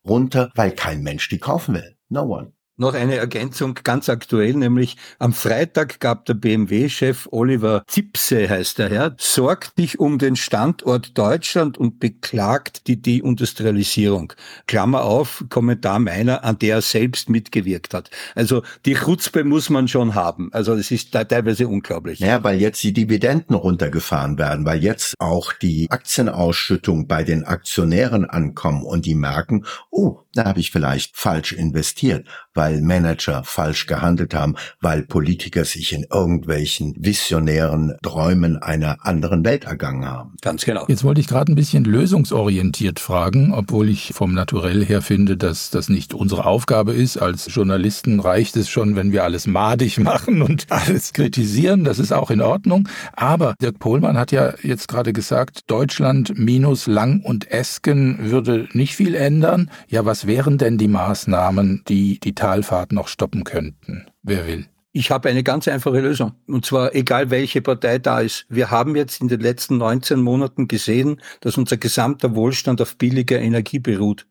runter, 0.05 0.51
weil 0.55 0.73
kein 0.73 1.03
Mensch 1.03 1.29
die 1.29 1.39
kaufen 1.39 1.75
will. 1.75 1.97
No 2.09 2.23
one. 2.23 2.53
Noch 2.81 2.95
eine 2.95 3.17
Ergänzung 3.17 3.75
ganz 3.83 4.09
aktuell, 4.09 4.55
nämlich 4.55 4.97
am 5.19 5.33
Freitag 5.33 5.99
gab 5.99 6.27
der 6.27 6.35
BMW-Chef 6.35 7.27
Oliver 7.33 7.83
Zipse, 7.89 8.49
heißt 8.49 8.79
der 8.79 8.89
Herr, 8.89 9.17
sorgt 9.19 9.79
dich 9.79 9.99
um 9.99 10.19
den 10.19 10.37
Standort 10.37 11.19
Deutschland 11.19 11.77
und 11.77 11.99
beklagt 11.99 12.87
die 12.87 13.03
Deindustrialisierung. 13.03 14.33
Klammer 14.69 15.03
auf, 15.03 15.45
Kommentar 15.49 15.99
meiner, 15.99 16.45
an 16.45 16.61
der 16.61 16.77
er 16.77 16.83
selbst 16.83 17.29
mitgewirkt 17.29 17.95
hat. 17.95 18.11
Also 18.37 18.63
die 18.87 18.95
Chutzpe 18.95 19.43
muss 19.43 19.71
man 19.71 19.89
schon 19.89 20.15
haben. 20.15 20.51
Also 20.53 20.75
es 20.75 20.93
ist 20.93 21.11
teilweise 21.11 21.67
unglaublich. 21.67 22.21
Ja, 22.21 22.45
weil 22.45 22.61
jetzt 22.61 22.85
die 22.85 22.93
Dividenden 22.93 23.57
runtergefahren 23.57 24.39
werden, 24.39 24.65
weil 24.65 24.85
jetzt 24.85 25.17
auch 25.19 25.53
die 25.53 25.91
Aktienausschüttung 25.91 27.09
bei 27.09 27.25
den 27.25 27.43
Aktionären 27.43 28.25
ankommen 28.25 28.85
und 28.85 29.05
die 29.05 29.17
merken, 29.17 29.65
oh, 29.91 30.21
da 30.39 30.45
habe 30.45 30.61
ich 30.61 30.71
vielleicht 30.71 31.17
falsch 31.17 31.53
investiert, 31.53 32.27
weil 32.55 32.81
Manager 32.81 33.43
falsch 33.45 33.87
gehandelt 33.87 34.35
haben, 34.35 34.55
weil 34.81 35.03
Politiker 35.03 35.65
sich 35.65 35.93
in 35.93 36.07
irgendwelchen 36.13 36.95
visionären 36.97 37.97
Träumen 38.03 38.57
einer 38.57 39.05
anderen 39.05 39.45
Welt 39.45 39.65
ergangen 39.65 40.05
haben. 40.07 40.37
Ganz 40.41 40.65
genau. 40.65 40.85
Jetzt 40.87 41.03
wollte 41.03 41.21
ich 41.21 41.27
gerade 41.27 41.51
ein 41.51 41.57
bisschen 41.57 41.85
lösungsorientiert 41.85 43.01
fragen, 43.01 43.53
obwohl 43.53 43.89
ich 43.89 44.13
vom 44.15 44.33
Naturell 44.33 44.85
her 44.85 45.03
finde, 45.03 45.37
dass 45.37 45.71
das 45.71 45.89
nicht 45.89 46.15
unsere 46.15 46.47
Aufgabe 46.47 46.95
ist. 46.95 47.17
Als 47.17 47.53
Journalisten 47.53 48.21
reicht 48.21 48.57
es 48.57 48.69
schon, 48.69 48.95
wenn 48.95 49.11
wir 49.11 49.25
alles 49.25 49.49
madig 49.49 49.99
machen 49.99 50.41
und 50.43 50.67
alles 50.71 51.13
kritisieren. 51.13 51.83
Das 51.83 51.99
ist 51.99 52.13
auch 52.13 52.31
in 52.31 52.41
Ordnung. 52.41 52.89
Aber 53.15 53.55
Dirk 53.61 53.81
Pohlmann 53.81 54.17
hat 54.17 54.31
ja 54.31 54.55
jetzt 54.63 54.87
gerade 54.87 55.13
gesagt, 55.13 55.63
Deutschland 55.69 56.39
minus 56.39 56.87
Lang 56.87 57.23
und 57.23 57.51
Esken 57.51 58.31
würde 58.31 58.69
nicht 58.73 58.95
viel 58.95 59.17
ändern. 59.17 59.69
Ja, 59.89 60.05
was 60.05 60.28
wären 60.29 60.59
denn 60.59 60.79
die 60.79 60.87
Maßnahmen, 60.87 61.83
die 61.89 62.21
die 62.21 62.37
Talfahrt 62.37 62.93
noch 62.93 63.09
stoppen 63.09 63.43
könnten? 63.43 64.07
Wer 64.23 64.47
will? 64.47 64.67
Ich 64.93 65.11
habe 65.11 65.29
eine 65.29 65.43
ganz 65.43 65.67
einfache 65.69 66.01
Lösung. 66.01 66.33
Und 66.47 66.65
zwar 66.65 66.95
egal 66.95 67.31
welche 67.31 67.61
Partei 67.61 67.99
da 67.99 68.21
ist. 68.21 68.47
Wir 68.49 68.71
haben 68.71 68.95
jetzt 68.95 69.21
in 69.21 69.29
den 69.29 69.41
letzten 69.41 69.79
19 69.79 70.21
Monaten 70.21 70.69
gesehen, 70.69 71.21
dass 71.41 71.59
unser 71.59 71.77
gesamter 71.77 72.35
Wohlstand 72.35 72.81
auf 72.81 72.97
billiger 72.97 73.41
Energie 73.41 73.81
beruht. 73.81 74.27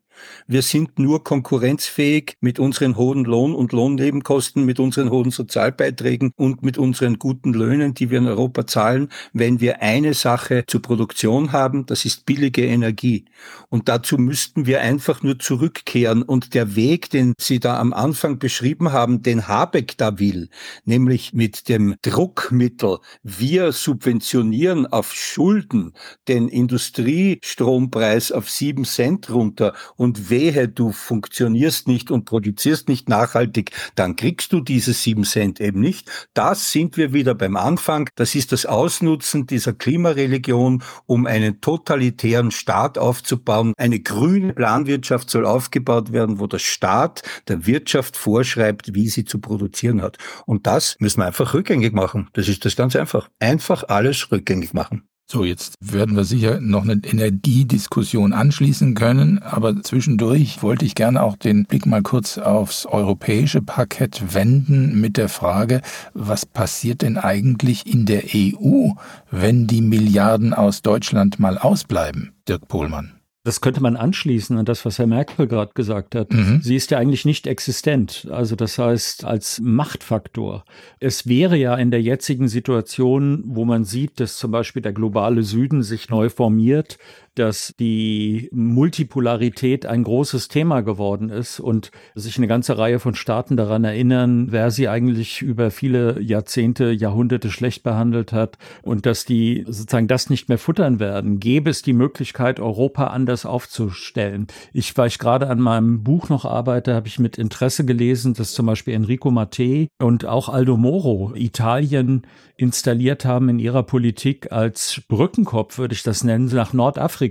Wir 0.47 0.61
sind 0.61 0.99
nur 0.99 1.23
konkurrenzfähig 1.23 2.35
mit 2.41 2.59
unseren 2.59 2.95
hohen 2.97 3.25
Lohn- 3.25 3.55
und 3.55 3.71
Lohnnebenkosten, 3.71 4.65
mit 4.65 4.79
unseren 4.79 5.09
hohen 5.09 5.31
Sozialbeiträgen 5.31 6.31
und 6.35 6.63
mit 6.63 6.77
unseren 6.77 7.19
guten 7.19 7.53
Löhnen, 7.53 7.93
die 7.93 8.09
wir 8.09 8.19
in 8.19 8.27
Europa 8.27 8.67
zahlen, 8.67 9.09
wenn 9.33 9.59
wir 9.59 9.81
eine 9.81 10.13
Sache 10.13 10.63
zur 10.67 10.81
Produktion 10.81 11.51
haben, 11.51 11.85
das 11.85 12.05
ist 12.05 12.25
billige 12.25 12.65
Energie. 12.65 13.25
Und 13.69 13.89
dazu 13.89 14.17
müssten 14.17 14.65
wir 14.65 14.81
einfach 14.81 15.23
nur 15.23 15.39
zurückkehren. 15.39 16.23
Und 16.23 16.53
der 16.53 16.75
Weg, 16.75 17.09
den 17.09 17.33
Sie 17.39 17.59
da 17.59 17.79
am 17.79 17.93
Anfang 17.93 18.39
beschrieben 18.39 18.91
haben, 18.91 19.21
den 19.21 19.47
Habeck 19.47 19.97
da 19.97 20.19
will, 20.19 20.49
nämlich 20.85 21.33
mit 21.33 21.69
dem 21.69 21.95
Druckmittel, 22.01 22.99
wir 23.23 23.71
subventionieren 23.71 24.87
auf 24.87 25.13
Schulden 25.13 25.93
den 26.27 26.47
Industriestrompreis 26.47 28.31
auf 28.31 28.49
sieben 28.49 28.85
Cent 28.85 29.29
runter 29.29 29.73
und 29.95 30.06
und 30.07 30.29
wehe, 30.29 30.69
du 30.69 30.93
funktionierst 30.93 31.89
nicht 31.89 32.11
und 32.11 32.23
produzierst 32.23 32.87
nicht 32.87 33.09
nachhaltig, 33.09 33.71
dann 33.95 34.15
kriegst 34.15 34.53
du 34.53 34.61
diese 34.61 34.93
sieben 34.93 35.25
Cent 35.25 35.59
eben 35.59 35.81
nicht. 35.81 36.09
Das 36.33 36.71
sind 36.71 36.95
wir 36.95 37.11
wieder 37.11 37.35
beim 37.35 37.57
Anfang. 37.57 38.09
Das 38.15 38.33
ist 38.35 38.53
das 38.53 38.65
Ausnutzen 38.65 39.47
dieser 39.47 39.73
Klimareligion, 39.73 40.81
um 41.07 41.25
einen 41.25 41.59
totalitären 41.59 42.51
Staat 42.51 42.97
aufzubauen. 42.97 43.73
Eine 43.75 43.99
grüne 43.99 44.53
Planwirtschaft 44.53 45.29
soll 45.29 45.45
aufgebaut 45.45 46.13
werden, 46.13 46.39
wo 46.39 46.47
der 46.47 46.59
Staat 46.59 47.23
der 47.49 47.65
Wirtschaft 47.65 48.15
vorschreibt, 48.15 48.95
wie 48.95 49.09
sie 49.09 49.25
zu 49.25 49.41
produzieren 49.41 50.01
hat. 50.01 50.17
Und 50.45 50.67
das 50.67 50.95
müssen 50.99 51.19
wir 51.19 51.25
einfach 51.25 51.53
rückgängig 51.53 51.91
machen. 51.91 52.29
Das 52.31 52.47
ist 52.47 52.63
das 52.63 52.77
ganz 52.77 52.95
einfach. 52.95 53.29
Einfach 53.39 53.83
alles 53.89 54.31
rückgängig 54.31 54.73
machen. 54.73 55.09
So, 55.29 55.43
jetzt 55.43 55.75
werden 55.81 56.15
wir 56.15 56.23
sicher 56.23 56.61
noch 56.61 56.83
eine 56.83 57.01
Energiediskussion 57.03 58.31
anschließen 58.31 58.95
können, 58.95 59.39
aber 59.39 59.83
zwischendurch 59.83 60.63
wollte 60.63 60.85
ich 60.85 60.95
gerne 60.95 61.21
auch 61.21 61.35
den 61.35 61.65
Blick 61.65 61.85
mal 61.85 62.01
kurz 62.01 62.37
aufs 62.37 62.85
europäische 62.85 63.61
Parkett 63.61 64.33
wenden 64.33 65.01
mit 65.01 65.17
der 65.17 65.27
Frage, 65.27 65.81
was 66.13 66.45
passiert 66.45 67.01
denn 67.01 67.17
eigentlich 67.17 67.85
in 67.85 68.05
der 68.05 68.23
EU, 68.33 68.91
wenn 69.29 69.67
die 69.67 69.81
Milliarden 69.81 70.53
aus 70.53 70.81
Deutschland 70.81 71.41
mal 71.41 71.57
ausbleiben, 71.57 72.31
Dirk 72.47 72.69
Pohlmann? 72.69 73.16
Das 73.47 73.61
könnte 73.61 73.81
man 73.81 73.95
anschließen 73.95 74.57
an 74.57 74.65
das, 74.65 74.83
was 74.83 74.99
Herr 74.99 75.07
Merkel 75.07 75.47
gerade 75.47 75.71
gesagt 75.73 76.15
hat. 76.15 76.33
Mhm. 76.33 76.59
Sie 76.61 76.75
ist 76.75 76.91
ja 76.91 76.97
eigentlich 76.97 77.23
nicht 77.23 77.47
existent. 77.47 78.27
Also 78.29 78.57
das 78.57 78.77
heißt, 78.77 79.23
als 79.23 79.61
Machtfaktor. 79.63 80.65
Es 80.99 81.27
wäre 81.29 81.55
ja 81.55 81.73
in 81.75 81.89
der 81.89 82.01
jetzigen 82.01 82.49
Situation, 82.49 83.43
wo 83.45 83.63
man 83.63 83.85
sieht, 83.85 84.19
dass 84.19 84.35
zum 84.35 84.51
Beispiel 84.51 84.81
der 84.81 84.91
globale 84.91 85.43
Süden 85.43 85.81
sich 85.81 86.09
neu 86.09 86.27
formiert, 86.27 86.97
dass 87.39 87.73
die 87.79 88.49
Multipolarität 88.51 89.85
ein 89.85 90.03
großes 90.03 90.47
Thema 90.47 90.81
geworden 90.81 91.29
ist 91.29 91.59
und 91.59 91.91
sich 92.15 92.37
eine 92.37 92.47
ganze 92.47 92.77
Reihe 92.77 92.99
von 92.99 93.15
Staaten 93.15 93.57
daran 93.57 93.83
erinnern, 93.83 94.47
wer 94.51 94.71
sie 94.71 94.87
eigentlich 94.87 95.41
über 95.41 95.71
viele 95.71 96.19
Jahrzehnte, 96.21 96.91
Jahrhunderte 96.91 97.51
schlecht 97.51 97.83
behandelt 97.83 98.33
hat 98.33 98.57
und 98.81 99.05
dass 99.05 99.25
die 99.25 99.63
sozusagen 99.67 100.07
das 100.07 100.29
nicht 100.29 100.49
mehr 100.49 100.57
futtern 100.57 100.99
werden. 100.99 101.39
Gäbe 101.39 101.69
es 101.69 101.81
die 101.81 101.93
Möglichkeit, 101.93 102.59
Europa 102.59 103.07
anders 103.07 103.45
aufzustellen. 103.45 104.47
Ich, 104.73 104.97
weil 104.97 105.07
ich 105.07 105.19
gerade 105.19 105.47
an 105.47 105.59
meinem 105.59 106.03
Buch 106.03 106.29
noch 106.29 106.45
arbeite, 106.45 106.95
habe 106.95 107.07
ich 107.07 107.19
mit 107.19 107.37
Interesse 107.37 107.85
gelesen, 107.85 108.33
dass 108.33 108.53
zum 108.53 108.65
Beispiel 108.65 108.93
Enrico 108.93 109.31
Mattei 109.31 109.89
und 110.01 110.25
auch 110.25 110.49
Aldo 110.49 110.77
Moro 110.77 111.33
Italien 111.35 112.23
installiert 112.57 113.23
haben 113.23 113.49
in 113.49 113.59
ihrer 113.59 113.83
Politik 113.83 114.51
als 114.51 115.01
Brückenkopf, 115.07 115.77
würde 115.77 115.93
ich 115.93 116.03
das 116.03 116.23
nennen, 116.23 116.47
nach 116.47 116.73
Nordafrika 116.73 117.26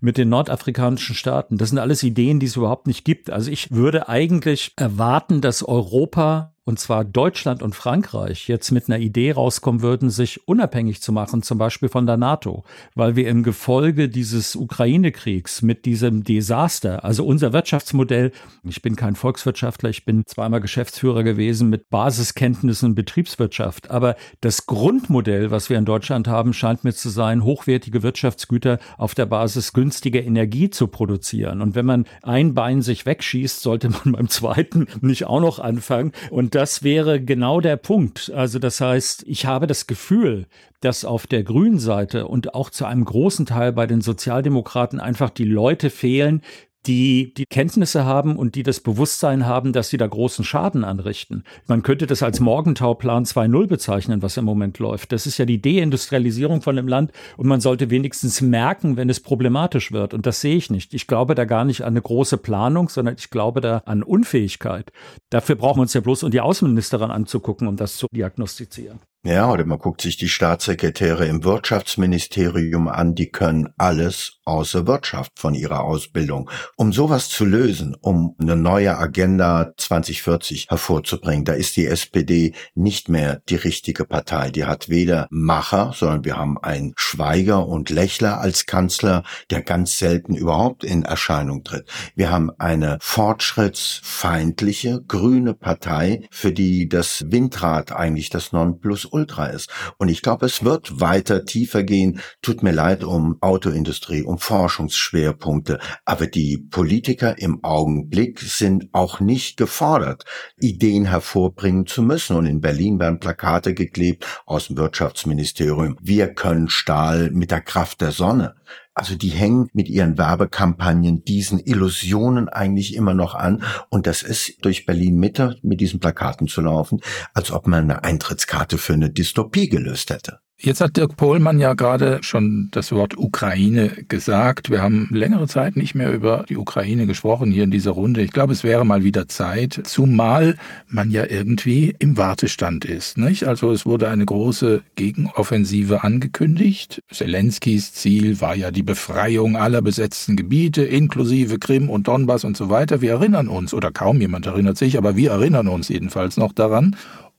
mit 0.00 0.18
den 0.18 0.28
nordafrikanischen 0.28 1.14
Staaten. 1.14 1.58
Das 1.58 1.70
sind 1.70 1.78
alles 1.78 2.02
Ideen, 2.02 2.40
die 2.40 2.46
es 2.46 2.56
überhaupt 2.56 2.86
nicht 2.86 3.04
gibt. 3.04 3.30
Also 3.30 3.50
ich 3.50 3.70
würde 3.70 4.08
eigentlich 4.08 4.72
erwarten, 4.76 5.40
dass 5.40 5.62
Europa 5.62 6.51
und 6.64 6.78
zwar 6.78 7.04
Deutschland 7.04 7.62
und 7.62 7.74
Frankreich 7.74 8.46
jetzt 8.46 8.70
mit 8.70 8.88
einer 8.88 9.00
Idee 9.00 9.32
rauskommen 9.32 9.82
würden, 9.82 10.10
sich 10.10 10.46
unabhängig 10.46 11.02
zu 11.02 11.12
machen, 11.12 11.42
zum 11.42 11.58
Beispiel 11.58 11.88
von 11.88 12.06
der 12.06 12.16
NATO, 12.16 12.62
weil 12.94 13.16
wir 13.16 13.28
im 13.28 13.42
Gefolge 13.42 14.08
dieses 14.08 14.54
Ukraine-Kriegs 14.54 15.62
mit 15.62 15.86
diesem 15.86 16.22
Desaster, 16.22 17.04
also 17.04 17.26
unser 17.26 17.52
Wirtschaftsmodell, 17.52 18.30
ich 18.62 18.80
bin 18.80 18.94
kein 18.94 19.16
Volkswirtschaftler, 19.16 19.90
ich 19.90 20.04
bin 20.04 20.24
zweimal 20.26 20.60
Geschäftsführer 20.60 21.24
gewesen 21.24 21.68
mit 21.68 21.90
Basiskenntnissen 21.90 22.94
Betriebswirtschaft, 22.94 23.90
aber 23.90 24.14
das 24.40 24.66
Grundmodell, 24.66 25.50
was 25.50 25.68
wir 25.68 25.78
in 25.78 25.84
Deutschland 25.84 26.28
haben, 26.28 26.52
scheint 26.52 26.84
mir 26.84 26.92
zu 26.92 27.08
sein, 27.08 27.42
hochwertige 27.42 28.04
Wirtschaftsgüter 28.04 28.78
auf 28.98 29.16
der 29.16 29.26
Basis 29.26 29.72
günstiger 29.72 30.22
Energie 30.22 30.70
zu 30.70 30.86
produzieren. 30.86 31.60
Und 31.60 31.74
wenn 31.74 31.86
man 31.86 32.06
ein 32.22 32.54
Bein 32.54 32.82
sich 32.82 33.04
wegschießt, 33.04 33.60
sollte 33.60 33.90
man 33.90 34.00
beim 34.12 34.28
zweiten 34.28 34.86
nicht 35.00 35.26
auch 35.26 35.40
noch 35.40 35.58
anfangen. 35.58 36.12
Und 36.30 36.51
das 36.54 36.82
wäre 36.82 37.20
genau 37.20 37.60
der 37.60 37.76
Punkt. 37.76 38.30
Also 38.34 38.58
das 38.58 38.80
heißt, 38.80 39.24
ich 39.26 39.46
habe 39.46 39.66
das 39.66 39.86
Gefühl, 39.86 40.46
dass 40.80 41.04
auf 41.04 41.26
der 41.26 41.42
grünen 41.42 41.78
Seite 41.78 42.26
und 42.26 42.54
auch 42.54 42.70
zu 42.70 42.84
einem 42.84 43.04
großen 43.04 43.46
Teil 43.46 43.72
bei 43.72 43.86
den 43.86 44.00
Sozialdemokraten 44.00 45.00
einfach 45.00 45.30
die 45.30 45.44
Leute 45.44 45.90
fehlen, 45.90 46.42
die 46.86 47.32
die 47.34 47.46
Kenntnisse 47.46 48.04
haben 48.04 48.36
und 48.36 48.54
die 48.54 48.62
das 48.62 48.80
Bewusstsein 48.80 49.46
haben, 49.46 49.72
dass 49.72 49.88
sie 49.88 49.96
da 49.96 50.06
großen 50.06 50.44
Schaden 50.44 50.84
anrichten. 50.84 51.44
Man 51.66 51.82
könnte 51.82 52.06
das 52.06 52.22
als 52.22 52.40
Morgentauplan 52.40 53.24
2.0 53.24 53.66
bezeichnen, 53.66 54.22
was 54.22 54.36
im 54.36 54.44
Moment 54.44 54.78
läuft. 54.78 55.12
Das 55.12 55.26
ist 55.26 55.38
ja 55.38 55.44
die 55.44 55.62
Deindustrialisierung 55.62 56.62
von 56.62 56.76
dem 56.76 56.88
Land 56.88 57.12
und 57.36 57.46
man 57.46 57.60
sollte 57.60 57.90
wenigstens 57.90 58.40
merken, 58.40 58.96
wenn 58.96 59.10
es 59.10 59.20
problematisch 59.20 59.92
wird. 59.92 60.14
Und 60.14 60.26
das 60.26 60.40
sehe 60.40 60.56
ich 60.56 60.70
nicht. 60.70 60.94
Ich 60.94 61.06
glaube 61.06 61.34
da 61.34 61.44
gar 61.44 61.64
nicht 61.64 61.82
an 61.82 61.92
eine 61.92 62.02
große 62.02 62.38
Planung, 62.38 62.88
sondern 62.88 63.14
ich 63.18 63.30
glaube 63.30 63.60
da 63.60 63.82
an 63.86 64.02
Unfähigkeit. 64.02 64.92
Dafür 65.30 65.56
brauchen 65.56 65.78
wir 65.78 65.82
uns 65.82 65.94
ja 65.94 66.00
bloß 66.00 66.24
und 66.24 66.34
die 66.34 66.40
Außenministerin 66.40 67.10
anzugucken, 67.10 67.68
um 67.68 67.76
das 67.76 67.96
zu 67.96 68.06
diagnostizieren. 68.12 69.00
Ja, 69.24 69.52
oder 69.52 69.64
man 69.64 69.78
guckt 69.78 70.00
sich 70.00 70.16
die 70.16 70.28
Staatssekretäre 70.28 71.26
im 71.26 71.44
Wirtschaftsministerium 71.44 72.88
an, 72.88 73.14
die 73.14 73.30
können 73.30 73.68
alles 73.78 74.38
außer 74.44 74.88
Wirtschaft 74.88 75.38
von 75.38 75.54
ihrer 75.54 75.84
Ausbildung. 75.84 76.50
Um 76.74 76.92
sowas 76.92 77.28
zu 77.28 77.44
lösen, 77.44 77.94
um 78.00 78.34
eine 78.40 78.56
neue 78.56 78.98
Agenda 78.98 79.74
2040 79.76 80.70
hervorzubringen, 80.70 81.44
da 81.44 81.52
ist 81.52 81.76
die 81.76 81.86
SPD 81.86 82.52
nicht 82.74 83.08
mehr 83.08 83.40
die 83.48 83.54
richtige 83.54 84.06
Partei. 84.06 84.50
Die 84.50 84.64
hat 84.64 84.88
weder 84.88 85.28
Macher, 85.30 85.92
sondern 85.94 86.24
wir 86.24 86.36
haben 86.36 86.58
einen 86.58 86.92
Schweiger 86.96 87.68
und 87.68 87.90
Lächler 87.90 88.40
als 88.40 88.66
Kanzler, 88.66 89.22
der 89.50 89.62
ganz 89.62 90.00
selten 90.00 90.34
überhaupt 90.34 90.82
in 90.82 91.04
Erscheinung 91.04 91.62
tritt. 91.62 91.88
Wir 92.16 92.32
haben 92.32 92.50
eine 92.58 92.98
fortschrittsfeindliche 93.00 95.00
grüne 95.06 95.54
Partei, 95.54 96.26
für 96.32 96.50
die 96.50 96.88
das 96.88 97.24
Windrad 97.28 97.92
eigentlich 97.92 98.28
das 98.28 98.50
Nonplus 98.50 99.11
Ultra 99.12 99.46
ist. 99.46 99.70
Und 99.98 100.08
ich 100.08 100.22
glaube, 100.22 100.46
es 100.46 100.64
wird 100.64 101.00
weiter 101.00 101.44
tiefer 101.44 101.82
gehen. 101.82 102.20
Tut 102.40 102.62
mir 102.62 102.72
leid 102.72 103.04
um 103.04 103.38
Autoindustrie, 103.40 104.22
um 104.22 104.38
Forschungsschwerpunkte. 104.38 105.78
Aber 106.04 106.26
die 106.26 106.58
Politiker 106.58 107.38
im 107.38 107.62
Augenblick 107.62 108.40
sind 108.40 108.88
auch 108.92 109.20
nicht 109.20 109.56
gefordert, 109.56 110.24
Ideen 110.58 111.06
hervorbringen 111.06 111.86
zu 111.86 112.02
müssen. 112.02 112.36
Und 112.36 112.46
in 112.46 112.60
Berlin 112.60 112.98
werden 112.98 113.20
Plakate 113.20 113.74
geklebt 113.74 114.26
aus 114.46 114.68
dem 114.68 114.76
Wirtschaftsministerium. 114.76 115.96
Wir 116.00 116.34
können 116.34 116.68
Stahl 116.68 117.30
mit 117.30 117.50
der 117.50 117.60
Kraft 117.60 118.00
der 118.00 118.12
Sonne. 118.12 118.54
Also 118.94 119.14
die 119.14 119.30
hängen 119.30 119.68
mit 119.72 119.88
ihren 119.88 120.18
Werbekampagnen 120.18 121.24
diesen 121.24 121.58
Illusionen 121.58 122.48
eigentlich 122.48 122.94
immer 122.94 123.14
noch 123.14 123.34
an. 123.34 123.62
Und 123.88 124.06
das 124.06 124.22
ist 124.22 124.64
durch 124.64 124.84
Berlin 124.84 125.16
Mitte 125.16 125.58
mit 125.62 125.80
diesen 125.80 125.98
Plakaten 125.98 126.46
zu 126.46 126.60
laufen, 126.60 127.00
als 127.32 127.52
ob 127.52 127.66
man 127.66 127.84
eine 127.84 128.04
Eintrittskarte 128.04 128.76
für 128.76 128.92
eine 128.92 129.10
Dystopie 129.10 129.68
gelöst 129.68 130.10
hätte. 130.10 130.40
Jetzt 130.64 130.80
hat 130.80 130.96
Dirk 130.96 131.16
Pohlmann 131.16 131.58
ja 131.58 131.74
gerade 131.74 132.20
schon 132.22 132.68
das 132.70 132.92
Wort 132.92 133.18
Ukraine 133.18 133.90
gesagt. 134.06 134.70
Wir 134.70 134.80
haben 134.80 135.08
längere 135.10 135.48
Zeit 135.48 135.74
nicht 135.74 135.96
mehr 135.96 136.12
über 136.12 136.44
die 136.48 136.56
Ukraine 136.56 137.08
gesprochen 137.08 137.50
hier 137.50 137.64
in 137.64 137.72
dieser 137.72 137.90
Runde. 137.90 138.22
Ich 138.22 138.30
glaube, 138.30 138.52
es 138.52 138.62
wäre 138.62 138.86
mal 138.86 139.02
wieder 139.02 139.26
Zeit, 139.26 139.80
zumal 139.82 140.56
man 140.86 141.10
ja 141.10 141.24
irgendwie 141.28 141.96
im 141.98 142.16
Wartestand 142.16 142.84
ist. 142.84 143.18
Nicht? 143.18 143.42
Also 143.48 143.72
es 143.72 143.86
wurde 143.86 144.08
eine 144.08 144.24
große 144.24 144.82
Gegenoffensive 144.94 146.04
angekündigt. 146.04 147.02
Zelenskis 147.10 147.92
Ziel 147.92 148.40
war 148.40 148.54
ja 148.54 148.70
die 148.70 148.84
Befreiung 148.84 149.56
aller 149.56 149.82
besetzten 149.82 150.36
Gebiete, 150.36 150.84
inklusive 150.84 151.58
Krim 151.58 151.90
und 151.90 152.06
Donbass 152.06 152.44
und 152.44 152.56
so 152.56 152.70
weiter. 152.70 153.00
Wir 153.00 153.10
erinnern 153.10 153.48
uns, 153.48 153.74
oder 153.74 153.90
kaum 153.90 154.20
jemand 154.20 154.46
erinnert 154.46 154.78
sich, 154.78 154.96
aber 154.96 155.16
wir 155.16 155.32
erinnern 155.32 155.66
uns 155.66 155.88
jedenfalls 155.88 156.36
noch 156.36 156.52
daran. 156.52 156.94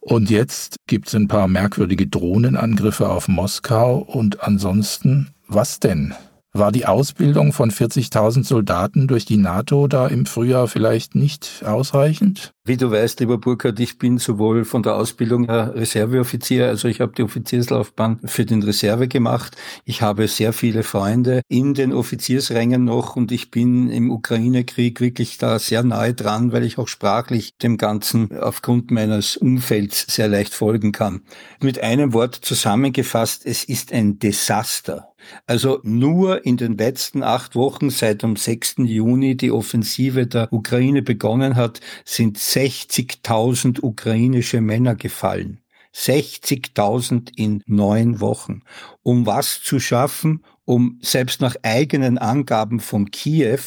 Und 0.05 0.29
jetzt 0.29 0.75
gibt 0.85 1.07
es 1.07 1.15
ein 1.15 1.29
paar 1.29 1.47
merkwürdige 1.47 2.07
Drohnenangriffe 2.07 3.09
auf 3.09 3.29
Moskau 3.29 3.99
und 3.99 4.43
ansonsten, 4.43 5.29
was 5.47 5.79
denn? 5.79 6.13
War 6.55 6.71
die 6.71 6.85
Ausbildung 6.85 7.51
von 7.51 7.71
40.000 7.71 8.43
Soldaten 8.43 9.07
durch 9.07 9.25
die 9.25 9.37
NATO 9.37 9.87
da 9.87 10.05
im 10.05 10.27
Frühjahr 10.27 10.67
vielleicht 10.67 11.15
nicht 11.15 11.63
ausreichend? 11.65 12.53
Wie 12.63 12.77
du 12.77 12.91
weißt, 12.91 13.19
lieber 13.19 13.39
Burkhard, 13.39 13.79
ich 13.79 13.97
bin 13.97 14.19
sowohl 14.19 14.63
von 14.63 14.83
der 14.83 14.95
Ausbildung 14.95 15.49
Reserveoffizier, 15.49 16.67
also 16.67 16.87
ich 16.87 17.01
habe 17.01 17.11
die 17.17 17.23
Offizierslaufbahn 17.23 18.19
für 18.23 18.45
den 18.45 18.61
Reserve 18.61 19.07
gemacht. 19.07 19.57
Ich 19.83 20.03
habe 20.03 20.27
sehr 20.27 20.53
viele 20.53 20.83
Freunde 20.83 21.41
in 21.49 21.73
den 21.73 21.91
Offiziersrängen 21.91 22.85
noch 22.85 23.15
und 23.15 23.31
ich 23.31 23.49
bin 23.49 23.89
im 23.89 24.11
Ukraine-Krieg 24.11 25.01
wirklich 25.01 25.39
da 25.39 25.57
sehr 25.57 25.83
nahe 25.83 26.13
dran, 26.13 26.51
weil 26.51 26.63
ich 26.63 26.77
auch 26.77 26.87
sprachlich 26.87 27.57
dem 27.57 27.77
Ganzen 27.77 28.37
aufgrund 28.39 28.91
meines 28.91 29.37
Umfelds 29.37 30.05
sehr 30.07 30.27
leicht 30.27 30.53
folgen 30.53 30.91
kann. 30.91 31.23
Mit 31.61 31.81
einem 31.81 32.13
Wort 32.13 32.35
zusammengefasst, 32.35 33.45
es 33.45 33.63
ist 33.63 33.91
ein 33.91 34.19
Desaster. 34.19 35.12
Also 35.45 35.79
nur 35.83 36.45
in 36.45 36.57
den 36.57 36.77
letzten 36.77 37.23
acht 37.23 37.55
Wochen 37.55 37.89
seit 37.89 38.23
dem 38.23 38.35
6. 38.35 38.75
Juni 38.79 39.35
die 39.37 39.51
Offensive 39.51 40.27
der 40.27 40.51
Ukraine 40.51 41.01
begonnen 41.01 41.55
hat, 41.55 41.79
sind 42.05 42.37
60.000 42.37 43.81
ukrainische 43.81 44.61
Männer 44.61 44.95
gefallen. 44.95 45.59
60.000 45.95 47.31
in 47.35 47.61
neun 47.67 48.19
Wochen. 48.19 48.63
Um 49.03 49.25
was 49.25 49.61
zu 49.61 49.79
schaffen? 49.79 50.43
Um 50.65 50.97
selbst 51.01 51.41
nach 51.41 51.55
eigenen 51.61 52.17
Angaben 52.17 52.79
von 52.79 53.11
Kiew 53.11 53.59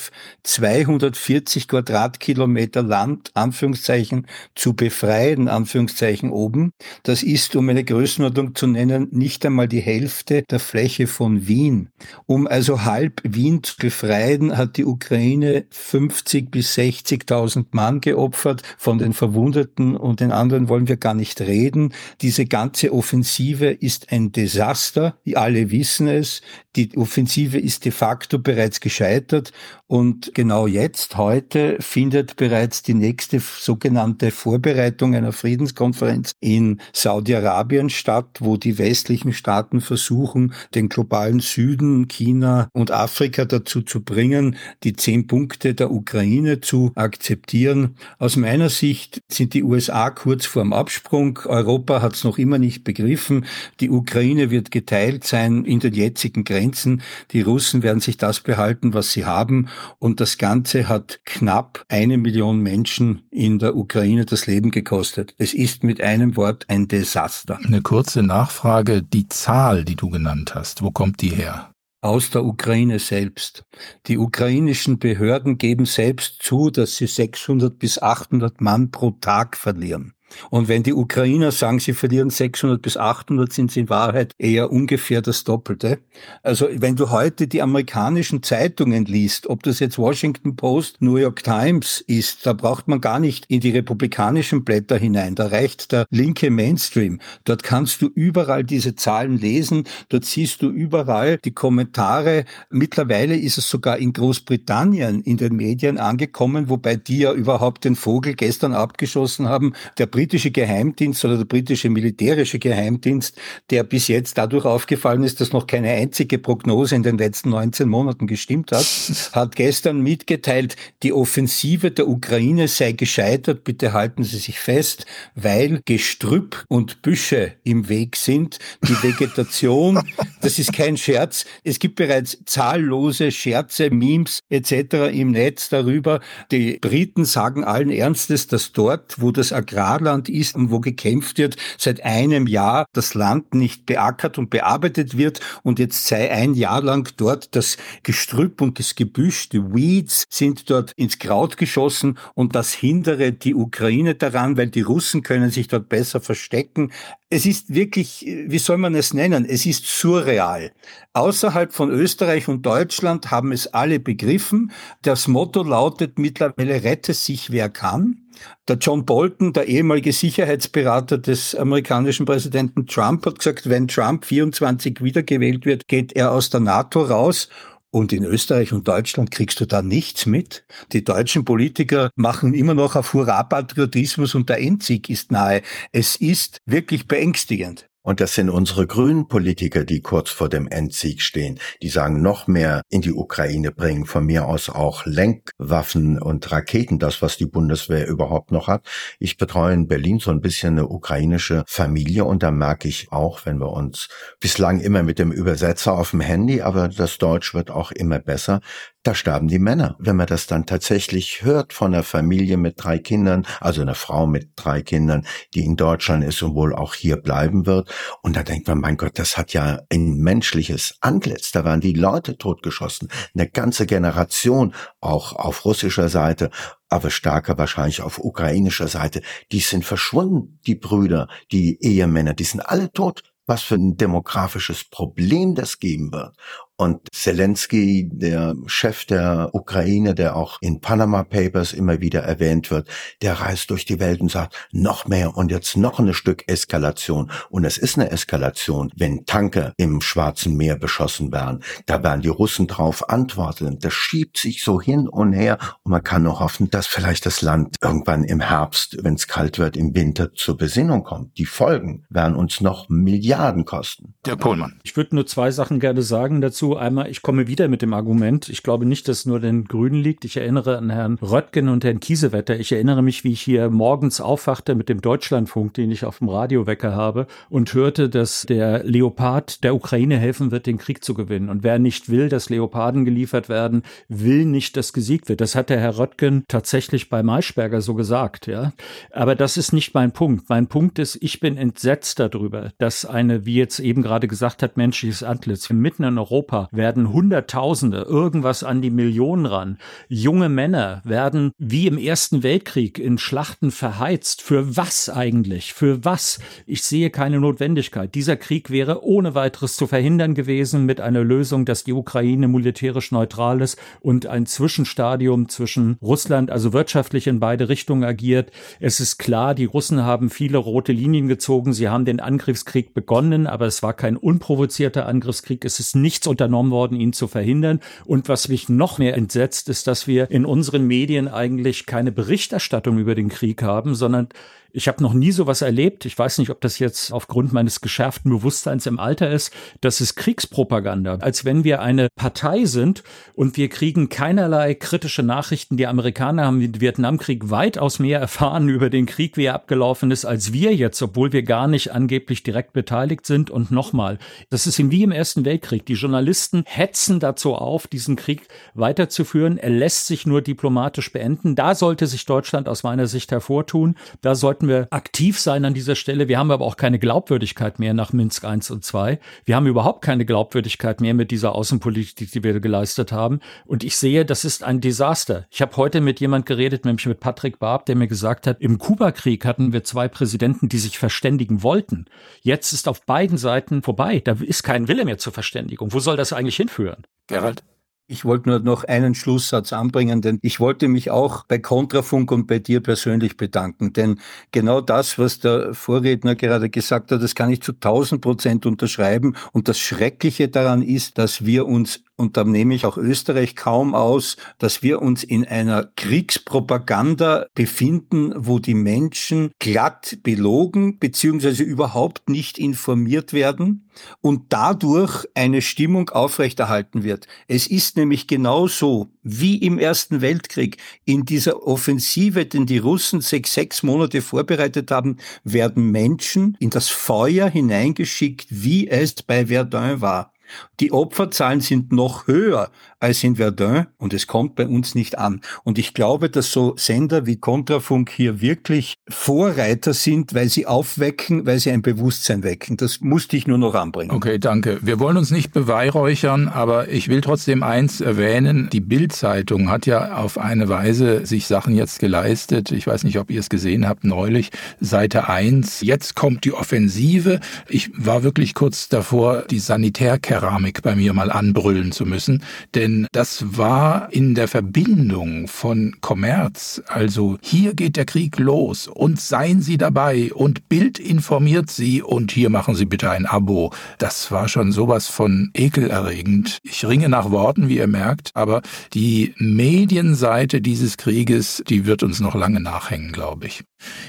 240 0.43 1.69
Quadratkilometer 1.69 2.83
Land, 2.83 3.31
Anführungszeichen, 3.35 4.27
zu 4.55 4.75
befreien, 4.75 5.49
Anführungszeichen 5.49 6.31
oben. 6.31 6.73
Das 7.03 7.23
ist, 7.23 7.55
um 7.57 7.69
eine 7.69 7.85
Größenordnung 7.85 8.55
zu 8.55 8.67
nennen, 8.67 9.09
nicht 9.11 9.45
einmal 9.45 9.69
die 9.69 9.81
Hälfte 9.81 10.43
der 10.51 10.59
Fläche 10.59 11.07
von 11.07 11.47
Wien. 11.47 11.91
Um 12.27 12.47
also 12.47 12.85
halb 12.85 13.21
Wien 13.25 13.63
zu 13.63 13.77
befreien, 13.77 14.57
hat 14.57 14.77
die 14.77 14.85
Ukraine 14.85 15.67
50 15.71 16.51
bis 16.51 16.75
60.000 16.77 17.67
Mann 17.73 18.01
geopfert. 18.01 18.63
Von 18.79 18.99
den 18.99 19.13
Verwundeten 19.13 19.97
und 19.97 20.21
den 20.21 20.33
anderen 20.33 20.69
wollen 20.69 20.89
wir 20.89 20.97
gar 20.97 21.15
nicht 21.15 21.41
reden. 21.41 21.93
Diese 22.23 22.47
ganze 22.47 22.93
Offensive 22.93 23.67
ist 23.67 24.13
ein 24.13 24.33
Desaster. 24.33 25.19
Die 25.27 25.37
alle 25.37 25.71
wissen 25.71 26.09
es. 26.09 26.41
Die 26.77 26.86
die 26.89 26.99
Offensive 26.99 27.59
ist 27.59 27.85
de 27.85 27.93
facto 27.93 28.39
bereits 28.39 28.81
gescheitert 28.81 29.53
und 29.89 30.33
genau 30.35 30.67
jetzt, 30.67 31.17
heute, 31.17 31.77
findet 31.81 32.35
bereits 32.35 32.83
die 32.83 32.95
nächste 32.95 33.39
sogenannte 33.39 34.33
Vorbereitung 34.33 35.15
einer 35.15 35.33
Friedenskonferenz 35.33 36.33
in 36.41 36.81
Saudi-Arabien 36.93 37.89
statt, 37.89 38.39
wo 38.41 38.57
die 38.57 38.79
westlichen 38.79 39.33
Staaten 39.33 39.81
versuchen, 39.81 40.55
den 40.75 40.89
globalen 40.89 41.39
Süden, 41.39 42.09
China 42.09 42.69
und 42.73 42.91
Afrika 42.91 43.45
dazu 43.45 43.81
zu 43.81 44.03
bringen, 44.03 44.57
die 44.83 44.97
zehn 44.97 45.29
Punkte 45.29 45.75
der 45.75 45.93
Ukraine 45.93 46.61
zu 46.61 46.91
akzeptieren. 46.97 47.95
Aus 48.19 48.37
meiner 48.37 48.71
Sicht 48.71 49.23
sind 49.29 49.55
die 49.55 49.63
USA 49.63 50.11
kurz 50.11 50.47
vorm 50.47 50.73
Absprung. 50.73 51.39
Europa 51.45 52.03
hat 52.03 52.15
es 52.15 52.25
noch 52.25 52.39
immer 52.39 52.59
nicht 52.59 52.83
begriffen. 52.83 53.47
Die 53.79 53.91
Ukraine 53.91 54.51
wird 54.51 54.73
geteilt 54.73 55.23
sein 55.23 55.65
in 55.65 55.79
den 55.79 55.95
jetzigen 55.95 56.43
Grenzen. 56.43 57.03
Die 57.31 57.43
Russen 57.43 57.85
werden 57.85 58.01
sich 58.01 58.17
das 58.17 58.41
behalten, 58.41 58.93
was 58.93 59.13
sie 59.13 59.25
haben. 59.25 59.69
Und 59.99 60.21
das 60.21 60.39
Ganze 60.39 60.89
hat 60.89 61.21
knapp 61.25 61.85
eine 61.89 62.19
Million 62.19 62.61
Menschen 62.61 63.23
in 63.31 63.59
der 63.59 63.77
Ukraine 63.77 64.25
das 64.25 64.47
Leben 64.47 64.71
gekostet. 64.71 65.35
Es 65.39 65.55
ist 65.55 65.85
mit 65.85 66.01
einem 66.01 66.37
Wort 66.37 66.67
ein 66.69 66.89
Desaster. 66.89 67.59
Eine 67.65 67.83
kurze 67.83 68.23
Nachfrage. 68.23 69.03
Die 69.03 69.29
Zahl, 69.29 69.85
die 69.85 69.97
du 69.97 70.11
genannt 70.11 70.55
hast, 70.55 70.83
wo 70.83 70.91
kommt 70.91 71.21
die 71.23 71.31
her? 71.31 71.71
aus 72.07 72.31
der 72.31 72.45
Ukraine 72.45 73.01
selbst. 73.01 73.65
Die 74.07 74.17
ukrainischen 74.17 74.99
Behörden 74.99 75.59
geben 75.59 75.87
selbst 75.87 76.41
zu, 76.41 76.71
dass 76.71 76.97
sie 76.97 77.09
600 77.09 77.79
bis 77.79 78.01
800 78.01 78.61
Mann 78.61 78.93
pro 78.93 79.11
Tag 79.11 79.57
verlieren. 79.57 80.13
Und 80.51 80.69
wenn 80.69 80.83
die 80.83 80.93
Ukrainer 80.93 81.53
sagen, 81.53 81.79
sie 81.79 81.93
verlieren 81.93 82.31
600 82.31 82.81
bis 82.83 82.97
800, 82.97 83.53
sind 83.53 83.71
sie 83.71 83.81
in 83.81 83.89
Wahrheit 83.89 84.33
eher 84.39 84.71
ungefähr 84.71 85.23
das 85.23 85.45
Doppelte. 85.45 85.99
Also 86.43 86.69
wenn 86.71 86.97
du 86.97 87.11
heute 87.11 87.47
die 87.47 87.63
amerikanischen 87.63 88.43
Zeitungen 88.43 89.05
liest, 89.05 89.47
ob 89.47 89.63
das 89.63 89.81
jetzt 89.81 89.99
Washington 89.99 90.57
Post, 90.57 90.97
New 91.01 91.17
York 91.17 91.43
Times 91.43 92.03
ist, 92.07 92.47
da 92.47 92.53
braucht 92.53 92.89
man 92.89 93.01
gar 93.01 93.19
nicht 93.19 93.47
in 93.49 93.61
die 93.61 93.71
republikanischen 93.71 94.65
Blätter 94.65 94.99
hinein. 94.99 95.35
Da 95.35 95.47
reicht 95.47 95.93
der 95.93 96.07
linke 96.11 96.51
Mainstream. 96.51 97.21
Dort 97.45 97.63
kannst 97.63 98.03
du 98.03 98.07
überall 98.15 98.65
diese 98.65 98.95
Zahlen 98.95 99.39
lesen. 99.39 99.85
Dort 100.09 100.25
siehst 100.25 100.63
du 100.63 100.71
überall 100.71 101.39
die 101.39 101.53
Kommentare. 101.53 102.45
Mittlerweile 102.71 103.37
ist 103.37 103.59
es 103.59 103.69
sogar 103.69 103.99
in 103.99 104.13
Großbritannien 104.13 105.23
in 105.23 105.37
den 105.37 105.57
Medien 105.57 105.99
angekommen, 105.99 106.69
wobei 106.69 106.97
die 106.97 107.19
ja 107.19 107.33
überhaupt 107.33 107.85
den 107.85 107.97
Vogel 107.97 108.35
gestern 108.35 108.73
abgeschossen 108.75 109.49
haben. 109.49 109.75
Der 109.99 110.07
britische 110.17 110.51
Geheimdienst 110.51 111.23
oder 111.27 111.37
der 111.37 111.45
britische 111.45 111.91
militärische 111.91 112.59
Geheimdienst, 112.59 113.39
der 113.69 113.85
bis 113.85 114.09
jetzt 114.09 114.39
dadurch 114.39 114.65
aufgefallen 114.65 115.23
ist, 115.25 115.43
dass 115.43 115.53
noch 115.53 115.67
keine 115.67 115.91
einzige 115.91 116.39
Prognose 116.39 116.97
in 116.97 117.03
den 117.03 117.19
letzten 117.19 117.51
19 117.51 117.87
Monaten 117.87 118.27
gestimmt 118.27 118.73
hat, 118.73 118.87
hat 119.33 119.57
gestern 119.57 120.01
mitgeteilt, 120.01 120.77
die 121.03 121.13
Offensive 121.13 121.91
der 121.91 122.09
Ukraine 122.09 122.67
sei 122.67 122.93
gescheitert, 122.93 123.63
bitte 123.65 123.93
halten 123.93 124.25
Sie 124.25 124.39
sich 124.39 124.59
fest, 124.59 125.05
weil 125.35 125.83
Gestrüpp 125.85 126.65
und 126.69 127.03
Büsche 127.03 127.53
im 127.63 127.91
Weg 127.91 128.17
sind. 128.17 128.59
Die 128.89 128.95
Vegetation, 129.03 130.01
das 130.41 130.59
ist 130.59 130.73
kein 130.73 130.97
Scherz. 130.97 131.45
Es 131.63 131.79
gibt 131.79 131.97
bereits 131.97 132.39
zahllose 132.47 133.31
Scherze, 133.31 133.91
Memes 133.91 134.41
etc. 134.49 135.13
im 135.13 135.33
Netz 135.33 135.69
darüber. 135.69 136.21
Die 136.51 136.79
Briten 136.81 137.27
sagen 137.27 137.65
allen 137.65 137.91
Ernstes, 137.91 138.47
dass 138.47 138.73
dort, 138.73 139.21
wo 139.21 139.31
das 139.31 139.53
Agrar 139.53 140.06
Agrarland 140.07 140.29
ist 140.29 140.55
und 140.55 140.71
wo 140.71 140.81
gekämpft 140.81 141.39
wird, 141.39 141.57
seit 141.79 142.05
einem 142.05 142.47
Jahr 142.47 142.87
das 142.93 143.15
Land 143.15 143.55
nicht 143.55 143.87
beackert 143.87 144.39
und 144.39 144.51
bearbeitet 144.51 145.17
wird 145.17 145.41
und 145.63 145.79
jetzt 145.79 146.07
sei 146.07 146.31
ein 146.31 146.55
Jahr 146.55 146.83
lang 146.83 147.09
dort 147.17 147.55
das 147.57 147.77
Gestrüpp 148.03 148.61
und 148.61 148.79
das 148.79 148.95
Gebüsch, 148.95 149.49
die 149.49 149.63
Weeds 149.63 150.25
sind 150.31 150.71
dort 150.71 150.93
ins 150.97 151.19
Kraut 151.19 151.57
geschossen 151.57 152.19
und 152.35 152.55
das 152.55 152.73
hindere 152.73 153.33
die 153.33 153.55
Ukraine 153.55 154.15
daran, 154.15 154.57
weil 154.57 154.69
die 154.69 154.83
Russen 154.83 155.23
können 155.23 155.51
sich 155.51 155.69
dort 155.69 155.89
besser 155.89 156.21
verstecken. 156.21 156.93
Es 157.29 157.45
ist 157.45 157.75
wirklich, 157.75 158.25
wie 158.25 158.59
soll 158.59 158.79
man 158.79 158.95
es 158.95 159.13
nennen? 159.13 159.45
Es 159.45 159.67
ist 159.67 159.85
surreal. 159.87 160.71
Außerhalb 161.13 161.73
von 161.73 161.91
Österreich 161.91 162.47
und 162.47 162.65
Deutschland 162.65 163.33
haben 163.33 163.51
es 163.51 163.67
alle 163.67 163.99
begriffen. 163.99 164.71
Das 165.03 165.27
Motto 165.27 165.65
lautet 165.65 166.21
mittlerweile, 166.21 166.85
rette 166.85 167.15
sich 167.15 167.51
wer 167.51 167.69
kann. 167.69 168.26
Der 168.69 168.77
John 168.77 169.05
Bolton, 169.05 169.53
der 169.53 169.67
ehemalige 169.67 170.13
Sicherheitsberater 170.13 171.19
des 171.19 171.55
amerikanischen 171.55 172.27
Präsidenten 172.27 172.87
Trump, 172.87 173.27
hat 173.27 173.39
gesagt, 173.39 173.69
wenn 173.69 173.89
Trump 173.89 174.25
24 174.25 175.03
wiedergewählt 175.03 175.67
wird, 175.67 175.89
geht 175.89 176.13
er 176.15 176.33
aus 176.33 176.51
der 176.51 176.61
NATO 176.61 177.03
raus. 177.03 177.49
Und 177.91 178.13
in 178.13 178.25
Österreich 178.25 178.73
und 178.73 178.87
Deutschland 178.89 179.31
kriegst 179.31 179.59
du 179.61 179.67
da 179.67 179.81
nichts 179.81 180.27
mit. 180.27 180.67
Die 180.93 181.03
deutschen 181.03 181.45
Politiker 181.45 182.11
machen 182.15 182.53
immer 182.53 182.75
noch 182.75 182.95
auf 182.95 183.15
Hurra-Patriotismus 183.15 184.35
und 184.35 184.51
der 184.51 184.61
Endsieg 184.61 185.09
ist 185.09 185.33
nahe. 185.33 185.63
Es 185.93 186.17
ist 186.17 186.61
wirklich 186.67 187.07
beängstigend. 187.07 187.89
Und 188.07 188.21
das 188.21 188.37
sind 188.37 188.51
unsere 188.51 188.87
grünen 188.87 189.27
Politiker, 189.27 189.85
die 189.85 190.01
kurz 190.01 190.31
vor 190.31 190.49
dem 190.49 190.69
Endsieg 190.69 191.21
stehen. 191.21 191.59
Die 191.83 191.89
sagen, 191.89 192.23
noch 192.23 192.47
mehr 192.47 192.83
in 192.89 193.01
die 193.01 193.13
Ukraine 193.13 193.73
bringen, 193.73 194.07
von 194.07 194.25
mir 194.25 194.47
aus 194.47 194.71
auch 194.71 195.05
Lenkwaffen 195.07 196.23
und 196.23 196.53
Raketen, 196.53 197.01
das, 197.01 197.21
was 197.21 197.37
die 197.37 197.47
Bundeswehr 197.47 198.07
überhaupt 198.07 198.53
noch 198.53 198.69
hat. 198.69 198.87
Ich 199.19 199.39
betreue 199.39 199.75
in 199.75 199.89
Berlin 199.89 200.21
so 200.21 200.31
ein 200.31 200.41
bisschen 200.41 200.75
eine 200.75 200.87
ukrainische 200.87 201.65
Familie 201.67 202.25
und 202.27 202.45
da 202.45 202.53
merke 202.53 202.87
ich 202.87 203.11
auch, 203.11 203.45
wenn 203.45 203.59
wir 203.59 203.73
uns 203.73 204.09
bislang 204.39 204.79
immer 204.79 205.03
mit 205.03 205.19
dem 205.19 205.33
Übersetzer 205.33 205.95
auf 205.95 206.13
dem 206.13 206.21
Handy, 206.21 206.63
aber 206.63 206.87
das 206.87 207.19
Deutsch 207.19 207.55
wird 207.55 207.73
auch 207.73 207.91
immer 207.91 208.21
besser, 208.21 208.61
da 209.07 209.15
starben 209.15 209.47
die 209.47 209.59
Männer. 209.59 209.95
Wenn 209.99 210.17
man 210.17 210.27
das 210.27 210.47
dann 210.47 210.67
tatsächlich 210.67 211.43
hört 211.43 211.73
von 211.73 211.95
einer 211.95 212.03
Familie 212.03 212.57
mit 212.57 212.75
drei 212.83 212.99
Kindern, 212.99 213.47
also 213.61 213.83
einer 213.83 213.95
Frau 213.95 214.27
mit 214.27 214.51
drei 214.57 214.83
Kindern, 214.83 215.27
die 215.55 215.65
in 215.65 215.77
Deutschland 215.77 216.25
ist 216.25 216.43
und 216.43 216.55
wohl 216.55 216.75
auch 216.75 216.95
hier 216.95 217.17
bleiben 217.17 217.67
wird, 217.67 217.89
und 218.23 218.37
da 218.37 218.43
denkt 218.43 218.67
man, 218.67 218.81
mein 218.81 218.97
Gott, 218.97 219.19
das 219.19 219.39
hat 219.39 219.53
ja 219.53 219.81
ein 219.91 220.17
menschliches 220.17 220.97
Antlitz. 221.01 221.53
Da 221.53 221.65
waren 221.65 221.81
die 221.81 221.93
Leute 221.93 222.37
totgeschossen, 222.37 223.09
eine 223.35 223.49
ganze 223.49 223.87
Generation, 223.87 224.75
auch 225.01 225.33
auf 225.35 225.65
russischer 225.65 226.09
Seite 226.09 226.51
aber 226.89 227.11
stärker 227.11 227.59
wahrscheinlich 227.59 228.01
auf 228.01 228.19
ukrainischer 228.19 228.87
Seite, 228.87 229.21
die 229.51 229.59
sind 229.59 229.85
verschwunden, 229.85 230.61
die 230.67 230.77
Brüder, 230.77 231.27
die 231.51 231.79
Ehemänner, 231.83 232.33
die 232.33 232.45
sind 232.45 232.61
alle 232.61 232.93
tot. 232.93 233.23
Was 233.49 233.63
für 233.63 233.77
ein 233.77 233.97
demografisches 233.97 234.83
Problem 234.85 235.55
das 235.55 235.79
geben 235.79 236.13
wird. 236.13 236.37
Und 236.79 237.09
Zelensky, 237.11 238.09
der 238.13 238.55
Chef 238.67 239.07
der 239.07 239.51
Ukraine, 239.55 240.15
der 240.15 240.37
auch 240.37 240.59
in 240.61 240.81
Panama 240.81 241.25
Papers 241.25 241.73
immer 241.73 242.03
wieder 242.03 242.21
erwähnt 242.21 242.71
wird, 242.71 242.89
der 243.23 243.41
reist 243.41 243.71
durch 243.71 243.87
die 243.87 243.99
Welt 243.99 244.21
und 244.21 244.31
sagt, 244.31 244.55
noch 244.73 245.07
mehr 245.07 245.39
und 245.39 245.51
jetzt 245.51 245.79
noch 245.79 245.99
ein 245.99 246.13
Stück 246.13 246.45
Eskalation. 246.49 247.31
Und 247.49 247.65
es 247.65 247.79
ist 247.79 247.99
eine 247.99 248.11
Eskalation, 248.11 248.93
wenn 248.95 249.25
Tanker 249.25 249.73
im 249.79 250.03
Schwarzen 250.03 250.57
Meer 250.57 250.77
beschossen 250.77 251.33
werden. 251.33 251.63
Da 251.87 252.03
werden 252.03 252.21
die 252.21 252.29
Russen 252.29 252.67
drauf 252.67 253.09
antworten. 253.09 253.79
Das 253.81 253.95
schiebt 253.95 254.37
sich 254.37 254.63
so 254.63 254.79
hin 254.79 255.09
und 255.09 255.33
her 255.33 255.57
und 255.83 255.93
man 255.93 256.05
kann 256.05 256.25
nur 256.25 256.41
hoffen, 256.41 256.71
dass 256.71 256.87
vielleicht 256.87 257.25
das 257.25 257.41
Land 257.41 257.77
irgendwann 257.83 258.23
im 258.25 258.41
Herbst, 258.41 258.99
wenn 259.03 259.15
es 259.15 259.27
kalt 259.27 259.59
wird, 259.59 259.79
im 259.79 259.95
Winter 259.95 260.35
zur 260.35 260.59
Besinnung 260.59 261.05
kommt. 261.05 261.39
Die 261.39 261.47
Folgen 261.47 262.05
werden 262.11 262.37
uns 262.37 262.61
noch 262.61 262.91
Milliarden 262.91 263.65
kosten. 263.65 264.15
Der 264.27 264.37
Pohlmann. 264.37 264.79
Ich 264.83 264.97
würde 264.97 265.15
nur 265.15 265.27
zwei 265.27 265.51
Sachen 265.51 265.81
gerne 265.81 266.03
sagen 266.03 266.43
dazu 266.43 266.66
dazu 266.67 266.77
einmal, 266.77 267.09
ich 267.11 267.23
komme 267.23 267.47
wieder 267.47 267.69
mit 267.69 267.83
dem 267.83 267.95
Argument, 267.95 268.49
ich 268.49 268.63
glaube 268.63 268.87
nicht, 268.87 269.09
dass 269.09 269.19
es 269.19 269.27
nur 269.27 269.41
den 269.41 269.65
Grünen 269.65 270.03
liegt. 270.03 270.25
Ich 270.25 270.37
erinnere 270.37 270.79
an 270.79 270.91
Herrn 270.91 271.19
Röttgen 271.23 271.69
und 271.69 271.85
Herrn 271.85 272.01
Kiesewetter. 272.01 272.59
Ich 272.59 272.73
erinnere 272.73 273.03
mich, 273.03 273.25
wie 273.25 273.33
ich 273.33 273.41
hier 273.41 273.71
morgens 273.71 274.21
aufwachte 274.21 274.75
mit 274.75 274.89
dem 274.89 275.01
Deutschlandfunk, 275.01 275.75
den 275.75 275.91
ich 275.91 276.05
auf 276.05 276.19
dem 276.19 276.29
Radiowecker 276.29 276.95
habe 276.95 277.27
und 277.49 277.73
hörte, 277.73 278.09
dass 278.09 278.43
der 278.49 278.83
Leopard 278.85 279.63
der 279.63 279.75
Ukraine 279.75 280.19
helfen 280.19 280.51
wird, 280.51 280.67
den 280.67 280.79
Krieg 280.79 281.05
zu 281.05 281.15
gewinnen. 281.15 281.49
Und 281.49 281.63
wer 281.63 281.79
nicht 281.79 282.09
will, 282.09 282.29
dass 282.29 282.51
Leoparden 282.51 283.05
geliefert 283.05 283.49
werden, 283.49 283.83
will 284.09 284.45
nicht, 284.45 284.77
dass 284.77 284.93
gesiegt 284.93 285.29
wird. 285.29 285.41
Das 285.41 285.55
hat 285.55 285.71
der 285.71 285.81
Herr 285.81 285.99
Röttgen 285.99 286.45
tatsächlich 286.49 287.09
bei 287.09 287.23
Maischberger 287.23 287.81
so 287.81 287.95
gesagt, 287.95 288.47
ja. 288.47 288.73
Aber 289.13 289.35
das 289.35 289.57
ist 289.57 289.73
nicht 289.73 289.95
mein 289.95 290.13
Punkt. 290.13 290.49
Mein 290.49 290.67
Punkt 290.67 290.99
ist, 290.99 291.19
ich 291.21 291.41
bin 291.41 291.57
entsetzt 291.57 292.19
darüber, 292.19 292.73
dass 292.79 293.05
eine, 293.05 293.47
wie 293.47 293.55
jetzt 293.55 293.79
eben 293.79 294.03
gerade 294.03 294.27
gesagt 294.27 294.63
hat, 294.63 294.77
menschliches 294.77 295.23
Antlitz 295.23 295.71
mitten 295.71 296.05
in 296.05 296.19
Europa 296.19 296.56
Europa 296.57 296.69
werden 296.73 297.13
Hunderttausende, 297.13 298.03
irgendwas 298.03 298.63
an 298.63 298.83
die 298.83 298.91
Millionen 298.91 299.47
ran. 299.47 299.79
Junge 300.09 300.49
Männer 300.49 301.03
werden 301.05 301.53
wie 301.59 301.87
im 301.87 301.99
Ersten 301.99 302.43
Weltkrieg 302.43 302.99
in 302.99 303.19
Schlachten 303.19 303.71
verheizt. 303.71 304.43
Für 304.43 304.77
was 304.77 305.09
eigentlich? 305.09 305.73
Für 305.75 306.05
was? 306.05 306.39
Ich 306.67 306.83
sehe 306.83 307.11
keine 307.11 307.41
Notwendigkeit. 307.41 308.15
Dieser 308.15 308.37
Krieg 308.37 308.71
wäre 308.71 309.05
ohne 309.05 309.35
weiteres 309.35 309.77
zu 309.77 309.87
verhindern 309.87 310.35
gewesen 310.35 310.87
mit 310.87 311.01
einer 311.01 311.25
Lösung, 311.25 311.65
dass 311.65 311.85
die 311.85 311.93
Ukraine 311.93 312.49
militärisch 312.49 313.13
neutral 313.13 313.61
ist 313.61 313.79
und 314.01 314.27
ein 314.27 314.47
Zwischenstadium 314.47 315.49
zwischen 315.49 315.99
Russland, 316.03 316.51
also 316.51 316.73
wirtschaftlich 316.73 317.27
in 317.27 317.41
beide 317.41 317.69
Richtungen 317.69 318.05
agiert. 318.05 318.51
Es 318.81 319.01
ist 319.01 319.19
klar, 319.19 319.55
die 319.55 319.65
Russen 319.65 320.03
haben 320.03 320.31
viele 320.31 320.59
rote 320.59 320.93
Linien 320.93 321.29
gezogen. 321.29 321.73
Sie 321.73 321.89
haben 321.89 322.05
den 322.05 322.21
Angriffskrieg 322.21 322.95
begonnen, 322.95 323.47
aber 323.47 323.67
es 323.67 323.83
war 323.83 323.95
kein 323.95 324.17
unprovozierter 324.17 325.07
Angriffskrieg. 325.07 325.65
Es 325.65 325.81
ist 325.81 325.97
nichts 325.97 326.27
unter 326.27 326.46
unternommen 326.47 326.71
worden, 326.71 327.01
ihn 327.01 327.13
zu 327.13 327.27
verhindern. 327.29 327.81
Und 328.05 328.29
was 328.29 328.49
mich 328.49 328.69
noch 328.69 328.99
mehr 328.99 329.17
entsetzt, 329.17 329.69
ist, 329.69 329.87
dass 329.87 330.07
wir 330.07 330.31
in 330.31 330.47
unseren 330.47 330.87
Medien 330.87 331.29
eigentlich 331.29 331.87
keine 331.87 332.13
Berichterstattung 332.13 332.99
über 332.99 333.15
den 333.15 333.29
Krieg 333.29 333.63
haben, 333.63 333.95
sondern 333.95 334.29
ich 334.77 334.89
habe 334.89 335.03
noch 335.03 335.15
nie 335.15 335.33
sowas 335.33 335.63
erlebt. 335.63 336.05
Ich 336.05 336.19
weiß 336.19 336.37
nicht, 336.37 336.51
ob 336.51 336.61
das 336.61 336.79
jetzt 336.79 337.11
aufgrund 337.11 337.51
meines 337.51 337.81
geschärften 337.81 338.31
Bewusstseins 338.31 338.85
im 338.85 339.01
Alter 339.01 339.31
ist. 339.31 339.51
Das 339.81 340.03
ist 340.03 340.17
Kriegspropaganda. 340.17 341.15
Als 341.17 341.47
wenn 341.47 341.65
wir 341.65 341.81
eine 341.81 342.09
Partei 342.15 342.67
sind 342.67 343.03
und 343.35 343.57
wir 343.57 343.71
kriegen 343.71 344.11
keinerlei 344.11 344.75
kritische 344.75 345.23
Nachrichten. 345.23 345.79
Die 345.79 345.87
Amerikaner 345.87 346.45
haben 346.45 346.61
den 346.61 346.79
Vietnamkrieg 346.79 347.49
weitaus 347.49 347.99
mehr 347.99 348.21
erfahren 348.21 348.69
über 348.69 348.91
den 348.91 349.07
Krieg, 349.07 349.39
wie 349.39 349.47
er 349.47 349.55
abgelaufen 349.55 350.11
ist, 350.11 350.27
als 350.27 350.53
wir 350.53 350.75
jetzt, 350.75 351.01
obwohl 351.01 351.33
wir 351.33 351.43
gar 351.43 351.69
nicht 351.69 351.93
angeblich 351.93 352.43
direkt 352.43 352.75
beteiligt 352.75 353.25
sind. 353.25 353.49
Und 353.49 353.71
nochmal, 353.71 354.19
das 354.51 354.67
ist 354.67 354.77
wie 354.91 355.03
im 355.03 355.11
Ersten 355.11 355.47
Weltkrieg. 355.47 355.87
Die 355.87 355.95
Journalisten 355.95 356.65
hetzen 356.67 357.19
dazu 357.19 357.55
auf, 357.55 357.87
diesen 357.87 358.17
Krieg 358.17 358.43
weiterzuführen. 358.75 359.57
Er 359.57 359.71
lässt 359.71 360.07
sich 360.07 360.27
nur 360.27 360.43
diplomatisch 360.43 361.11
beenden. 361.13 361.55
Da 361.55 361.75
sollte 361.75 362.07
sich 362.07 362.27
Deutschland 362.27 362.69
aus 362.69 362.83
meiner 362.83 363.07
Sicht 363.07 363.33
hervortun. 363.33 363.97
Da 364.21 364.35
sollten 364.35 364.66
sollten 364.67 364.69
wir 364.69 364.89
aktiv 364.91 365.39
sein 365.39 365.65
an 365.65 365.75
dieser 365.75 365.95
Stelle. 365.95 366.29
Wir 366.29 366.39
haben 366.39 366.51
aber 366.51 366.65
auch 366.65 366.77
keine 366.77 366.99
Glaubwürdigkeit 366.99 367.79
mehr 367.79 367.95
nach 367.95 368.13
Minsk 368.13 368.45
1 368.45 368.71
und 368.71 368.85
2. 368.85 369.19
Wir 369.45 369.57
haben 369.57 369.67
überhaupt 369.67 370.03
keine 370.03 370.25
Glaubwürdigkeit 370.25 371.01
mehr 371.01 371.15
mit 371.15 371.31
dieser 371.31 371.55
Außenpolitik, 371.55 372.31
die 372.31 372.43
wir 372.43 372.61
geleistet 372.61 373.13
haben. 373.13 373.41
Und 373.65 373.85
ich 373.85 373.97
sehe, 373.97 374.25
das 374.25 374.45
ist 374.45 374.65
ein 374.65 374.81
Desaster. 374.81 375.47
Ich 375.51 375.63
habe 375.63 375.77
heute 375.77 376.01
mit 376.01 376.21
jemand 376.21 376.47
geredet, 376.47 376.85
nämlich 376.85 377.07
mit 377.07 377.21
Patrick 377.21 377.59
Barb, 377.59 377.87
der 377.87 377.97
mir 377.97 378.09
gesagt 378.09 378.47
hat, 378.47 378.61
im 378.61 378.79
Kubakrieg 378.79 379.45
hatten 379.45 379.73
wir 379.73 379.85
zwei 379.85 380.09
Präsidenten, 380.09 380.69
die 380.69 380.79
sich 380.79 380.99
verständigen 380.99 381.63
wollten. 381.63 382.07
Jetzt 382.43 382.73
ist 382.73 382.89
auf 382.89 383.03
beiden 383.03 383.39
Seiten 383.39 383.83
vorbei. 383.83 384.21
Da 384.25 384.37
ist 384.41 384.63
kein 384.63 384.89
Wille 384.89 385.05
mehr 385.05 385.19
zur 385.19 385.33
Verständigung. 385.33 385.93
Wo 385.93 386.01
soll 386.01 386.17
das 386.17 386.33
eigentlich 386.33 386.57
hinführen? 386.57 387.07
Gerald? 387.27 387.63
Ich 388.09 388.25
wollte 388.25 388.49
nur 388.49 388.61
noch 388.61 388.85
einen 388.85 389.17
Schlusssatz 389.17 389.73
anbringen, 389.73 390.23
denn 390.23 390.39
ich 390.43 390.61
wollte 390.61 390.87
mich 390.87 391.11
auch 391.11 391.45
bei 391.47 391.59
Kontrafunk 391.59 392.31
und 392.31 392.47
bei 392.47 392.61
dir 392.61 392.81
persönlich 392.81 393.37
bedanken, 393.37 393.93
denn 393.93 394.21
genau 394.53 394.81
das, 394.81 395.19
was 395.19 395.41
der 395.41 395.75
Vorredner 395.75 396.37
gerade 396.37 396.71
gesagt 396.71 397.11
hat, 397.11 397.21
das 397.21 397.35
kann 397.35 397.51
ich 397.51 397.63
zu 397.63 397.73
1000 397.73 398.21
Prozent 398.21 398.65
unterschreiben. 398.65 399.35
Und 399.51 399.67
das 399.67 399.81
Schreckliche 399.81 400.49
daran 400.49 400.83
ist, 400.83 401.19
dass 401.19 401.45
wir 401.45 401.67
uns 401.67 402.05
und 402.17 402.37
da 402.37 402.45
nehme 402.45 402.75
ich 402.75 402.87
auch 402.87 402.97
Österreich 402.97 403.57
kaum 403.57 403.95
aus, 403.95 404.37
dass 404.59 404.83
wir 404.83 405.03
uns 405.03 405.23
in 405.23 405.45
einer 405.45 405.91
Kriegspropaganda 405.97 407.47
befinden, 407.55 408.33
wo 408.37 408.59
die 408.59 408.75
Menschen 408.75 409.51
glatt 409.59 410.19
belogen 410.23 410.99
beziehungsweise 410.99 411.63
überhaupt 411.63 412.31
nicht 412.31 412.59
informiert 412.59 413.35
werden 413.35 413.89
und 414.23 414.47
dadurch 414.49 415.27
eine 415.35 415.61
Stimmung 415.61 416.09
aufrechterhalten 416.11 417.05
wird. 417.05 417.27
Es 417.49 417.67
ist 417.67 417.97
nämlich 417.97 418.27
genauso 418.27 419.11
wie 419.23 419.57
im 419.57 419.79
Ersten 419.79 420.21
Weltkrieg 420.23 420.79
in 421.05 421.25
dieser 421.25 421.67
Offensive, 421.67 422.47
den 422.47 422.65
die 422.65 422.79
Russen 422.79 423.21
sechs, 423.21 423.53
sechs 423.53 423.83
Monate 423.83 424.23
vorbereitet 424.23 424.91
haben, 424.91 425.19
werden 425.45 425.91
Menschen 425.91 426.57
in 426.61 426.71
das 426.71 426.89
Feuer 426.89 427.49
hineingeschickt, 427.49 428.47
wie 428.51 428.89
es 428.89 429.15
bei 429.23 429.47
Verdun 429.47 430.01
war. 430.01 430.33
Die 430.81 430.93
Opferzahlen 430.93 431.61
sind 431.61 431.93
noch 431.93 432.27
höher 432.27 432.71
als 432.99 433.23
in 433.23 433.37
Verdun 433.37 433.87
und 433.99 434.15
es 434.15 434.27
kommt 434.27 434.55
bei 434.55 434.67
uns 434.67 434.95
nicht 434.95 435.19
an. 435.19 435.41
Und 435.65 435.79
ich 435.79 435.95
glaube, 435.95 436.31
dass 436.31 436.51
so 436.51 436.75
Sender 436.77 437.27
wie 437.27 437.37
Kontrafunk 437.37 438.11
hier 438.11 438.41
wirklich 438.41 438.95
Vorreiter 439.09 439.93
sind, 439.93 440.35
weil 440.35 440.49
sie 440.49 440.67
aufwecken, 440.67 441.47
weil 441.47 441.59
sie 441.59 441.71
ein 441.71 441.83
Bewusstsein 441.83 442.43
wecken. 442.43 442.77
Das 442.77 443.01
musste 443.01 443.37
ich 443.37 443.47
nur 443.47 443.59
noch 443.59 443.75
anbringen. 443.75 444.11
Okay, 444.11 444.39
danke. 444.39 444.79
Wir 444.83 444.99
wollen 444.99 445.17
uns 445.17 445.31
nicht 445.31 445.53
beweihräuchern, 445.53 446.49
aber 446.49 446.89
ich 446.89 447.09
will 447.09 447.21
trotzdem 447.21 447.63
eins 447.63 448.01
erwähnen. 448.01 448.69
Die 448.73 448.81
Bild-Zeitung 448.81 449.69
hat 449.71 449.87
ja 449.87 450.17
auf 450.17 450.39
eine 450.39 450.69
Weise 450.69 451.27
sich 451.27 451.47
Sachen 451.47 451.75
jetzt 451.75 451.99
geleistet. 451.99 452.73
Ich 452.73 452.87
weiß 452.87 453.05
nicht, 453.05 453.19
ob 453.19 453.31
ihr 453.31 453.41
es 453.41 453.49
gesehen 453.49 453.87
habt 453.87 454.05
neulich. 454.05 454.51
Seite 454.81 455.29
1. 455.29 455.83
Jetzt 455.83 456.17
kommt 456.17 456.45
die 456.45 456.53
Offensive. 456.53 457.41
Ich 457.69 457.91
war 457.95 458.23
wirklich 458.23 458.55
kurz 458.55 458.89
davor, 458.89 459.43
die 459.51 459.59
Sanitärkeramik 459.59 460.83
bei 460.83 460.97
mir 460.97 461.13
mal 461.13 461.31
anbrüllen 461.31 461.93
zu 461.93 462.07
müssen. 462.07 462.43
Denn 462.75 462.86
denn 462.87 463.09
das 463.11 463.45
war 463.57 464.13
in 464.13 464.37
der 464.37 464.47
Verbindung 464.47 465.49
von 465.49 465.97
Kommerz, 466.01 466.81
also 466.87 467.37
hier 467.41 467.75
geht 467.75 467.97
der 467.97 468.05
Krieg 468.05 468.39
los 468.39 468.87
und 468.87 469.21
seien 469.21 469.61
Sie 469.61 469.77
dabei 469.77 470.33
und 470.33 470.69
Bild 470.69 471.01
informiert 471.01 471.69
Sie 471.69 472.01
und 472.01 472.31
hier 472.31 472.49
machen 472.49 472.77
Sie 472.77 472.85
bitte 472.85 473.11
ein 473.11 473.27
Abo. 473.27 473.73
Das 473.99 474.31
war 474.31 474.47
schon 474.47 474.71
sowas 474.71 475.09
von 475.09 475.51
ekelerregend. 475.53 476.59
Ich 476.63 476.87
ringe 476.87 477.09
nach 477.09 477.33
Worten, 477.33 477.69
wie 477.69 477.79
ihr 477.79 477.89
merkt, 477.89 478.31
aber 478.35 478.63
die 478.95 479.35
Medienseite 479.37 480.61
dieses 480.61 480.97
Krieges, 480.97 481.65
die 481.69 481.87
wird 481.87 482.05
uns 482.05 482.21
noch 482.21 482.37
lange 482.37 482.61
nachhängen, 482.61 483.11
glaube 483.11 483.49
ich. 483.49 483.65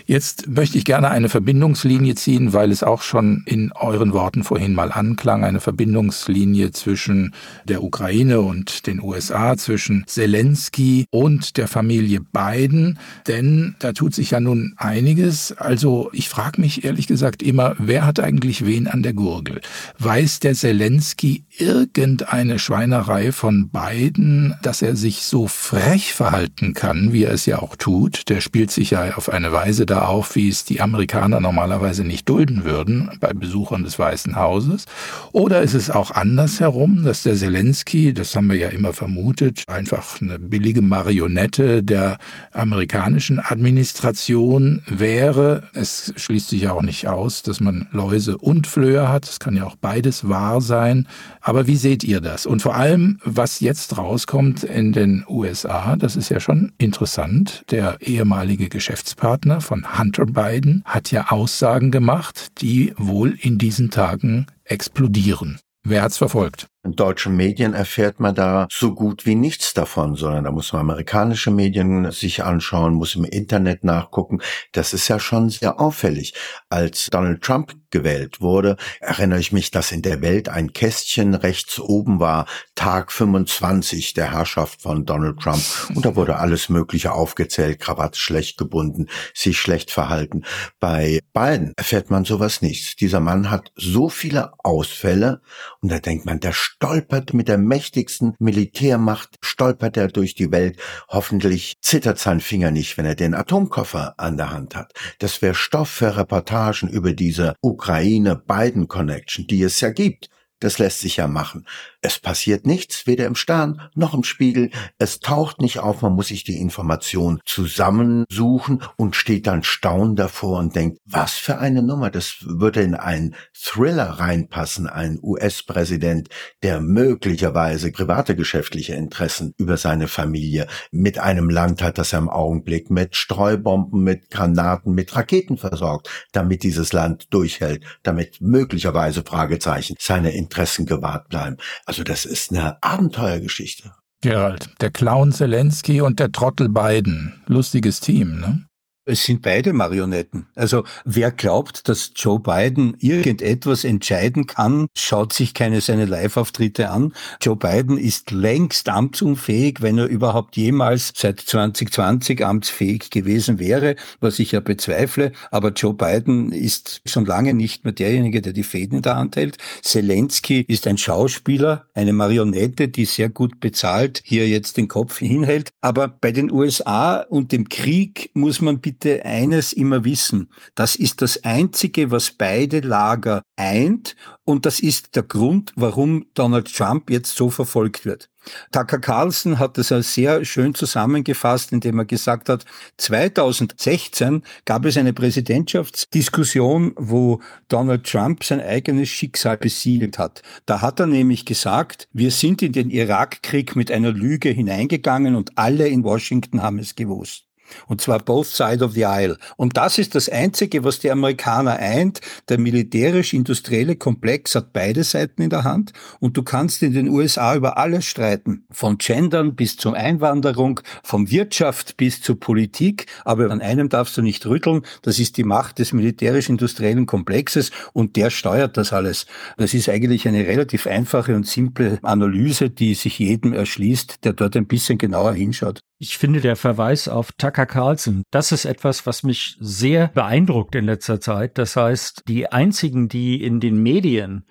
Jetzt 0.05 0.47
möchte 0.47 0.77
ich 0.77 0.85
gerne 0.85 1.09
eine 1.09 1.29
Verbindungslinie 1.29 2.15
ziehen, 2.15 2.53
weil 2.53 2.71
es 2.71 2.83
auch 2.83 3.01
schon 3.01 3.43
in 3.45 3.71
euren 3.73 4.13
Worten 4.13 4.43
vorhin 4.43 4.73
mal 4.73 4.91
anklang, 4.91 5.43
eine 5.43 5.59
Verbindungslinie 5.59 6.71
zwischen 6.71 7.33
der 7.65 7.83
Ukraine 7.83 8.41
und 8.41 8.87
den 8.87 9.01
USA, 9.01 9.57
zwischen 9.57 10.03
Zelensky 10.07 11.05
und 11.11 11.57
der 11.57 11.67
Familie 11.67 12.21
Biden, 12.21 12.99
denn 13.27 13.75
da 13.79 13.93
tut 13.93 14.13
sich 14.13 14.31
ja 14.31 14.39
nun 14.39 14.73
einiges. 14.77 15.51
Also 15.51 16.09
ich 16.13 16.29
frage 16.29 16.61
mich 16.61 16.83
ehrlich 16.83 17.07
gesagt 17.07 17.43
immer, 17.43 17.75
wer 17.77 18.05
hat 18.05 18.19
eigentlich 18.19 18.65
wen 18.65 18.87
an 18.87 19.03
der 19.03 19.13
Gurgel? 19.13 19.61
Weiß 19.99 20.39
der 20.39 20.53
Zelensky 20.53 21.43
irgendeine 21.57 22.59
Schweinerei 22.59 23.31
von 23.31 23.69
Biden, 23.69 24.55
dass 24.61 24.81
er 24.81 24.95
sich 24.95 25.23
so 25.23 25.47
frech 25.47 26.13
verhalten 26.13 26.73
kann, 26.73 27.13
wie 27.13 27.23
er 27.23 27.33
es 27.33 27.45
ja 27.45 27.59
auch 27.59 27.75
tut? 27.75 28.29
Der 28.29 28.41
spielt 28.41 28.71
sich 28.71 28.91
ja 28.91 29.15
auf 29.15 29.29
eine 29.29 29.51
Weise 29.51 29.66
da 29.73 30.05
auf, 30.05 30.35
wie 30.35 30.49
es 30.49 30.63
die 30.63 30.81
Amerikaner 30.81 31.39
normalerweise 31.39 32.03
nicht 32.03 32.27
dulden 32.29 32.63
würden 32.63 33.11
bei 33.19 33.33
Besuchern 33.33 33.83
des 33.83 33.99
Weißen 33.99 34.35
Hauses? 34.35 34.85
Oder 35.31 35.61
ist 35.61 35.73
es 35.73 35.89
auch 35.89 36.11
andersherum, 36.11 37.03
dass 37.03 37.23
der 37.23 37.35
Zelensky, 37.35 38.13
das 38.13 38.35
haben 38.35 38.49
wir 38.49 38.57
ja 38.57 38.69
immer 38.69 38.93
vermutet, 38.93 39.63
einfach 39.67 40.21
eine 40.21 40.39
billige 40.39 40.81
Marionette 40.81 41.83
der 41.83 42.17
amerikanischen 42.51 43.39
Administration 43.39 44.81
wäre? 44.87 45.63
Es 45.73 46.13
schließt 46.15 46.49
sich 46.49 46.61
ja 46.63 46.73
auch 46.73 46.81
nicht 46.81 47.07
aus, 47.07 47.43
dass 47.43 47.59
man 47.59 47.87
Läuse 47.91 48.37
und 48.37 48.67
Flöhe 48.67 49.09
hat. 49.09 49.27
Es 49.27 49.39
kann 49.39 49.55
ja 49.55 49.65
auch 49.65 49.75
beides 49.75 50.27
wahr 50.27 50.61
sein. 50.61 51.07
Aber 51.41 51.67
wie 51.67 51.77
seht 51.77 52.03
ihr 52.03 52.21
das? 52.21 52.45
Und 52.45 52.61
vor 52.61 52.75
allem, 52.75 53.19
was 53.23 53.59
jetzt 53.59 53.97
rauskommt 53.97 54.63
in 54.63 54.91
den 54.91 55.23
USA, 55.27 55.95
das 55.95 56.15
ist 56.15 56.29
ja 56.29 56.39
schon 56.39 56.71
interessant. 56.77 57.63
Der 57.71 57.97
ehemalige 58.01 58.69
Geschäftspartner 58.69 59.46
Partner 59.47 59.61
von 59.61 59.97
Hunter 59.97 60.25
Biden 60.25 60.83
hat 60.83 61.09
ja 61.11 61.31
Aussagen 61.31 61.89
gemacht, 61.89 62.47
die 62.59 62.93
wohl 62.97 63.37
in 63.39 63.57
diesen 63.57 63.89
Tagen 63.91 64.47
explodieren. 64.65 65.57
Wer 65.83 66.01
hat's 66.01 66.17
verfolgt? 66.17 66.67
In 66.87 66.95
deutschen 66.95 67.35
Medien 67.35 67.73
erfährt 67.73 68.21
man 68.21 68.33
da 68.33 68.65
so 68.71 68.93
gut 68.93 69.25
wie 69.25 69.35
nichts 69.35 69.73
davon, 69.73 70.15
sondern 70.15 70.45
da 70.45 70.51
muss 70.51 70.71
man 70.71 70.79
amerikanische 70.79 71.51
Medien 71.51 72.09
sich 72.13 72.45
anschauen, 72.45 72.93
muss 72.93 73.15
im 73.15 73.25
Internet 73.25 73.83
nachgucken. 73.83 74.39
Das 74.71 74.93
ist 74.93 75.09
ja 75.09 75.19
schon 75.19 75.49
sehr 75.49 75.81
auffällig. 75.81 76.33
Als 76.69 77.07
Donald 77.11 77.41
Trump 77.41 77.75
gewählt 77.89 78.41
wurde, 78.41 78.77
erinnere 78.99 79.39
ich 79.39 79.51
mich, 79.51 79.71
dass 79.71 79.91
in 79.91 80.01
der 80.01 80.21
Welt 80.21 80.49
ein 80.49 80.73
Kästchen 80.73 81.33
rechts 81.33 81.79
oben 81.79 82.19
war, 82.19 82.45
Tag 82.75 83.11
25 83.11 84.13
der 84.13 84.31
Herrschaft 84.31 84.81
von 84.81 85.05
Donald 85.05 85.39
Trump. 85.39 85.63
Und 85.93 86.05
da 86.05 86.15
wurde 86.15 86.37
alles 86.37 86.69
Mögliche 86.69 87.11
aufgezählt, 87.11 87.79
Krawatt 87.79 88.17
schlecht 88.17 88.57
gebunden, 88.57 89.07
sich 89.33 89.57
schlecht 89.59 89.91
verhalten. 89.91 90.43
Bei 90.79 91.19
Biden 91.33 91.73
erfährt 91.77 92.11
man 92.11 92.25
sowas 92.25 92.61
nicht. 92.61 93.01
Dieser 93.01 93.19
Mann 93.19 93.51
hat 93.51 93.71
so 93.75 94.09
viele 94.09 94.53
Ausfälle 94.63 95.41
und 95.81 95.91
da 95.91 95.99
denkt 95.99 96.25
man, 96.25 96.39
der 96.39 96.53
stolpert 96.77 97.33
mit 97.33 97.47
der 97.47 97.57
mächtigsten 97.57 98.35
Militärmacht, 98.39 99.37
stolpert 99.41 99.97
er 99.97 100.09
durch 100.09 100.35
die 100.35 100.51
Welt. 100.51 100.79
Hoffentlich 101.09 101.77
zittert 101.81 102.19
sein 102.19 102.39
Finger 102.39 102.69
nicht, 102.69 102.97
wenn 102.97 103.05
er 103.05 103.15
den 103.15 103.33
Atomkoffer 103.33 104.13
an 104.17 104.37
der 104.37 104.51
Hand 104.51 104.75
hat. 104.75 104.93
Das 105.17 105.41
wäre 105.41 105.55
Stoff 105.55 105.89
für 105.89 106.15
Reportagen 106.17 106.87
über 106.87 107.13
diese 107.13 107.55
Ukraine-Biden-Connection, 107.61 109.47
die 109.47 109.63
es 109.63 109.81
ja 109.81 109.89
gibt. 109.89 110.29
Das 110.59 110.79
lässt 110.79 111.01
sich 111.01 111.17
ja 111.17 111.27
machen. 111.27 111.67
Es 112.01 112.19
passiert 112.19 112.65
nichts, 112.65 113.05
weder 113.05 113.25
im 113.25 113.35
Stern 113.35 113.81
noch 113.93 114.15
im 114.15 114.23
Spiegel. 114.23 114.71
Es 114.97 115.19
taucht 115.19 115.61
nicht 115.61 115.79
auf, 115.79 116.01
man 116.01 116.13
muss 116.13 116.27
sich 116.27 116.43
die 116.43 116.59
Information 116.59 117.39
zusammensuchen 117.45 118.81
und 118.95 119.15
steht 119.15 119.45
dann 119.45 119.63
staunend 119.63 120.17
davor 120.17 120.57
und 120.59 120.75
denkt, 120.75 120.99
was 121.05 121.33
für 121.33 121.59
eine 121.59 121.83
Nummer, 121.83 122.09
das 122.09 122.37
würde 122.41 122.81
in 122.81 122.95
einen 122.95 123.35
Thriller 123.53 124.05
reinpassen, 124.05 124.87
ein 124.87 125.19
US-Präsident, 125.21 126.29
der 126.63 126.81
möglicherweise 126.81 127.91
private 127.91 128.35
geschäftliche 128.35 128.95
Interessen 128.95 129.53
über 129.57 129.77
seine 129.77 130.07
Familie 130.07 130.67
mit 130.91 131.19
einem 131.19 131.49
Land 131.49 131.83
hat, 131.83 131.97
das 131.97 132.13
er 132.13 132.19
im 132.19 132.29
Augenblick 132.29 132.89
mit 132.89 133.15
Streubomben, 133.15 134.03
mit 134.03 134.31
Granaten, 134.31 134.93
mit 134.93 135.15
Raketen 135.15 135.57
versorgt, 135.57 136.09
damit 136.31 136.63
dieses 136.63 136.93
Land 136.93 137.31
durchhält, 137.31 137.83
damit 138.01 138.41
möglicherweise 138.41 139.23
Fragezeichen 139.23 139.95
seine 139.99 140.33
Interessen 140.47 140.85
gewahrt 140.85 141.27
bleiben. 141.27 141.57
Also 141.85 142.03
das 142.03 142.23
ist 142.23 142.51
eine 142.51 142.81
Abenteuergeschichte. 142.81 143.91
Gerald, 144.21 144.69
der 144.81 144.89
Clown 144.89 145.31
Zelensky 145.31 146.01
und 146.01 146.19
der 146.19 146.31
Trottel 146.31 146.69
Biden. 146.69 147.43
Lustiges 147.47 147.99
Team, 147.99 148.39
ne? 148.39 148.66
Es 149.09 149.23
sind 149.23 149.41
beide 149.41 149.71
Marionetten. 149.71 150.47
Also 150.53 150.83
wer 151.05 151.31
glaubt, 151.31 151.87
dass 151.87 152.11
Joe 152.13 152.41
Biden 152.41 152.97
irgendetwas 152.99 153.85
entscheiden 153.85 154.47
kann, 154.47 154.87
schaut 154.97 155.31
sich 155.31 155.53
keine 155.53 155.79
seine 155.79 156.03
Live-Auftritte 156.03 156.89
an. 156.89 157.13
Joe 157.41 157.55
Biden 157.55 157.97
ist 157.97 158.31
längst 158.31 158.89
amtsunfähig, 158.89 159.81
wenn 159.81 159.97
er 159.97 160.07
überhaupt 160.07 160.57
jemals 160.57 161.13
seit 161.15 161.39
2020 161.39 162.45
amtsfähig 162.45 163.09
gewesen 163.09 163.59
wäre, 163.59 163.95
was 164.19 164.39
ich 164.39 164.51
ja 164.51 164.59
bezweifle. 164.59 165.31
Aber 165.51 165.71
Joe 165.71 165.93
Biden 165.93 166.51
ist 166.51 167.01
schon 167.05 167.25
lange 167.25 167.53
nicht 167.53 167.85
mehr 167.85 167.93
derjenige, 167.93 168.41
der 168.41 168.51
die 168.51 168.63
Fäden 168.63 168.97
in 168.97 169.03
der 169.03 169.15
Hand 169.15 169.37
hält. 169.37 169.57
Zelensky 169.83 170.65
ist 170.67 170.85
ein 170.85 170.97
Schauspieler, 170.97 171.85
eine 171.93 172.11
Marionette, 172.11 172.89
die 172.89 173.05
sehr 173.05 173.29
gut 173.29 173.61
bezahlt 173.61 174.21
hier 174.25 174.49
jetzt 174.49 174.75
den 174.75 174.89
Kopf 174.89 175.19
hinhält. 175.19 175.69
Aber 175.79 176.09
bei 176.09 176.33
den 176.33 176.51
USA 176.51 177.21
und 177.21 177.53
dem 177.53 177.69
Krieg 177.69 178.31
muss 178.33 178.59
man 178.59 178.81
bitte 178.81 178.96
bitte 178.97 179.25
eines 179.25 179.73
immer 179.73 180.03
wissen. 180.03 180.49
Das 180.75 180.95
ist 180.95 181.21
das 181.21 181.43
Einzige, 181.43 182.11
was 182.11 182.31
beide 182.31 182.79
Lager 182.79 183.43
eint 183.55 184.15
und 184.43 184.65
das 184.65 184.79
ist 184.79 185.15
der 185.15 185.23
Grund, 185.23 185.73
warum 185.75 186.25
Donald 186.33 186.73
Trump 186.73 187.09
jetzt 187.09 187.35
so 187.35 187.49
verfolgt 187.49 188.05
wird. 188.05 188.29
Tucker 188.71 188.99
Carlson 188.99 189.59
hat 189.59 189.77
das 189.77 189.89
sehr 190.13 190.45
schön 190.45 190.73
zusammengefasst, 190.73 191.73
indem 191.73 191.99
er 191.99 192.05
gesagt 192.05 192.47
hat, 192.47 192.63
2016 192.97 194.41
gab 194.63 194.85
es 194.85 194.97
eine 194.97 195.11
Präsidentschaftsdiskussion, 195.11 196.93
wo 196.95 197.41
Donald 197.67 198.05
Trump 198.05 198.45
sein 198.45 198.61
eigenes 198.61 199.09
Schicksal 199.09 199.57
besiegelt 199.57 200.17
hat. 200.17 200.43
Da 200.65 200.81
hat 200.81 201.01
er 201.01 201.07
nämlich 201.07 201.45
gesagt, 201.45 202.07
wir 202.13 202.31
sind 202.31 202.61
in 202.61 202.71
den 202.71 202.89
Irakkrieg 202.89 203.75
mit 203.75 203.91
einer 203.91 204.13
Lüge 204.13 204.49
hineingegangen 204.49 205.35
und 205.35 205.57
alle 205.57 205.89
in 205.89 206.05
Washington 206.05 206.61
haben 206.61 206.79
es 206.79 206.95
gewusst. 206.95 207.46
Und 207.87 208.01
zwar 208.01 208.19
both 208.19 208.47
side 208.47 208.83
of 208.83 208.93
the 208.93 209.05
aisle. 209.05 209.37
Und 209.55 209.77
das 209.77 209.97
ist 209.97 210.15
das 210.15 210.29
Einzige, 210.29 210.83
was 210.83 210.99
die 210.99 211.11
Amerikaner 211.11 211.77
eint. 211.77 212.21
Der 212.49 212.57
militärisch-industrielle 212.57 213.95
Komplex 213.95 214.55
hat 214.55 214.73
beide 214.73 215.03
Seiten 215.03 215.41
in 215.41 215.49
der 215.49 215.63
Hand. 215.63 215.93
Und 216.19 216.37
du 216.37 216.43
kannst 216.43 216.83
in 216.83 216.93
den 216.93 217.09
USA 217.09 217.55
über 217.55 217.77
alles 217.77 218.05
streiten. 218.05 218.65
Von 218.71 218.97
Gendern 218.97 219.55
bis 219.55 219.77
zur 219.77 219.95
Einwanderung, 219.95 220.79
von 221.03 221.29
Wirtschaft 221.29 221.97
bis 221.97 222.21
zur 222.21 222.39
Politik. 222.39 223.05
Aber 223.25 223.49
an 223.51 223.61
einem 223.61 223.89
darfst 223.89 224.17
du 224.17 224.21
nicht 224.21 224.45
rütteln. 224.45 224.81
Das 225.01 225.19
ist 225.19 225.37
die 225.37 225.43
Macht 225.43 225.79
des 225.79 225.93
militärisch-industriellen 225.93 227.05
Komplexes. 227.05 227.71
Und 227.93 228.15
der 228.15 228.29
steuert 228.29 228.77
das 228.77 228.93
alles. 228.93 229.25
Das 229.57 229.73
ist 229.73 229.89
eigentlich 229.89 230.27
eine 230.27 230.47
relativ 230.47 230.87
einfache 230.87 231.35
und 231.35 231.47
simple 231.47 231.99
Analyse, 232.01 232.69
die 232.69 232.93
sich 232.93 233.19
jedem 233.19 233.53
erschließt, 233.53 234.23
der 234.23 234.33
dort 234.33 234.55
ein 234.55 234.67
bisschen 234.67 234.97
genauer 234.97 235.33
hinschaut. 235.33 235.81
Ich 235.99 236.19
finde 236.19 236.41
der 236.41 236.55
Verweis 236.55 237.07
auf 237.07 237.31
Tucker 237.31 237.56
Carlson, 237.65 238.23
das 238.31 238.51
ist 238.51 238.65
etwas, 238.65 239.05
was 239.05 239.23
mich 239.23 239.57
sehr 239.59 240.09
beeindruckt 240.09 240.75
in 240.75 240.85
letzter 240.85 241.19
Zeit. 241.19 241.57
Das 241.57 241.75
heißt, 241.75 242.23
die 242.27 242.51
einzigen, 242.51 243.07
die 243.07 243.43
in 243.43 243.59
den 243.59 243.81
Medien 243.81 244.45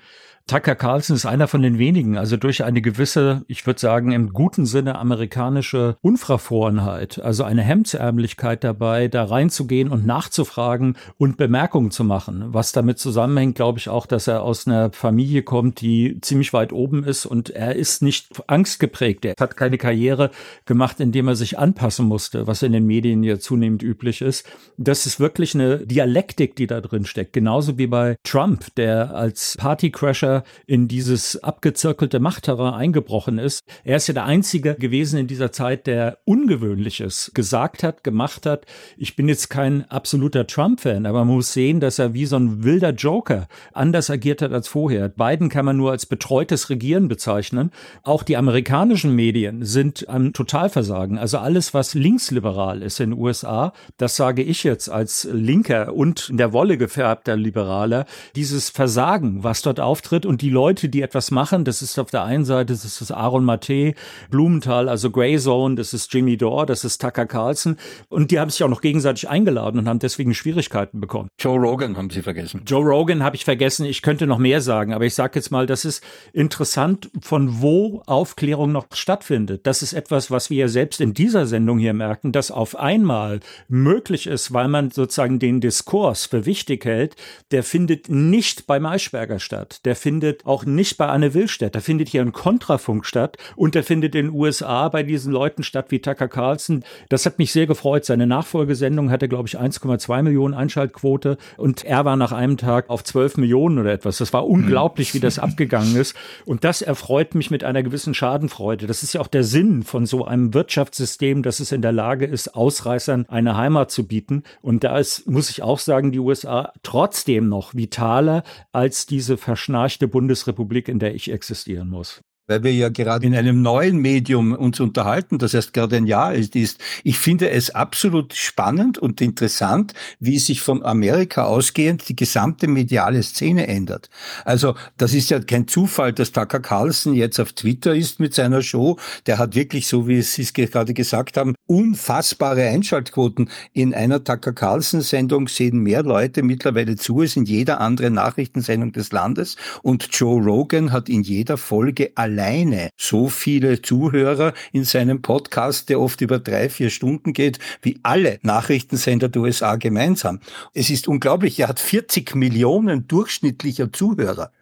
Tucker 0.49 0.77
Carlson 0.77 1.17
ist 1.17 1.27
einer 1.27 1.49
von 1.49 1.61
den 1.61 1.77
wenigen, 1.77 2.17
also 2.17 2.37
durch 2.37 2.63
eine 2.63 2.81
gewisse, 2.81 3.45
ich 3.49 3.67
würde 3.67 3.81
sagen, 3.81 4.13
im 4.13 4.33
guten 4.33 4.65
Sinne 4.65 4.97
amerikanische 4.97 5.97
Unverfrorenheit, 6.03 7.19
also 7.19 7.43
eine 7.43 7.63
Hemdsärmlichkeit 7.63 8.63
dabei, 8.63 9.09
da 9.09 9.25
reinzugehen 9.25 9.91
und 9.91 10.07
nachzufragen 10.07 10.97
und 11.19 11.37
Bemerkungen 11.37 11.91
zu 11.91 12.05
machen. 12.05 12.45
Was 12.55 12.71
damit 12.71 13.01
zusammenhängt, 13.01 13.57
glaube 13.57 13.81
ich 13.81 13.89
auch, 13.89 14.07
dass 14.07 14.29
er 14.29 14.45
aus 14.45 14.69
einer 14.69 14.93
Familie 14.93 15.43
kommt, 15.43 15.81
die 15.81 16.21
ziemlich 16.21 16.53
weit 16.53 16.73
oben 16.73 17.03
ist 17.03 17.27
und 17.27 17.51
er 17.51 17.75
ist 17.75 18.01
nicht 18.01 18.29
angstgeprägt. 18.47 19.25
Er 19.25 19.35
hat 19.41 19.57
keine 19.57 19.79
Karriere 19.79 20.31
gemacht, 20.65 21.01
indem 21.01 21.27
er 21.27 21.35
sich 21.35 21.59
anpassen 21.59 22.07
musste, 22.07 22.47
was 22.47 22.63
in 22.63 22.71
den 22.71 22.87
Medien 22.87 23.25
ja 23.25 23.41
zunehmend 23.41 23.83
üblich 23.83 24.23
ist. 24.23 24.47
Das 24.77 25.07
ist 25.07 25.19
wirklich 25.19 25.57
eine 25.57 25.79
Dialektik, 25.79 26.55
die 26.55 26.69
da 26.69 26.81
drin 26.81 27.05
steckt. 27.05 27.33
Genauso 27.33 27.79
wie 27.79 27.89
bei 27.89 28.17
Trump, 28.23 28.73
der 28.77 29.13
als 29.13 29.57
Partycrasher 29.59 30.36
in 30.67 30.89
dieses 30.89 31.43
abgezirkelte 31.43 32.21
Machtterrain 32.21 32.75
eingebrochen 32.75 33.39
ist. 33.39 33.61
Er 33.85 33.97
ist 33.97 34.09
ja 34.09 34.15
der 34.15 34.25
Einzige 34.25 34.75
gewesen 34.75 35.19
in 35.19 35.27
dieser 35.27 35.53
Zeit, 35.53 35.87
der 35.87 36.19
Ungewöhnliches 36.25 37.31
gesagt 37.35 37.83
hat, 37.83 38.05
gemacht 38.05 38.47
hat. 38.47 38.67
Ich 38.97 39.17
bin 39.17 39.29
jetzt 39.29 39.49
kein 39.49 39.91
absoluter 39.91 40.47
Trump-Fan, 40.47 41.07
aber 41.07 41.25
man 41.25 41.37
muss 41.37 41.53
sehen, 41.53 41.81
dass 41.81 41.99
er 41.99 42.15
wie 42.15 42.27
so 42.27 42.37
ein 42.37 42.65
wilder 42.65 42.91
Joker 42.91 43.49
anders 43.73 44.11
agiert 44.11 44.43
hat 44.43 44.53
als 44.53 44.69
vorher. 44.69 45.09
Biden 45.09 45.49
kann 45.49 45.65
man 45.65 45.77
nur 45.77 45.91
als 45.91 46.07
betreutes 46.07 46.71
Regieren 46.71 47.09
bezeichnen. 47.09 47.71
Auch 48.03 48.23
die 48.23 48.37
amerikanischen 48.37 49.15
Medien 49.15 49.65
sind 49.65 50.09
am 50.09 50.33
Totalversagen. 50.33 51.19
Also 51.19 51.39
alles, 51.39 51.75
was 51.75 51.95
linksliberal 51.95 52.83
ist 52.83 53.01
in 53.01 53.11
den 53.11 53.21
USA, 53.21 53.73
das 53.97 54.17
sage 54.17 54.43
ich 54.43 54.65
jetzt 54.65 54.89
als 54.89 55.29
Linker 55.33 55.95
und 55.95 56.29
in 56.29 56.37
der 56.37 56.53
Wolle 56.53 56.77
gefärbter 56.79 57.37
Liberaler, 57.37 58.07
dieses 58.35 58.71
Versagen, 58.71 59.43
was 59.45 59.63
dort 59.63 59.81
auftritt 59.81 60.26
und 60.27 60.43
die 60.43 60.51
Leute, 60.51 60.89
die 60.89 61.03
etwas 61.03 61.31
machen, 61.31 61.65
das 61.65 61.83
ist 61.83 61.99
auf 61.99 62.11
der 62.11 62.25
einen 62.25 62.45
Seite, 62.45 62.73
das 62.73 62.85
ist 62.85 63.11
Aaron 63.11 63.45
Mate, 63.45 63.95
Blumenthal, 64.31 64.89
also 64.89 65.11
Grey 65.11 65.39
Zone, 65.39 65.77
das 65.77 65.93
ist 65.93 66.13
Jimmy 66.13 66.37
Dore, 66.37 66.67
das 66.67 66.85
ist 66.85 67.01
Tucker 67.01 67.27
Carlson 67.27 67.77
und 68.09 68.31
die 68.31 68.39
haben 68.39 68.51
sich 68.51 68.63
auch 68.63 68.69
noch 68.69 68.81
gegenseitig 68.81 69.29
eingeladen 69.29 69.79
und 69.79 69.89
haben 69.89 69.99
deswegen 69.99 70.35
Schwierigkeiten 70.35 71.01
bekommen. 71.01 71.29
Joe 71.39 71.59
Rogan 71.59 71.97
haben 71.97 72.11
Sie 72.11 72.23
vergessen. 72.23 72.63
Joe 72.67 72.85
Rogan 72.85 73.23
habe 73.23 73.37
ich 73.37 73.45
vergessen, 73.45 73.87
ich 73.87 74.03
könnte 74.03 74.27
noch 74.27 74.39
mehr 74.39 74.61
sagen, 74.61 74.93
aber 74.93 75.05
ich 75.05 75.15
sage 75.15 75.39
jetzt 75.39 75.51
mal, 75.51 75.67
das 75.67 75.85
ist 75.85 76.03
interessant, 76.33 77.11
von 77.21 77.61
wo 77.63 78.03
Aufklärung 78.07 78.73
noch 78.73 78.87
stattfindet. 78.93 79.67
Das 79.67 79.83
ist 79.83 79.93
etwas, 79.93 80.31
was 80.31 80.51
wir 80.51 80.59
ja 80.59 80.69
selbst 80.69 81.01
in 81.01 81.15
dieser 81.15 81.47
Sendung 81.47 81.79
hier 81.79 81.95
merken, 81.95 82.33
dass 82.33 82.51
auf 82.51 82.77
einmal 82.77 83.41
möglich 83.69 84.27
ist, 84.27 84.53
weil 84.53 84.69
man 84.69 84.91
sozusagen 84.91 85.39
den 85.39 85.61
Diskurs 85.61 86.27
für 86.27 86.47
wichtig 86.47 86.85
hält, 86.85 87.17
der 87.51 87.63
findet 87.63 88.09
nicht 88.09 88.67
bei 88.67 88.81
Maischberger 88.81 89.39
statt. 89.39 89.81
Der 89.85 89.97
findet 89.97 90.16
findet 90.17 90.47
auch 90.47 90.65
nicht 90.65 90.97
bei 90.97 91.09
Anne 91.09 91.35
Will 91.35 91.47
statt. 91.47 91.75
Da 91.75 91.81
findet 91.81 92.09
hier 92.09 92.23
ein 92.23 92.33
Kontrafunk 92.33 93.05
statt 93.05 93.37
und 93.55 93.75
der 93.75 93.85
findet 93.85 94.15
in 94.15 94.29
den 94.29 94.35
USA 94.35 94.89
bei 94.89 95.03
diesen 95.03 95.31
Leuten 95.31 95.63
statt 95.63 95.91
wie 95.91 95.99
Tucker 95.99 96.27
Carlson. 96.27 96.85
Das 97.11 97.27
hat 97.27 97.39
mich 97.39 97.53
sehr 97.53 97.67
gefreut. 97.67 98.07
Seine 98.07 98.27
Nachfolgesendung 98.27 99.11
hatte, 99.11 99.29
glaube 99.29 99.47
ich, 99.47 99.61
1,2 99.61 100.23
Millionen 100.23 100.55
Einschaltquote 100.55 101.37
und 101.59 101.85
er 101.85 102.07
war 102.07 102.17
nach 102.17 102.33
einem 102.33 102.57
Tag 102.57 102.89
auf 102.89 103.05
12 103.05 103.37
Millionen 103.37 103.79
oder 103.79 103.93
etwas. 103.93 104.17
Das 104.17 104.33
war 104.33 104.47
unglaublich, 104.47 105.13
wie 105.13 105.21
das 105.21 105.39
abgegangen 105.47 105.97
ist. 105.97 106.17
Und 106.47 106.65
das 106.65 106.81
erfreut 106.81 107.35
mich 107.35 107.51
mit 107.51 107.63
einer 107.63 107.83
gewissen 107.83 108.15
Schadenfreude. 108.15 108.87
Das 108.87 109.03
ist 109.03 109.13
ja 109.13 109.21
auch 109.21 109.27
der 109.27 109.45
Sinn 109.45 109.83
von 109.83 110.07
so 110.07 110.25
einem 110.25 110.55
Wirtschaftssystem, 110.55 111.43
dass 111.43 111.61
es 111.61 111.73
in 111.73 111.83
der 111.83 111.93
Lage 111.93 112.25
ist, 112.25 112.55
Ausreißern 112.55 113.27
eine 113.29 113.59
Heimat 113.59 113.91
zu 113.91 114.07
bieten. 114.07 114.45
Und 114.63 114.83
da 114.83 114.97
ist, 114.97 115.29
muss 115.29 115.51
ich 115.51 115.63
auch 115.63 115.79
sagen, 115.79 116.11
die 116.11 116.21
USA 116.21 116.73
trotzdem 116.83 117.51
noch 117.51 117.75
vitaler 117.75 118.45
als 118.73 119.05
diese 119.05 119.37
verschnarchte 119.37 120.06
Bundesrepublik, 120.09 120.89
in 120.89 120.99
der 120.99 121.15
ich 121.15 121.31
existieren 121.31 121.89
muss 121.89 122.23
weil 122.47 122.63
wir 122.63 122.73
ja 122.73 122.89
gerade 122.89 123.27
in 123.27 123.35
einem 123.35 123.63
neuen 123.63 123.99
Medium 123.99 124.53
uns 124.53 124.81
unterhalten, 124.81 125.39
das 125.39 125.55
heißt 125.55 125.73
gerade 125.73 125.97
ein 125.97 126.07
Jahr 126.07 126.27
alt 126.27 126.57
ist. 126.57 126.81
Ich 127.05 127.19
finde 127.19 127.51
es 127.51 127.71
absolut 127.71 128.35
spannend 128.35 128.99
und 128.99 129.21
interessant, 129.21 129.95
wie 130.21 130.39
sich 130.39 130.61
von 130.61 130.85
Amerika 130.85 131.45
ausgehend 131.45 132.09
die 132.09 132.17
gesamte 132.17 132.69
mediale 132.69 133.23
Szene 133.23 133.67
ändert. 133.67 134.11
Also 134.45 134.75
das 134.97 135.15
ist 135.15 135.31
ja 135.31 135.41
kein 135.41 135.69
Zufall, 135.69 136.13
dass 136.13 136.33
Tucker 136.33 136.61
Carlson 136.61 137.15
jetzt 137.15 137.41
auf 137.41 137.53
Twitter 137.53 137.95
ist 137.95 138.21
mit 138.21 138.35
seiner 138.35 138.63
Show. 138.63 138.99
Der 139.27 139.39
hat 139.39 139.55
wirklich, 139.55 139.89
so 139.89 140.09
wie 140.09 140.23
Sie 140.23 140.43
es 140.43 140.53
gerade 140.53 140.95
gesagt 140.95 141.37
haben, 141.37 141.55
unfassbare 141.67 142.63
Einschaltquoten. 142.69 143.51
In 143.73 143.95
einer 143.95 144.23
Tucker 144.23 144.53
Carlson-Sendung 144.53 145.49
sehen 145.49 145.79
mehr 145.79 146.03
Leute 146.03 146.43
mittlerweile 146.43 146.97
zu 146.97 147.21
als 147.21 147.37
in 147.37 147.45
jeder 147.45 147.81
anderen 147.81 148.15
Nachrichtensendung 148.15 148.93
des 148.93 149.13
Landes. 149.13 149.57
Und 149.83 150.09
Joe 150.13 150.43
Rogan 150.43 150.93
hat 150.93 151.09
in 151.09 151.23
jeder 151.23 151.57
Folge 151.57 152.13
alleine 152.37 152.91
so 152.99 153.29
viele 153.29 153.81
Zuhörer 153.81 154.53
in 154.73 154.85
seinem 154.85 155.23
Podcast, 155.23 155.89
der 155.89 156.01
oft 156.01 156.21
über 156.21 156.39
drei, 156.39 156.69
vier 156.69 156.91
Stunden 156.91 157.33
geht, 157.33 157.59
wie 157.81 157.99
alle 158.03 158.39
Nachrichtensender 158.43 159.29
der 159.29 159.43
USA 159.43 159.77
gemeinsam. 159.77 160.41
Es 160.75 160.91
ist 160.91 161.09
unglaublich, 161.09 161.59
er 161.61 161.69
hat 161.69 161.81
40 161.81 162.35
Millionen 162.35 163.09
durchschnittlicher 163.09 163.91
Zuhörer. 163.91 164.53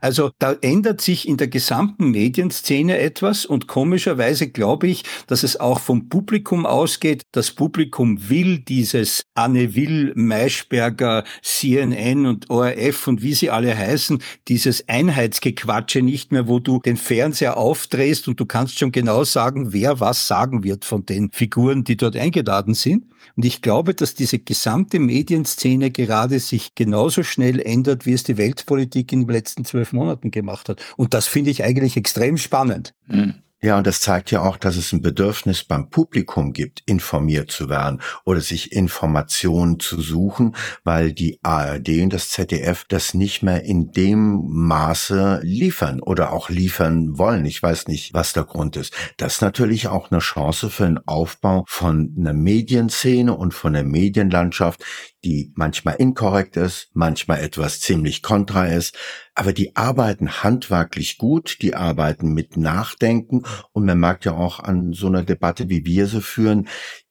Also 0.00 0.30
da 0.38 0.56
ändert 0.60 1.00
sich 1.00 1.28
in 1.28 1.36
der 1.36 1.48
gesamten 1.48 2.10
Medienszene 2.10 2.98
etwas 2.98 3.46
und 3.46 3.66
komischerweise 3.66 4.48
glaube 4.48 4.88
ich, 4.88 5.04
dass 5.26 5.42
es 5.42 5.58
auch 5.58 5.80
vom 5.80 6.08
Publikum 6.08 6.66
ausgeht. 6.66 7.22
Das 7.32 7.50
Publikum 7.50 8.28
will 8.28 8.58
dieses 8.58 9.24
Anne 9.34 9.74
Will, 9.74 10.12
Maischberger, 10.14 11.24
CNN 11.42 12.26
und 12.26 12.50
ORF 12.50 13.06
und 13.08 13.22
wie 13.22 13.34
sie 13.34 13.50
alle 13.50 13.76
heißen, 13.76 14.22
dieses 14.48 14.88
Einheitsgequatsche 14.88 16.02
nicht 16.02 16.32
mehr, 16.32 16.48
wo 16.48 16.58
du 16.58 16.80
den 16.80 16.96
Fernseher 16.96 17.56
aufdrehst 17.56 18.28
und 18.28 18.40
du 18.40 18.46
kannst 18.46 18.78
schon 18.78 18.92
genau 18.92 19.24
sagen, 19.24 19.72
wer 19.72 20.00
was 20.00 20.26
sagen 20.26 20.64
wird 20.64 20.84
von 20.84 21.06
den 21.06 21.30
Figuren, 21.32 21.84
die 21.84 21.96
dort 21.96 22.16
eingeladen 22.16 22.74
sind. 22.74 23.04
Und 23.36 23.44
ich 23.44 23.62
glaube, 23.62 23.94
dass 23.94 24.14
diese 24.14 24.38
gesamte 24.38 24.98
Medienszene 24.98 25.90
gerade 25.90 26.38
sich 26.38 26.74
genauso 26.74 27.22
schnell 27.22 27.60
ändert, 27.60 28.06
wie 28.06 28.12
es 28.12 28.22
die 28.22 28.36
Weltpolitik 28.36 29.08
den 29.08 29.26
letzten 29.26 29.63
zwölf 29.64 29.92
Monaten 29.92 30.30
gemacht 30.30 30.68
hat. 30.68 30.82
Und 30.96 31.14
das 31.14 31.26
finde 31.26 31.50
ich 31.50 31.64
eigentlich 31.64 31.96
extrem 31.96 32.36
spannend. 32.36 32.94
Mhm. 33.06 33.34
Ja, 33.64 33.78
und 33.78 33.86
das 33.86 34.02
zeigt 34.02 34.30
ja 34.30 34.42
auch, 34.42 34.58
dass 34.58 34.76
es 34.76 34.92
ein 34.92 35.00
Bedürfnis 35.00 35.64
beim 35.64 35.88
Publikum 35.88 36.52
gibt, 36.52 36.82
informiert 36.84 37.50
zu 37.50 37.70
werden 37.70 38.02
oder 38.26 38.42
sich 38.42 38.72
Informationen 38.72 39.80
zu 39.80 40.02
suchen, 40.02 40.54
weil 40.84 41.14
die 41.14 41.38
ARD 41.42 42.02
und 42.02 42.12
das 42.12 42.28
ZDF 42.28 42.84
das 42.86 43.14
nicht 43.14 43.42
mehr 43.42 43.64
in 43.64 43.90
dem 43.90 44.42
Maße 44.50 45.40
liefern 45.42 46.02
oder 46.02 46.34
auch 46.34 46.50
liefern 46.50 47.16
wollen. 47.16 47.46
Ich 47.46 47.62
weiß 47.62 47.88
nicht, 47.88 48.12
was 48.12 48.34
der 48.34 48.44
Grund 48.44 48.76
ist. 48.76 48.92
Das 49.16 49.36
ist 49.36 49.40
natürlich 49.40 49.88
auch 49.88 50.10
eine 50.10 50.20
Chance 50.20 50.68
für 50.68 50.84
den 50.84 50.98
Aufbau 51.06 51.64
von 51.66 52.14
einer 52.18 52.34
Medienszene 52.34 53.32
und 53.34 53.54
von 53.54 53.72
der 53.72 53.84
Medienlandschaft, 53.84 54.84
die 55.24 55.52
manchmal 55.54 55.94
inkorrekt 55.96 56.56
ist, 56.56 56.90
manchmal 56.92 57.40
etwas 57.40 57.80
ziemlich 57.80 58.22
kontra 58.22 58.66
ist, 58.66 58.96
aber 59.34 59.52
die 59.52 59.74
arbeiten 59.74 60.42
handwerklich 60.42 61.18
gut, 61.18 61.58
die 61.62 61.74
arbeiten 61.74 62.34
mit 62.34 62.56
Nachdenken 62.56 63.42
und 63.72 63.86
man 63.86 63.98
merkt 63.98 64.24
ja 64.24 64.32
auch 64.32 64.60
an 64.60 64.92
so 64.92 65.06
einer 65.06 65.22
Debatte, 65.22 65.68
wie 65.68 65.84
wir 65.84 66.06
sie 66.06 66.20
führen, 66.20 66.68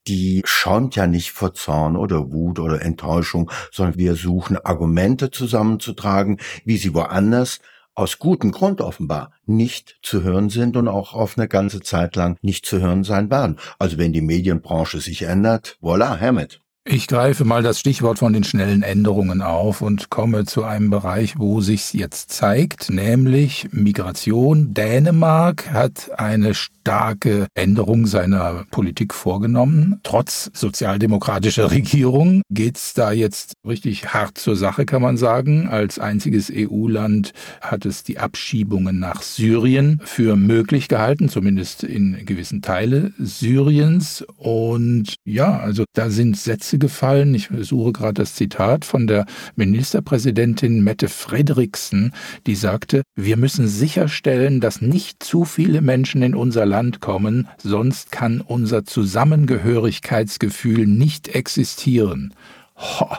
die 0.08 0.42
schäumt 0.46 0.96
ja 0.96 1.08
nicht 1.08 1.32
vor 1.32 1.54
Zorn 1.54 1.96
oder 1.96 2.32
Wut 2.32 2.60
oder 2.60 2.82
Enttäuschung, 2.82 3.50
sondern 3.72 3.98
wir 3.98 4.16
suchen 4.16 4.58
Argumente 4.58 5.32
zusammenzutragen, 5.32 6.40
wie 6.66 6.78
sie 6.78 6.94
woanders 6.94 7.60
aus 7.96 8.20
gutem 8.20 8.52
Grund 8.52 8.82
offenbar 8.82 9.32
nicht 9.46 10.00
zu 10.02 10.24
hören 10.24 10.50
sind 10.50 10.78
und 10.78 10.88
auch 10.88 11.14
auf 11.14 11.38
eine 11.38 11.48
ganze 11.48 11.82
Zeit 11.82 12.16
lang 12.16 12.38
nicht 12.42 12.66
zu 12.66 12.80
hören 12.80 13.04
sein 13.04 13.30
werden. 13.30 13.60
Also 13.78 13.98
wenn 13.98 14.14
die 14.14 14.22
Medienbranche 14.22 15.00
sich 15.00 15.24
ändert, 15.24 15.78
voilà, 15.82 16.20
Hammett. 16.20 16.63
Ich 16.86 17.08
greife 17.08 17.46
mal 17.46 17.64
das 17.64 17.80
Stichwort 17.80 18.20
von 18.20 18.34
den 18.34 18.44
schnellen 18.44 18.84
Änderungen 18.84 19.42
auf 19.42 19.82
und 19.82 20.10
komme 20.10 20.44
zu 20.44 20.66
einem 20.66 20.90
Bereich, 20.90 21.40
wo 21.40 21.62
sich's 21.62 21.94
jetzt 21.94 22.34
zeigt, 22.34 22.90
nämlich 22.90 23.70
Migration. 23.72 24.74
Dänemark 24.74 25.72
hat 25.72 26.12
eine 26.18 26.54
starke 26.54 27.48
Änderung 27.56 28.06
seiner 28.06 28.66
Politik 28.70 29.14
vorgenommen. 29.14 30.02
Trotz 30.04 30.52
sozialdemokratischer 30.54 31.72
Regierung 31.72 32.42
geht's 32.50 32.94
da 32.94 33.14
jetzt 33.14 33.54
richtig 33.66 34.14
hart 34.14 34.38
zur 34.38 34.58
Sache, 34.58 34.86
kann 34.86 35.02
man 35.02 35.16
sagen. 35.16 35.70
Als 35.70 36.00
einziges 36.00 36.52
EU-Land 36.54 37.32
hat 37.62 37.86
es 37.86 38.04
die 38.04 38.20
Abschiebungen 38.20 39.00
nach 39.00 39.22
Syrien 39.22 40.02
für 40.04 40.36
möglich 40.36 40.90
gehalten, 40.90 41.30
zumindest 41.30 41.86
in 41.86 42.26
gewissen 42.26 42.62
Teile 42.62 43.14
Syriens. 43.18 44.26
Und 44.36 45.16
ja, 45.24 45.58
also 45.58 45.86
da 45.94 46.10
sind 46.10 46.36
Sätze 46.36 46.73
gefallen. 46.80 47.34
Ich 47.34 47.50
suche 47.62 47.92
gerade 47.92 48.16
das 48.16 48.36
Zitat 48.36 48.86
von 48.86 49.08
der 49.08 49.26
Ministerpräsidentin 49.56 50.84
Mette 50.84 51.10
Frederiksen, 51.10 52.14
die 52.48 52.56
sagte, 52.56 53.04
wir 53.16 53.38
müssen 53.38 53.68
sicherstellen, 53.68 54.60
dass 54.60 54.82
nicht 54.82 55.24
zu 55.24 55.46
viele 55.46 55.82
Menschen 55.82 56.22
in 56.22 56.36
unser 56.36 56.66
Land 56.66 57.00
kommen, 57.00 57.48
sonst 57.58 58.12
kann 58.12 58.42
unser 58.42 58.86
Zusammengehörigkeitsgefühl 58.86 60.88
nicht 60.88 61.30
existieren. 61.30 62.34
Ho, 62.76 63.10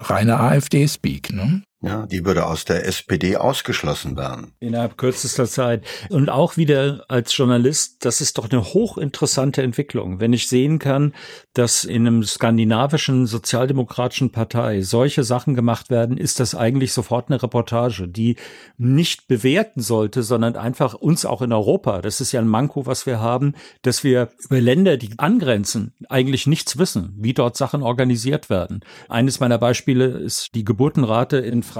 reine 0.00 0.40
AfD-Speak, 0.40 1.32
ne? 1.32 1.62
Ja, 1.86 2.06
die 2.06 2.24
würde 2.24 2.46
aus 2.46 2.64
der 2.64 2.86
SPD 2.86 3.36
ausgeschlossen 3.36 4.16
werden. 4.16 4.52
Innerhalb 4.60 4.98
kürzester 4.98 5.46
Zeit. 5.46 5.84
Und 6.10 6.28
auch 6.28 6.56
wieder 6.56 7.04
als 7.08 7.36
Journalist, 7.36 8.04
das 8.04 8.20
ist 8.20 8.38
doch 8.38 8.50
eine 8.50 8.62
hochinteressante 8.62 9.62
Entwicklung. 9.62 10.20
Wenn 10.20 10.32
ich 10.32 10.48
sehen 10.48 10.78
kann, 10.78 11.14
dass 11.54 11.84
in 11.84 12.06
einem 12.06 12.22
skandinavischen 12.22 13.26
sozialdemokratischen 13.26 14.32
Partei 14.32 14.82
solche 14.82 15.24
Sachen 15.24 15.54
gemacht 15.54 15.90
werden, 15.90 16.18
ist 16.18 16.40
das 16.40 16.54
eigentlich 16.54 16.92
sofort 16.92 17.30
eine 17.30 17.42
Reportage, 17.42 18.08
die 18.08 18.36
nicht 18.76 19.28
bewerten 19.28 19.80
sollte, 19.80 20.22
sondern 20.22 20.56
einfach 20.56 20.94
uns 20.94 21.24
auch 21.24 21.42
in 21.42 21.52
Europa, 21.52 22.02
das 22.02 22.20
ist 22.20 22.32
ja 22.32 22.40
ein 22.40 22.48
Manko, 22.48 22.86
was 22.86 23.06
wir 23.06 23.20
haben, 23.20 23.54
dass 23.82 24.04
wir 24.04 24.28
über 24.44 24.60
Länder, 24.60 24.96
die 24.96 25.10
angrenzen, 25.18 25.94
eigentlich 26.08 26.46
nichts 26.46 26.78
wissen, 26.78 27.14
wie 27.16 27.32
dort 27.32 27.56
Sachen 27.56 27.82
organisiert 27.82 28.50
werden. 28.50 28.80
Eines 29.08 29.40
meiner 29.40 29.58
Beispiele 29.58 30.06
ist 30.06 30.54
die 30.54 30.64
Geburtenrate 30.64 31.38
in 31.38 31.62
Frankreich 31.62 31.75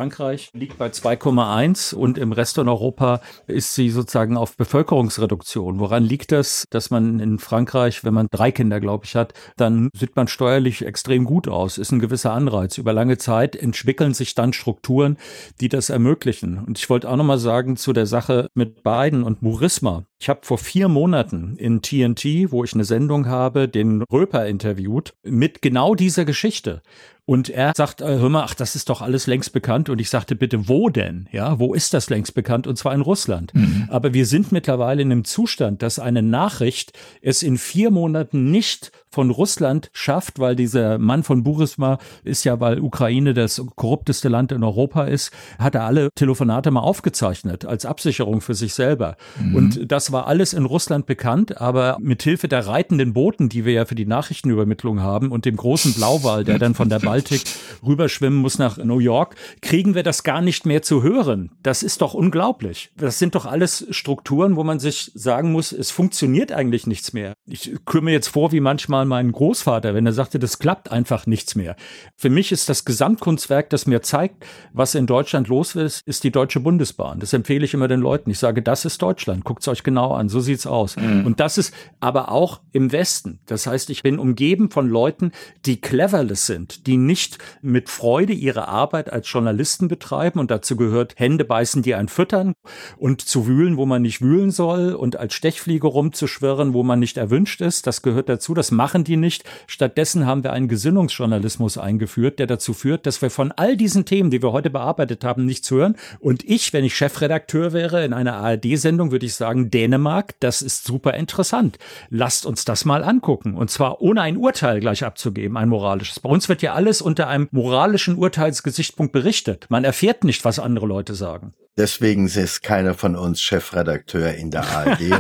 liegt 0.53 0.77
bei 0.77 0.89
2,1 0.89 1.95
und 1.95 2.19
im 2.19 2.33
Rest 2.33 2.57
von 2.57 2.69
Europa 2.69 3.21
ist 3.47 3.75
sie 3.75 3.89
sozusagen 3.89 4.37
auf 4.37 4.57
Bevölkerungsreduktion. 4.57 5.81
Woran 5.81 6.05
liegt 6.05 6.33
das, 6.33 6.67
dass 6.71 6.91
man 6.91 7.19
in 7.19 7.39
Frankreich, 7.39 8.05
wenn 8.05 8.13
man 8.13 8.27
drei 8.31 8.53
Kinder, 8.53 8.79
glaube 8.79 9.07
ich, 9.07 9.17
hat, 9.17 9.33
dann 9.57 9.89
sieht 9.97 10.15
man 10.15 10.29
steuerlich 10.29 10.85
extrem 10.85 11.25
gut 11.25 11.49
aus, 11.49 11.79
ist 11.79 11.93
ein 11.93 11.99
gewisser 11.99 12.33
Anreiz. 12.33 12.77
Über 12.77 12.93
lange 12.93 13.17
Zeit 13.17 13.57
entwickeln 13.57 14.13
sich 14.13 14.35
dann 14.35 14.53
Strukturen, 14.53 15.17
die 15.61 15.71
das 15.71 15.89
ermöglichen. 15.89 16.59
Und 16.59 16.79
ich 16.79 16.91
wollte 16.91 17.09
auch 17.09 17.17
nochmal 17.17 17.39
sagen 17.39 17.77
zu 17.77 17.95
der 17.95 18.07
Sache 18.07 18.49
mit 18.55 18.83
Biden 18.83 19.23
und 19.23 19.41
Burisma. 19.41 20.05
Ich 20.19 20.29
habe 20.29 20.41
vor 20.43 20.59
vier 20.59 20.89
Monaten 20.89 21.57
in 21.57 21.83
TNT, 21.83 22.51
wo 22.51 22.65
ich 22.65 22.73
eine 22.73 22.85
Sendung 22.85 23.27
habe, 23.29 23.69
den 23.69 24.03
Röper 24.11 24.47
interviewt 24.47 25.15
mit 25.23 25.61
genau 25.61 25.95
dieser 25.95 26.25
Geschichte. 26.25 26.83
Und 27.27 27.49
er 27.49 27.73
sagt, 27.77 28.01
äh, 28.01 28.05
hör 28.05 28.29
mal, 28.29 28.45
ach, 28.45 28.55
das 28.55 28.77
ist 28.77 28.89
doch 28.89 29.03
alles 29.03 29.27
längst 29.27 29.53
bekannt. 29.53 29.89
Und 29.89 30.01
ich 30.01 30.09
sagte, 30.09 30.37
bitte, 30.37 30.69
wo 30.69 30.89
denn? 30.89 31.29
Ja, 31.33 31.59
wo 31.59 31.75
ist 31.75 31.93
das 31.93 32.09
längst 32.09 32.35
bekannt? 32.35 32.69
Und 32.69 32.77
zwar 32.77 32.95
in 32.95 33.01
Russland. 33.01 33.53
Mhm. 33.53 33.89
Aber 33.91 34.15
wir 34.15 34.27
sind 34.27 34.53
mittlerweile 34.53 35.03
in 35.03 35.11
einem 35.11 35.25
Zustand, 35.25 35.83
dass 35.83 35.99
eine 35.99 36.23
Nachricht 36.23 36.93
es 37.23 37.43
in 37.43 37.59
vier 37.59 37.91
Monaten 37.91 38.53
nicht 38.53 38.93
von 39.11 39.31
Russland 39.31 39.91
schafft, 39.93 40.39
weil 40.39 40.57
dieser 40.57 40.99
Mann 40.99 41.23
von 41.23 41.43
Burisma 41.43 41.99
ist 42.25 42.45
ja, 42.45 42.61
weil 42.61 42.81
Ukraine 42.81 43.35
das 43.35 43.63
korrupteste 43.77 44.29
Land 44.29 44.53
in 44.53 44.63
Europa 44.63 45.05
ist, 45.05 45.33
hat 45.59 45.75
er 45.75 45.85
alle 45.85 46.11
Telefonate 46.15 46.71
mal 46.71 46.81
aufgezeichnet 46.81 47.65
als 47.65 47.87
Absicherung 47.87 48.41
für 48.41 48.55
sich 48.55 48.75
selber. 48.75 49.17
Mhm. 49.41 49.55
Und 49.55 49.93
das 49.93 50.13
war 50.13 50.27
alles 50.27 50.53
in 50.53 50.65
Russland 50.65 51.07
bekannt, 51.07 51.61
aber 51.61 51.97
mit 52.01 52.23
Hilfe 52.23 52.49
der 52.49 52.67
reitenden 52.67 53.13
Booten, 53.13 53.49
die 53.49 53.65
wir 53.65 53.73
ja 53.73 53.85
für 53.85 53.95
die 53.95 54.07
Nachrichtenübermittlung 54.07 55.01
haben 55.01 55.31
und 55.31 55.45
dem 55.45 55.57
großen 55.57 55.95
Blauwal, 55.95 56.45
der 56.45 56.59
dann 56.59 56.75
von 56.75 56.89
der 56.89 56.99
Baltik 56.99 57.43
rüberschwimmen 57.85 58.39
muss 58.39 58.59
nach 58.59 58.77
New 58.79 58.99
York, 58.99 59.37
kriegen 59.63 59.95
wir 59.95 60.03
das 60.03 60.23
gar 60.25 60.43
nicht 60.43 60.67
mehr 60.67 60.83
zu 60.83 61.03
hören. 61.03 61.53
Das 61.63 61.83
ist 61.83 62.03
doch 62.03 62.15
unglaublich. 62.15 62.91
Das 62.97 63.19
sind 63.19 63.35
doch 63.35 63.47
alles 63.47 63.87
Strukturen, 63.91 64.57
wo 64.57 64.65
man 64.65 64.79
sich 64.79 65.13
sagen 65.15 65.53
muss, 65.53 65.73
es 65.73 65.91
funktioniert 65.91 66.53
eigentlich 66.53 66.87
nichts 66.87 67.13
mehr. 67.13 67.35
Ich 67.47 67.75
kümmere 67.85 68.13
jetzt 68.13 68.29
vor, 68.29 68.53
wie 68.53 68.61
manchmal 68.61 68.96
an 68.97 69.09
meinen 69.09 69.33
Großvater, 69.33 69.95
wenn 69.95 70.07
er 70.07 70.13
sagte, 70.13 70.39
das 70.39 70.59
klappt 70.59 70.91
einfach 70.91 71.27
nichts 71.27 71.55
mehr. 71.55 71.77
Für 72.17 72.31
mich 72.31 72.53
ist 72.53 72.69
das 72.69 72.85
Gesamtkunstwerk, 72.85 73.71
das 73.71 73.87
mir 73.87 74.03
zeigt, 74.03 74.45
was 74.73 74.95
in 74.95 75.07
Deutschland 75.07 75.49
los 75.49 75.75
ist, 75.75 76.03
ist 76.07 76.25
die 76.25 76.31
Deutsche 76.31 76.61
Bundesbahn. 76.61 77.21
Das 77.21 77.33
empfehle 77.33 77.65
ich 77.65 77.75
immer 77.75 77.89
den 77.89 78.01
Leuten. 78.01 78.31
Ich 78.31 78.39
sage, 78.39 78.63
das 78.63 78.85
ist 78.85 79.03
Deutschland. 79.03 79.45
Guckt 79.45 79.63
es 79.63 79.69
euch 79.69 79.83
genau 79.83 80.13
an. 80.13 80.29
So 80.29 80.41
sieht's 80.41 80.67
aus. 80.67 80.97
Mhm. 80.97 81.27
Und 81.27 81.41
das 81.41 81.59
ist 81.59 81.75
aber 82.01 82.31
auch 82.31 82.61
im 82.73 82.93
Westen. 82.93 83.41
Das 83.47 83.67
heißt, 83.67 83.91
ich 83.91 84.03
bin 84.03 84.19
umgeben 84.19 84.71
von 84.71 84.89
Leuten, 84.89 85.33
die 85.65 85.81
cleverless 85.81 86.47
sind, 86.47 86.87
die 86.87 86.97
nicht 86.97 87.39
mit 87.63 87.89
Freude 87.89 88.33
ihre 88.33 88.69
Arbeit 88.69 89.13
als 89.13 89.31
Journalisten 89.31 89.89
betreiben. 89.89 90.39
Und 90.39 90.51
dazu 90.51 90.77
gehört 90.77 91.15
Hände 91.17 91.45
beißen, 91.45 91.83
die 91.83 91.95
einen 91.95 92.09
füttern 92.09 92.55
und 92.97 93.21
zu 93.21 93.47
wühlen, 93.47 93.77
wo 93.77 93.87
man 93.87 94.03
nicht 94.03 94.21
wühlen 94.21 94.51
soll 94.51 94.95
und 94.95 95.17
als 95.17 95.35
Stechfliege 95.35 95.87
rumzuschwirren, 95.87 96.75
wo 96.75 96.83
man 96.83 96.99
nicht 96.99 97.17
erwünscht 97.17 97.61
ist. 97.61 97.87
Das 97.87 98.03
gehört 98.03 98.29
dazu. 98.29 98.55
Das 98.55 98.71
machen 98.71 98.86
machen 98.87 99.03
die 99.03 99.17
nicht. 99.17 99.43
Stattdessen 99.67 100.27
haben 100.27 100.45
wir 100.45 100.53
einen 100.53 100.69
Gesinnungsjournalismus 100.69 101.77
eingeführt, 101.77 102.39
der 102.39 102.47
dazu 102.47 102.73
führt, 102.73 103.05
dass 103.05 103.21
wir 103.21 103.31
von 103.31 103.51
all 103.51 103.77
diesen 103.77 104.05
Themen, 104.05 104.31
die 104.31 104.41
wir 104.41 104.53
heute 104.53 104.71
bearbeitet 104.71 105.25
haben, 105.25 105.45
nichts 105.45 105.69
hören. 105.73 105.97
Und 106.21 106.45
ich, 106.45 106.73
wenn 106.73 106.85
ich 106.85 106.97
Chefredakteur 106.97 107.73
wäre 107.73 108.05
in 108.05 108.13
einer 108.13 108.37
ARD-Sendung, 108.37 109.11
würde 109.11 109.27
ich 109.27 109.35
sagen, 109.35 109.73
Dänemark, 109.73 110.35
das 110.39 110.63
ist 110.63 110.85
super 110.85 111.15
interessant. 111.15 111.81
Lasst 112.11 112.47
uns 112.47 112.65
das 112.65 112.85
mal 112.85 113.03
angucken. 113.03 113.57
Und 113.57 113.73
zwar 113.73 114.01
ohne 114.01 114.23
ein 114.23 114.37
Urteil 114.37 114.79
gleich 114.79 115.03
abzugeben, 115.03 115.57
ein 115.57 115.69
moralisches. 115.69 116.21
Bei 116.21 116.29
uns 116.29 116.49
wird 116.49 116.63
ja 116.63 116.75
alles 116.75 117.03
unter 117.03 117.27
einem 117.27 117.49
moralischen 117.51 118.15
Urteilsgesichtspunkt 118.15 119.13
berichtet. 119.13 119.67
Man 119.69 119.83
erfährt 119.83 120.23
nicht, 120.23 120.45
was 120.45 120.61
andere 120.61 120.87
Leute 120.87 121.17
sagen. 121.17 121.55
Deswegen 121.79 122.27
ist 122.27 122.63
keiner 122.63 122.95
von 122.95 123.17
uns 123.17 123.41
Chefredakteur 123.41 124.35
in 124.35 124.51
der 124.51 124.67
ARD 124.67 125.13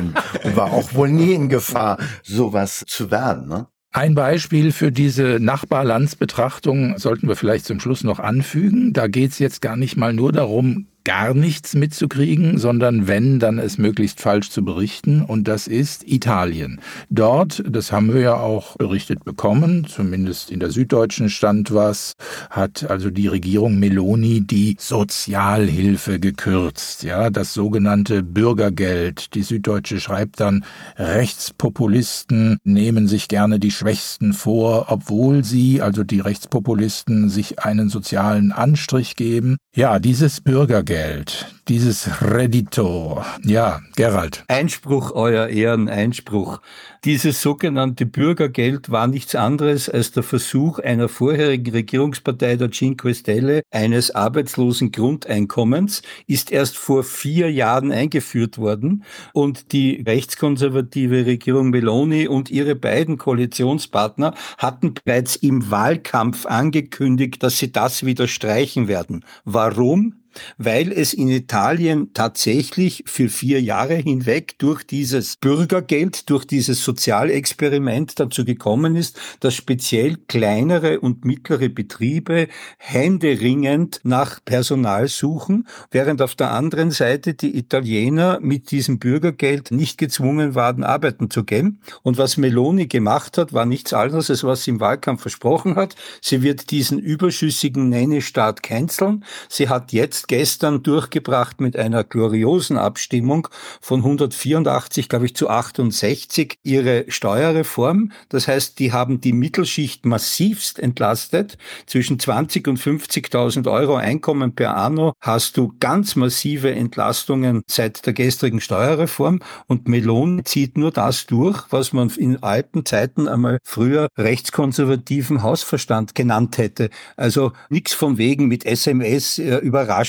und 0.44 0.56
war 0.56 0.72
auch 0.72 0.94
wohl 0.94 1.10
nie 1.10 1.34
in 1.34 1.48
Gefahr, 1.48 1.98
sowas 2.22 2.82
zu 2.86 3.10
werden. 3.10 3.46
Ne? 3.46 3.66
Ein 3.92 4.14
Beispiel 4.14 4.72
für 4.72 4.90
diese 4.90 5.38
Nachbarlandsbetrachtung 5.40 6.98
sollten 6.98 7.28
wir 7.28 7.36
vielleicht 7.36 7.66
zum 7.66 7.80
Schluss 7.80 8.04
noch 8.04 8.20
anfügen. 8.20 8.92
Da 8.92 9.06
geht 9.06 9.32
es 9.32 9.38
jetzt 9.38 9.60
gar 9.60 9.76
nicht 9.76 9.96
mal 9.96 10.12
nur 10.12 10.32
darum, 10.32 10.88
gar 11.06 11.34
nichts 11.34 11.76
mitzukriegen, 11.76 12.58
sondern 12.58 13.06
wenn, 13.06 13.38
dann 13.38 13.60
es 13.60 13.78
möglichst 13.78 14.20
falsch 14.20 14.50
zu 14.50 14.64
berichten. 14.64 15.22
Und 15.22 15.46
das 15.46 15.68
ist 15.68 16.02
Italien. 16.08 16.80
Dort, 17.10 17.62
das 17.64 17.92
haben 17.92 18.12
wir 18.12 18.20
ja 18.22 18.34
auch 18.34 18.76
berichtet 18.76 19.24
bekommen, 19.24 19.86
zumindest 19.86 20.50
in 20.50 20.58
der 20.58 20.72
Süddeutschen 20.72 21.30
stand 21.30 21.72
was, 21.72 22.14
hat 22.50 22.90
also 22.90 23.10
die 23.10 23.28
Regierung 23.28 23.78
Meloni 23.78 24.40
die 24.40 24.76
Sozialhilfe 24.80 26.18
gekürzt. 26.18 27.04
Ja, 27.04 27.30
das 27.30 27.54
sogenannte 27.54 28.24
Bürgergeld. 28.24 29.36
Die 29.36 29.44
Süddeutsche 29.44 30.00
schreibt 30.00 30.40
dann, 30.40 30.64
Rechtspopulisten 30.96 32.58
nehmen 32.64 33.06
sich 33.06 33.28
gerne 33.28 33.60
die 33.60 33.70
Schwächsten 33.70 34.32
vor, 34.32 34.86
obwohl 34.88 35.44
sie, 35.44 35.80
also 35.80 36.02
die 36.02 36.18
Rechtspopulisten, 36.18 37.28
sich 37.28 37.60
einen 37.60 37.90
sozialen 37.90 38.50
Anstrich 38.50 39.14
geben. 39.14 39.56
Ja, 39.72 40.00
dieses 40.00 40.40
Bürgergeld 40.40 40.95
Bürgergeld, 40.96 41.54
dieses 41.68 42.22
Reddito. 42.22 43.22
Ja, 43.44 43.80
Gerald. 43.96 44.44
Einspruch, 44.48 45.12
Euer 45.12 45.48
Ehren, 45.48 45.90
Einspruch. 45.90 46.62
Dieses 47.04 47.42
sogenannte 47.42 48.06
Bürgergeld 48.06 48.90
war 48.90 49.06
nichts 49.06 49.34
anderes 49.34 49.90
als 49.90 50.12
der 50.12 50.22
Versuch 50.22 50.78
einer 50.78 51.10
vorherigen 51.10 51.70
Regierungspartei 51.70 52.56
der 52.56 52.70
Cinque 52.70 53.14
Stelle 53.14 53.62
eines 53.70 54.10
arbeitslosen 54.10 54.90
Grundeinkommens, 54.90 56.00
ist 56.26 56.50
erst 56.50 56.78
vor 56.78 57.04
vier 57.04 57.52
Jahren 57.52 57.92
eingeführt 57.92 58.56
worden 58.56 59.04
und 59.34 59.72
die 59.72 60.02
rechtskonservative 60.06 61.26
Regierung 61.26 61.70
Meloni 61.70 62.26
und 62.26 62.50
ihre 62.50 62.74
beiden 62.74 63.18
Koalitionspartner 63.18 64.34
hatten 64.56 64.94
bereits 64.94 65.36
im 65.36 65.70
Wahlkampf 65.70 66.46
angekündigt, 66.46 67.42
dass 67.42 67.58
sie 67.58 67.70
das 67.70 68.06
wieder 68.06 68.28
streichen 68.28 68.88
werden. 68.88 69.26
Warum? 69.44 70.14
Weil 70.58 70.92
es 70.92 71.12
in 71.14 71.28
Italien 71.28 72.12
tatsächlich 72.14 73.04
für 73.06 73.28
vier 73.28 73.60
Jahre 73.60 73.94
hinweg 73.94 74.58
durch 74.58 74.84
dieses 74.84 75.36
Bürgergeld, 75.36 76.30
durch 76.30 76.44
dieses 76.44 76.84
Sozialexperiment 76.84 78.18
dazu 78.18 78.44
gekommen 78.44 78.96
ist, 78.96 79.18
dass 79.40 79.54
speziell 79.54 80.16
kleinere 80.28 81.00
und 81.00 81.24
mittlere 81.24 81.68
Betriebe 81.68 82.48
händeringend 82.78 84.00
nach 84.02 84.44
Personal 84.44 85.08
suchen, 85.08 85.66
während 85.90 86.22
auf 86.22 86.34
der 86.34 86.52
anderen 86.52 86.90
Seite 86.90 87.34
die 87.34 87.56
Italiener 87.56 88.38
mit 88.40 88.70
diesem 88.70 88.98
Bürgergeld 88.98 89.70
nicht 89.70 89.98
gezwungen 89.98 90.54
waren, 90.54 90.84
arbeiten 90.84 91.30
zu 91.30 91.44
gehen. 91.44 91.80
Und 92.02 92.18
was 92.18 92.36
Meloni 92.36 92.86
gemacht 92.86 93.38
hat, 93.38 93.52
war 93.52 93.66
nichts 93.66 93.92
anderes, 93.92 94.30
als 94.30 94.44
was 94.44 94.64
sie 94.64 94.72
im 94.72 94.80
Wahlkampf 94.80 95.22
versprochen 95.22 95.76
hat. 95.76 95.96
Sie 96.20 96.42
wird 96.42 96.70
diesen 96.70 96.98
überschüssigen 96.98 97.88
Nennestaat 97.88 98.62
canceln. 98.62 99.24
Sie 99.48 99.68
hat 99.68 99.92
jetzt 99.92 100.25
gestern 100.28 100.82
durchgebracht 100.82 101.60
mit 101.60 101.76
einer 101.76 102.04
gloriosen 102.04 102.78
Abstimmung 102.78 103.48
von 103.80 104.00
184, 104.00 105.08
glaube 105.08 105.26
ich, 105.26 105.34
zu 105.34 105.48
68 105.48 106.58
ihre 106.62 107.04
Steuerreform. 107.08 108.12
Das 108.28 108.48
heißt, 108.48 108.78
die 108.78 108.92
haben 108.92 109.20
die 109.20 109.32
Mittelschicht 109.32 110.06
massivst 110.06 110.78
entlastet. 110.78 111.58
Zwischen 111.86 112.18
20 112.18 112.68
und 112.68 112.78
50.000 112.78 113.70
Euro 113.70 113.96
Einkommen 113.96 114.54
per 114.54 114.76
anno 114.76 115.12
hast 115.20 115.56
du 115.56 115.74
ganz 115.80 116.16
massive 116.16 116.74
Entlastungen 116.74 117.62
seit 117.66 118.06
der 118.06 118.12
gestrigen 118.12 118.60
Steuerreform 118.60 119.40
und 119.66 119.88
Melon 119.88 120.44
zieht 120.44 120.76
nur 120.76 120.90
das 120.90 121.26
durch, 121.26 121.64
was 121.70 121.92
man 121.92 122.10
in 122.10 122.42
alten 122.42 122.84
Zeiten 122.84 123.28
einmal 123.28 123.58
früher 123.64 124.08
rechtskonservativen 124.16 125.42
Hausverstand 125.42 126.14
genannt 126.14 126.58
hätte. 126.58 126.90
Also 127.16 127.52
nichts 127.68 127.92
von 127.92 128.18
wegen 128.18 128.46
mit 128.46 128.64
SMS 128.64 129.38
äh, 129.38 129.56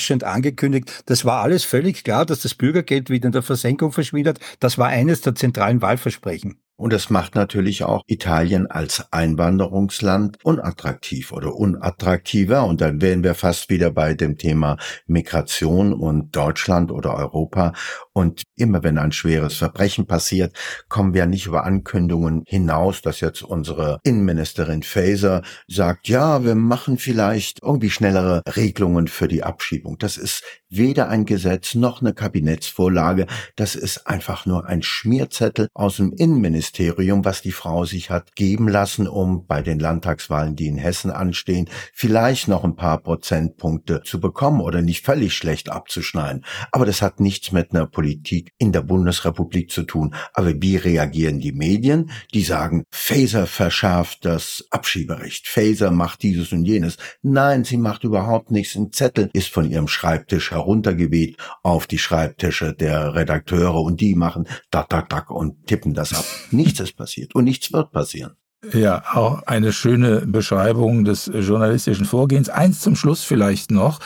überraschend 0.08 0.24
angekündigt. 0.24 1.04
Das 1.06 1.24
war 1.24 1.42
alles 1.42 1.64
völlig 1.64 2.04
klar, 2.04 2.26
dass 2.26 2.42
das 2.42 2.54
Bürgergeld 2.54 3.10
wieder 3.10 3.26
in 3.26 3.32
der 3.32 3.42
Versenkung 3.42 3.92
verschwindet. 3.92 4.40
Das 4.60 4.78
war 4.78 4.88
eines 4.88 5.20
der 5.20 5.34
zentralen 5.34 5.82
Wahlversprechen. 5.82 6.58
Und 6.78 6.92
es 6.92 7.10
macht 7.10 7.34
natürlich 7.34 7.82
auch 7.82 8.04
Italien 8.06 8.70
als 8.70 9.12
Einwanderungsland 9.12 10.38
unattraktiv 10.44 11.32
oder 11.32 11.56
unattraktiver. 11.56 12.64
Und 12.64 12.80
dann 12.80 13.02
wären 13.02 13.24
wir 13.24 13.34
fast 13.34 13.68
wieder 13.68 13.90
bei 13.90 14.14
dem 14.14 14.38
Thema 14.38 14.76
Migration 15.08 15.92
und 15.92 16.36
Deutschland 16.36 16.92
oder 16.92 17.16
Europa. 17.16 17.72
Und 18.12 18.44
immer 18.54 18.84
wenn 18.84 18.96
ein 18.96 19.10
schweres 19.10 19.56
Verbrechen 19.56 20.06
passiert, 20.06 20.56
kommen 20.88 21.14
wir 21.14 21.26
nicht 21.26 21.46
über 21.46 21.64
Ankündigungen 21.64 22.44
hinaus, 22.46 23.02
dass 23.02 23.20
jetzt 23.20 23.42
unsere 23.42 23.98
Innenministerin 24.04 24.84
Faeser 24.84 25.42
sagt, 25.66 26.06
ja, 26.06 26.44
wir 26.44 26.54
machen 26.54 26.96
vielleicht 26.96 27.60
irgendwie 27.60 27.90
schnellere 27.90 28.42
Regelungen 28.54 29.08
für 29.08 29.26
die 29.26 29.42
Abschiebung. 29.42 29.98
Das 29.98 30.16
ist 30.16 30.44
weder 30.70 31.08
ein 31.08 31.24
Gesetz 31.24 31.74
noch 31.74 32.00
eine 32.00 32.14
Kabinettsvorlage. 32.14 33.26
Das 33.56 33.74
ist 33.74 34.06
einfach 34.06 34.46
nur 34.46 34.66
ein 34.66 34.82
Schmierzettel 34.82 35.68
aus 35.74 35.96
dem 35.96 36.12
Innenministerium, 36.12 37.24
was 37.24 37.42
die 37.42 37.52
Frau 37.52 37.84
sich 37.84 38.10
hat 38.10 38.36
geben 38.36 38.68
lassen, 38.68 39.08
um 39.08 39.46
bei 39.46 39.62
den 39.62 39.78
Landtagswahlen, 39.78 40.56
die 40.56 40.66
in 40.66 40.78
Hessen 40.78 41.10
anstehen, 41.10 41.68
vielleicht 41.94 42.48
noch 42.48 42.64
ein 42.64 42.76
paar 42.76 42.98
Prozentpunkte 42.98 44.02
zu 44.04 44.20
bekommen 44.20 44.60
oder 44.60 44.82
nicht 44.82 45.04
völlig 45.04 45.34
schlecht 45.34 45.70
abzuschneiden. 45.70 46.44
Aber 46.72 46.86
das 46.86 47.02
hat 47.02 47.20
nichts 47.20 47.52
mit 47.52 47.72
einer 47.72 47.86
Politik 47.86 48.52
in 48.58 48.72
der 48.72 48.82
Bundesrepublik 48.82 49.70
zu 49.70 49.84
tun. 49.84 50.14
Aber 50.34 50.52
wie 50.60 50.76
reagieren 50.76 51.40
die 51.40 51.52
Medien? 51.52 52.10
Die 52.34 52.42
sagen, 52.42 52.84
Faser 52.90 53.46
verschärft 53.46 54.24
das 54.24 54.66
Abschieberecht. 54.70 55.46
Faser 55.48 55.90
macht 55.90 56.22
dieses 56.22 56.52
und 56.52 56.64
jenes. 56.64 56.96
Nein, 57.22 57.64
sie 57.64 57.76
macht 57.76 58.04
überhaupt 58.04 58.50
nichts. 58.50 58.76
Ein 58.76 58.92
Zettel 58.92 59.30
ist 59.32 59.48
von 59.48 59.70
ihrem 59.70 59.88
Schreibtisch 59.88 60.52
heruntergeweht 60.58 61.36
auf 61.62 61.86
die 61.86 61.98
Schreibtische 61.98 62.74
der 62.74 63.14
Redakteure 63.14 63.80
und 63.80 64.00
die 64.00 64.14
machen 64.14 64.46
tak, 64.70 64.88
tak, 64.88 65.08
tak 65.08 65.30
und 65.30 65.66
tippen 65.66 65.94
das 65.94 66.12
ab. 66.12 66.24
Nichts 66.50 66.80
ist 66.80 66.96
passiert 66.96 67.34
und 67.34 67.44
nichts 67.44 67.72
wird 67.72 67.92
passieren. 67.92 68.32
Ja, 68.72 69.04
auch 69.14 69.42
eine 69.44 69.72
schöne 69.72 70.26
Beschreibung 70.26 71.04
des 71.04 71.30
journalistischen 71.32 72.06
Vorgehens. 72.06 72.48
Eins 72.48 72.80
zum 72.80 72.96
Schluss 72.96 73.22
vielleicht 73.22 73.70
noch. 73.70 74.00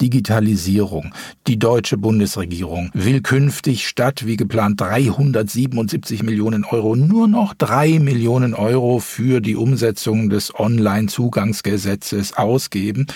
Digitalisierung. 0.00 1.14
Die 1.46 1.58
deutsche 1.58 1.96
Bundesregierung 1.96 2.90
will 2.92 3.22
künftig 3.22 3.88
statt 3.88 4.26
wie 4.26 4.36
geplant 4.36 4.78
377 4.80 6.22
Millionen 6.22 6.64
Euro 6.64 6.94
nur 6.96 7.26
noch 7.28 7.54
drei 7.54 7.98
Millionen 7.98 8.52
Euro 8.52 8.98
für 8.98 9.40
die 9.40 9.56
Umsetzung 9.56 10.28
des 10.28 10.54
Online-Zugangsgesetzes 10.54 12.36
ausgeben. 12.36 13.06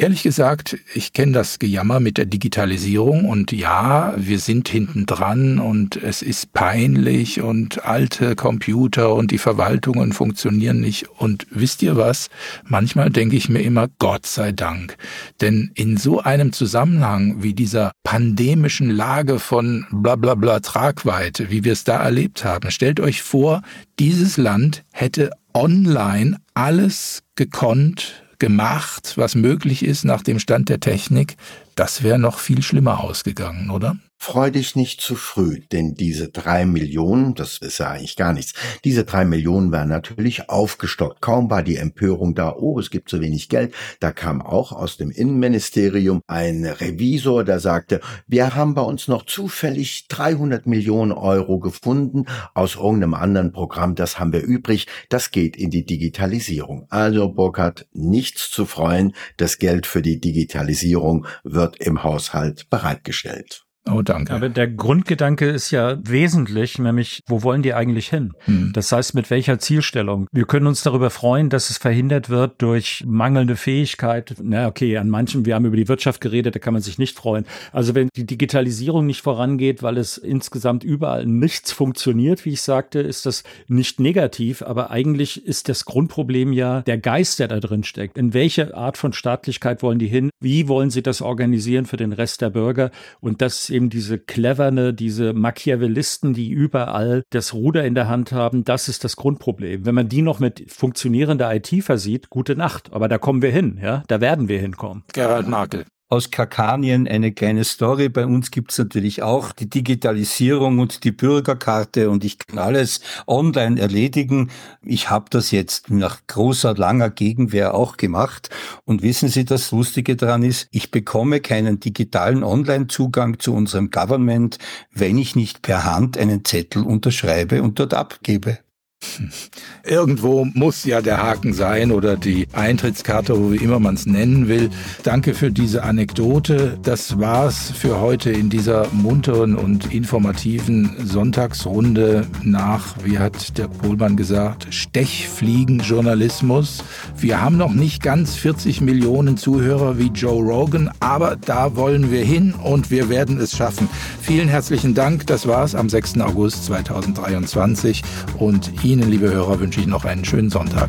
Ehrlich 0.00 0.22
gesagt, 0.22 0.78
ich 0.94 1.12
kenne 1.12 1.32
das 1.32 1.58
Gejammer 1.58 1.98
mit 1.98 2.18
der 2.18 2.24
Digitalisierung 2.24 3.24
und 3.24 3.50
ja, 3.50 4.14
wir 4.16 4.38
sind 4.38 4.68
hinten 4.68 5.06
dran 5.06 5.58
und 5.58 5.96
es 5.96 6.22
ist 6.22 6.52
peinlich 6.52 7.40
und 7.40 7.84
alte 7.84 8.36
Computer 8.36 9.12
und 9.12 9.32
die 9.32 9.38
Verwaltungen 9.38 10.12
funktionieren 10.12 10.78
nicht. 10.80 11.08
Und 11.08 11.48
wisst 11.50 11.82
ihr 11.82 11.96
was? 11.96 12.28
Manchmal 12.62 13.10
denke 13.10 13.34
ich 13.34 13.48
mir 13.48 13.58
immer, 13.62 13.88
Gott 13.98 14.24
sei 14.24 14.52
Dank. 14.52 14.96
Denn 15.40 15.72
in 15.74 15.96
so 15.96 16.20
einem 16.20 16.52
Zusammenhang 16.52 17.42
wie 17.42 17.52
dieser 17.52 17.90
pandemischen 18.04 18.90
Lage 18.90 19.40
von 19.40 19.84
bla 19.90 20.14
bla 20.14 20.36
bla 20.36 20.60
Tragweite, 20.60 21.50
wie 21.50 21.64
wir 21.64 21.72
es 21.72 21.82
da 21.82 21.96
erlebt 21.96 22.44
haben, 22.44 22.70
stellt 22.70 23.00
euch 23.00 23.20
vor, 23.20 23.62
dieses 23.98 24.36
Land 24.36 24.84
hätte 24.92 25.32
online 25.54 26.36
alles 26.54 27.24
gekonnt, 27.34 28.22
gemacht, 28.38 29.14
was 29.16 29.34
möglich 29.34 29.84
ist 29.84 30.04
nach 30.04 30.22
dem 30.22 30.38
Stand 30.38 30.68
der 30.68 30.80
Technik, 30.80 31.36
das 31.74 32.02
wäre 32.02 32.18
noch 32.18 32.38
viel 32.38 32.62
schlimmer 32.62 33.00
ausgegangen, 33.00 33.70
oder? 33.70 33.96
Freu 34.20 34.50
dich 34.50 34.74
nicht 34.74 35.00
zu 35.00 35.14
früh, 35.14 35.60
denn 35.72 35.94
diese 35.94 36.28
drei 36.28 36.66
Millionen, 36.66 37.36
das 37.36 37.58
ist 37.58 37.78
ja 37.78 37.90
eigentlich 37.90 38.16
gar 38.16 38.32
nichts, 38.32 38.52
diese 38.84 39.04
drei 39.04 39.24
Millionen 39.24 39.70
werden 39.70 39.88
natürlich 39.88 40.50
aufgestockt. 40.50 41.22
Kaum 41.22 41.48
war 41.50 41.62
die 41.62 41.76
Empörung 41.76 42.34
da, 42.34 42.52
oh, 42.52 42.80
es 42.80 42.90
gibt 42.90 43.08
zu 43.08 43.20
wenig 43.20 43.48
Geld, 43.48 43.72
da 44.00 44.10
kam 44.10 44.42
auch 44.42 44.72
aus 44.72 44.96
dem 44.96 45.12
Innenministerium 45.12 46.20
ein 46.26 46.66
Revisor, 46.66 47.44
der 47.44 47.60
sagte, 47.60 48.00
wir 48.26 48.56
haben 48.56 48.74
bei 48.74 48.82
uns 48.82 49.06
noch 49.06 49.24
zufällig 49.24 50.08
300 50.08 50.66
Millionen 50.66 51.12
Euro 51.12 51.60
gefunden 51.60 52.26
aus 52.54 52.74
irgendeinem 52.74 53.14
anderen 53.14 53.52
Programm, 53.52 53.94
das 53.94 54.18
haben 54.18 54.32
wir 54.32 54.42
übrig, 54.42 54.88
das 55.10 55.30
geht 55.30 55.56
in 55.56 55.70
die 55.70 55.86
Digitalisierung. 55.86 56.86
Also 56.90 57.28
Burkhard, 57.28 57.86
nichts 57.92 58.50
zu 58.50 58.66
freuen, 58.66 59.14
das 59.36 59.58
Geld 59.58 59.86
für 59.86 60.02
die 60.02 60.20
Digitalisierung 60.20 61.24
wird 61.44 61.76
im 61.76 62.02
Haushalt 62.02 62.68
bereitgestellt. 62.68 63.67
Oh, 63.90 64.02
danke. 64.02 64.32
Aber 64.32 64.48
der 64.48 64.68
Grundgedanke 64.68 65.48
ist 65.48 65.70
ja 65.70 65.96
wesentlich, 66.02 66.78
nämlich, 66.78 67.22
wo 67.26 67.42
wollen 67.42 67.62
die 67.62 67.74
eigentlich 67.74 68.08
hin? 68.08 68.32
Hm. 68.44 68.72
Das 68.72 68.92
heißt, 68.92 69.14
mit 69.14 69.30
welcher 69.30 69.58
Zielstellung? 69.58 70.26
Wir 70.32 70.44
können 70.44 70.66
uns 70.66 70.82
darüber 70.82 71.10
freuen, 71.10 71.48
dass 71.48 71.70
es 71.70 71.78
verhindert 71.78 72.28
wird 72.28 72.60
durch 72.60 73.04
mangelnde 73.06 73.56
Fähigkeit. 73.56 74.34
Na, 74.42 74.66
okay, 74.66 74.96
an 74.98 75.08
manchen, 75.08 75.46
wir 75.46 75.54
haben 75.54 75.64
über 75.64 75.76
die 75.76 75.88
Wirtschaft 75.88 76.20
geredet, 76.20 76.54
da 76.54 76.58
kann 76.58 76.72
man 76.72 76.82
sich 76.82 76.98
nicht 76.98 77.16
freuen. 77.16 77.44
Also 77.72 77.94
wenn 77.94 78.08
die 78.16 78.26
Digitalisierung 78.26 79.06
nicht 79.06 79.22
vorangeht, 79.22 79.82
weil 79.82 79.96
es 79.96 80.18
insgesamt 80.18 80.84
überall 80.84 81.26
nichts 81.26 81.72
funktioniert, 81.72 82.44
wie 82.44 82.50
ich 82.50 82.62
sagte, 82.62 83.00
ist 83.00 83.26
das 83.26 83.44
nicht 83.68 84.00
negativ, 84.00 84.62
aber 84.62 84.90
eigentlich 84.90 85.46
ist 85.46 85.68
das 85.68 85.84
Grundproblem 85.84 86.52
ja 86.52 86.82
der 86.82 86.98
Geist, 86.98 87.38
der 87.38 87.48
da 87.48 87.60
drin 87.60 87.84
steckt. 87.84 88.18
In 88.18 88.34
welche 88.34 88.76
Art 88.76 88.98
von 88.98 89.12
Staatlichkeit 89.12 89.82
wollen 89.82 89.98
die 89.98 90.08
hin? 90.08 90.30
Wie 90.40 90.68
wollen 90.68 90.90
sie 90.90 91.02
das 91.02 91.22
organisieren 91.22 91.86
für 91.86 91.96
den 91.96 92.12
Rest 92.12 92.42
der 92.42 92.50
Bürger? 92.50 92.90
Und 93.20 93.42
das 93.42 93.70
eben 93.78 93.90
diese 93.90 94.18
Cleverne, 94.18 94.92
diese 94.92 95.32
Machiavellisten, 95.34 96.34
die 96.34 96.50
überall 96.50 97.22
das 97.30 97.54
Ruder 97.54 97.84
in 97.84 97.94
der 97.94 98.08
Hand 98.08 98.32
haben, 98.32 98.64
das 98.64 98.88
ist 98.88 99.04
das 99.04 99.14
Grundproblem. 99.14 99.86
Wenn 99.86 99.94
man 99.94 100.08
die 100.08 100.22
noch 100.22 100.40
mit 100.40 100.64
funktionierender 100.68 101.54
IT 101.54 101.84
versieht, 101.84 102.28
gute 102.28 102.56
Nacht. 102.56 102.92
Aber 102.92 103.06
da 103.06 103.18
kommen 103.18 103.40
wir 103.40 103.52
hin, 103.52 103.78
ja, 103.80 104.02
da 104.08 104.20
werden 104.20 104.48
wir 104.48 104.58
hinkommen. 104.58 105.04
Gerald 105.12 105.46
Markel. 105.46 105.84
Aus 106.08 106.30
Kakanien 106.30 107.06
eine 107.06 107.32
kleine 107.32 107.64
Story. 107.64 108.08
Bei 108.08 108.24
uns 108.24 108.50
gibt's 108.50 108.78
natürlich 108.78 109.22
auch 109.22 109.52
die 109.52 109.68
Digitalisierung 109.68 110.78
und 110.78 111.04
die 111.04 111.12
Bürgerkarte 111.12 112.08
und 112.10 112.24
ich 112.24 112.38
kann 112.38 112.58
alles 112.58 113.00
online 113.26 113.80
erledigen. 113.80 114.50
Ich 114.82 115.10
habe 115.10 115.26
das 115.30 115.50
jetzt 115.50 115.90
nach 115.90 116.20
großer, 116.26 116.74
langer 116.74 117.10
Gegenwehr 117.10 117.74
auch 117.74 117.96
gemacht. 117.96 118.48
Und 118.84 119.02
wissen 119.02 119.28
Sie, 119.28 119.44
das 119.44 119.70
Lustige 119.70 120.16
daran 120.16 120.42
ist, 120.42 120.68
ich 120.70 120.90
bekomme 120.90 121.40
keinen 121.40 121.80
digitalen 121.80 122.42
Online-Zugang 122.42 123.38
zu 123.38 123.54
unserem 123.54 123.90
Government, 123.90 124.58
wenn 124.92 125.18
ich 125.18 125.36
nicht 125.36 125.62
per 125.62 125.84
Hand 125.84 126.16
einen 126.16 126.44
Zettel 126.44 126.82
unterschreibe 126.82 127.62
und 127.62 127.78
dort 127.78 127.92
abgebe. 127.94 128.58
Irgendwo 129.84 130.44
muss 130.44 130.84
ja 130.84 131.00
der 131.00 131.22
Haken 131.22 131.52
sein 131.52 131.92
oder 131.92 132.16
die 132.16 132.48
Eintrittskarte, 132.52 133.52
wie 133.52 133.56
immer 133.56 133.80
man 133.80 133.94
es 133.94 134.06
nennen 134.06 134.48
will. 134.48 134.70
Danke 135.02 135.34
für 135.34 135.50
diese 135.50 135.82
Anekdote. 135.82 136.78
Das 136.82 137.18
war's 137.18 137.70
für 137.70 138.00
heute 138.00 138.30
in 138.30 138.50
dieser 138.50 138.88
munteren 138.92 139.56
und 139.56 139.92
informativen 139.92 140.96
Sonntagsrunde 141.04 142.26
nach, 142.42 142.96
wie 143.04 143.18
hat 143.18 143.58
der 143.58 143.68
Pohlmann 143.68 144.16
gesagt, 144.16 144.66
Stechfliegenjournalismus. 144.70 146.84
Wir 147.16 147.40
haben 147.40 147.56
noch 147.56 147.72
nicht 147.72 148.02
ganz 148.02 148.34
40 148.34 148.80
Millionen 148.80 149.36
Zuhörer 149.36 149.98
wie 149.98 150.08
Joe 150.08 150.42
Rogan, 150.42 150.90
aber 151.00 151.36
da 151.36 151.76
wollen 151.76 152.10
wir 152.10 152.24
hin 152.24 152.54
und 152.54 152.90
wir 152.90 153.08
werden 153.08 153.38
es 153.38 153.56
schaffen. 153.56 153.88
Vielen 154.20 154.48
herzlichen 154.48 154.94
Dank. 154.94 155.26
Das 155.26 155.46
war's 155.46 155.74
am 155.74 155.88
6. 155.88 156.20
August 156.20 156.64
2023 156.66 158.02
und 158.38 158.82
Ihnen, 158.88 159.10
liebe 159.10 159.30
Hörer, 159.30 159.60
wünsche 159.60 159.80
ich 159.80 159.86
noch 159.86 160.06
einen 160.06 160.24
schönen 160.24 160.48
Sonntag. 160.48 160.88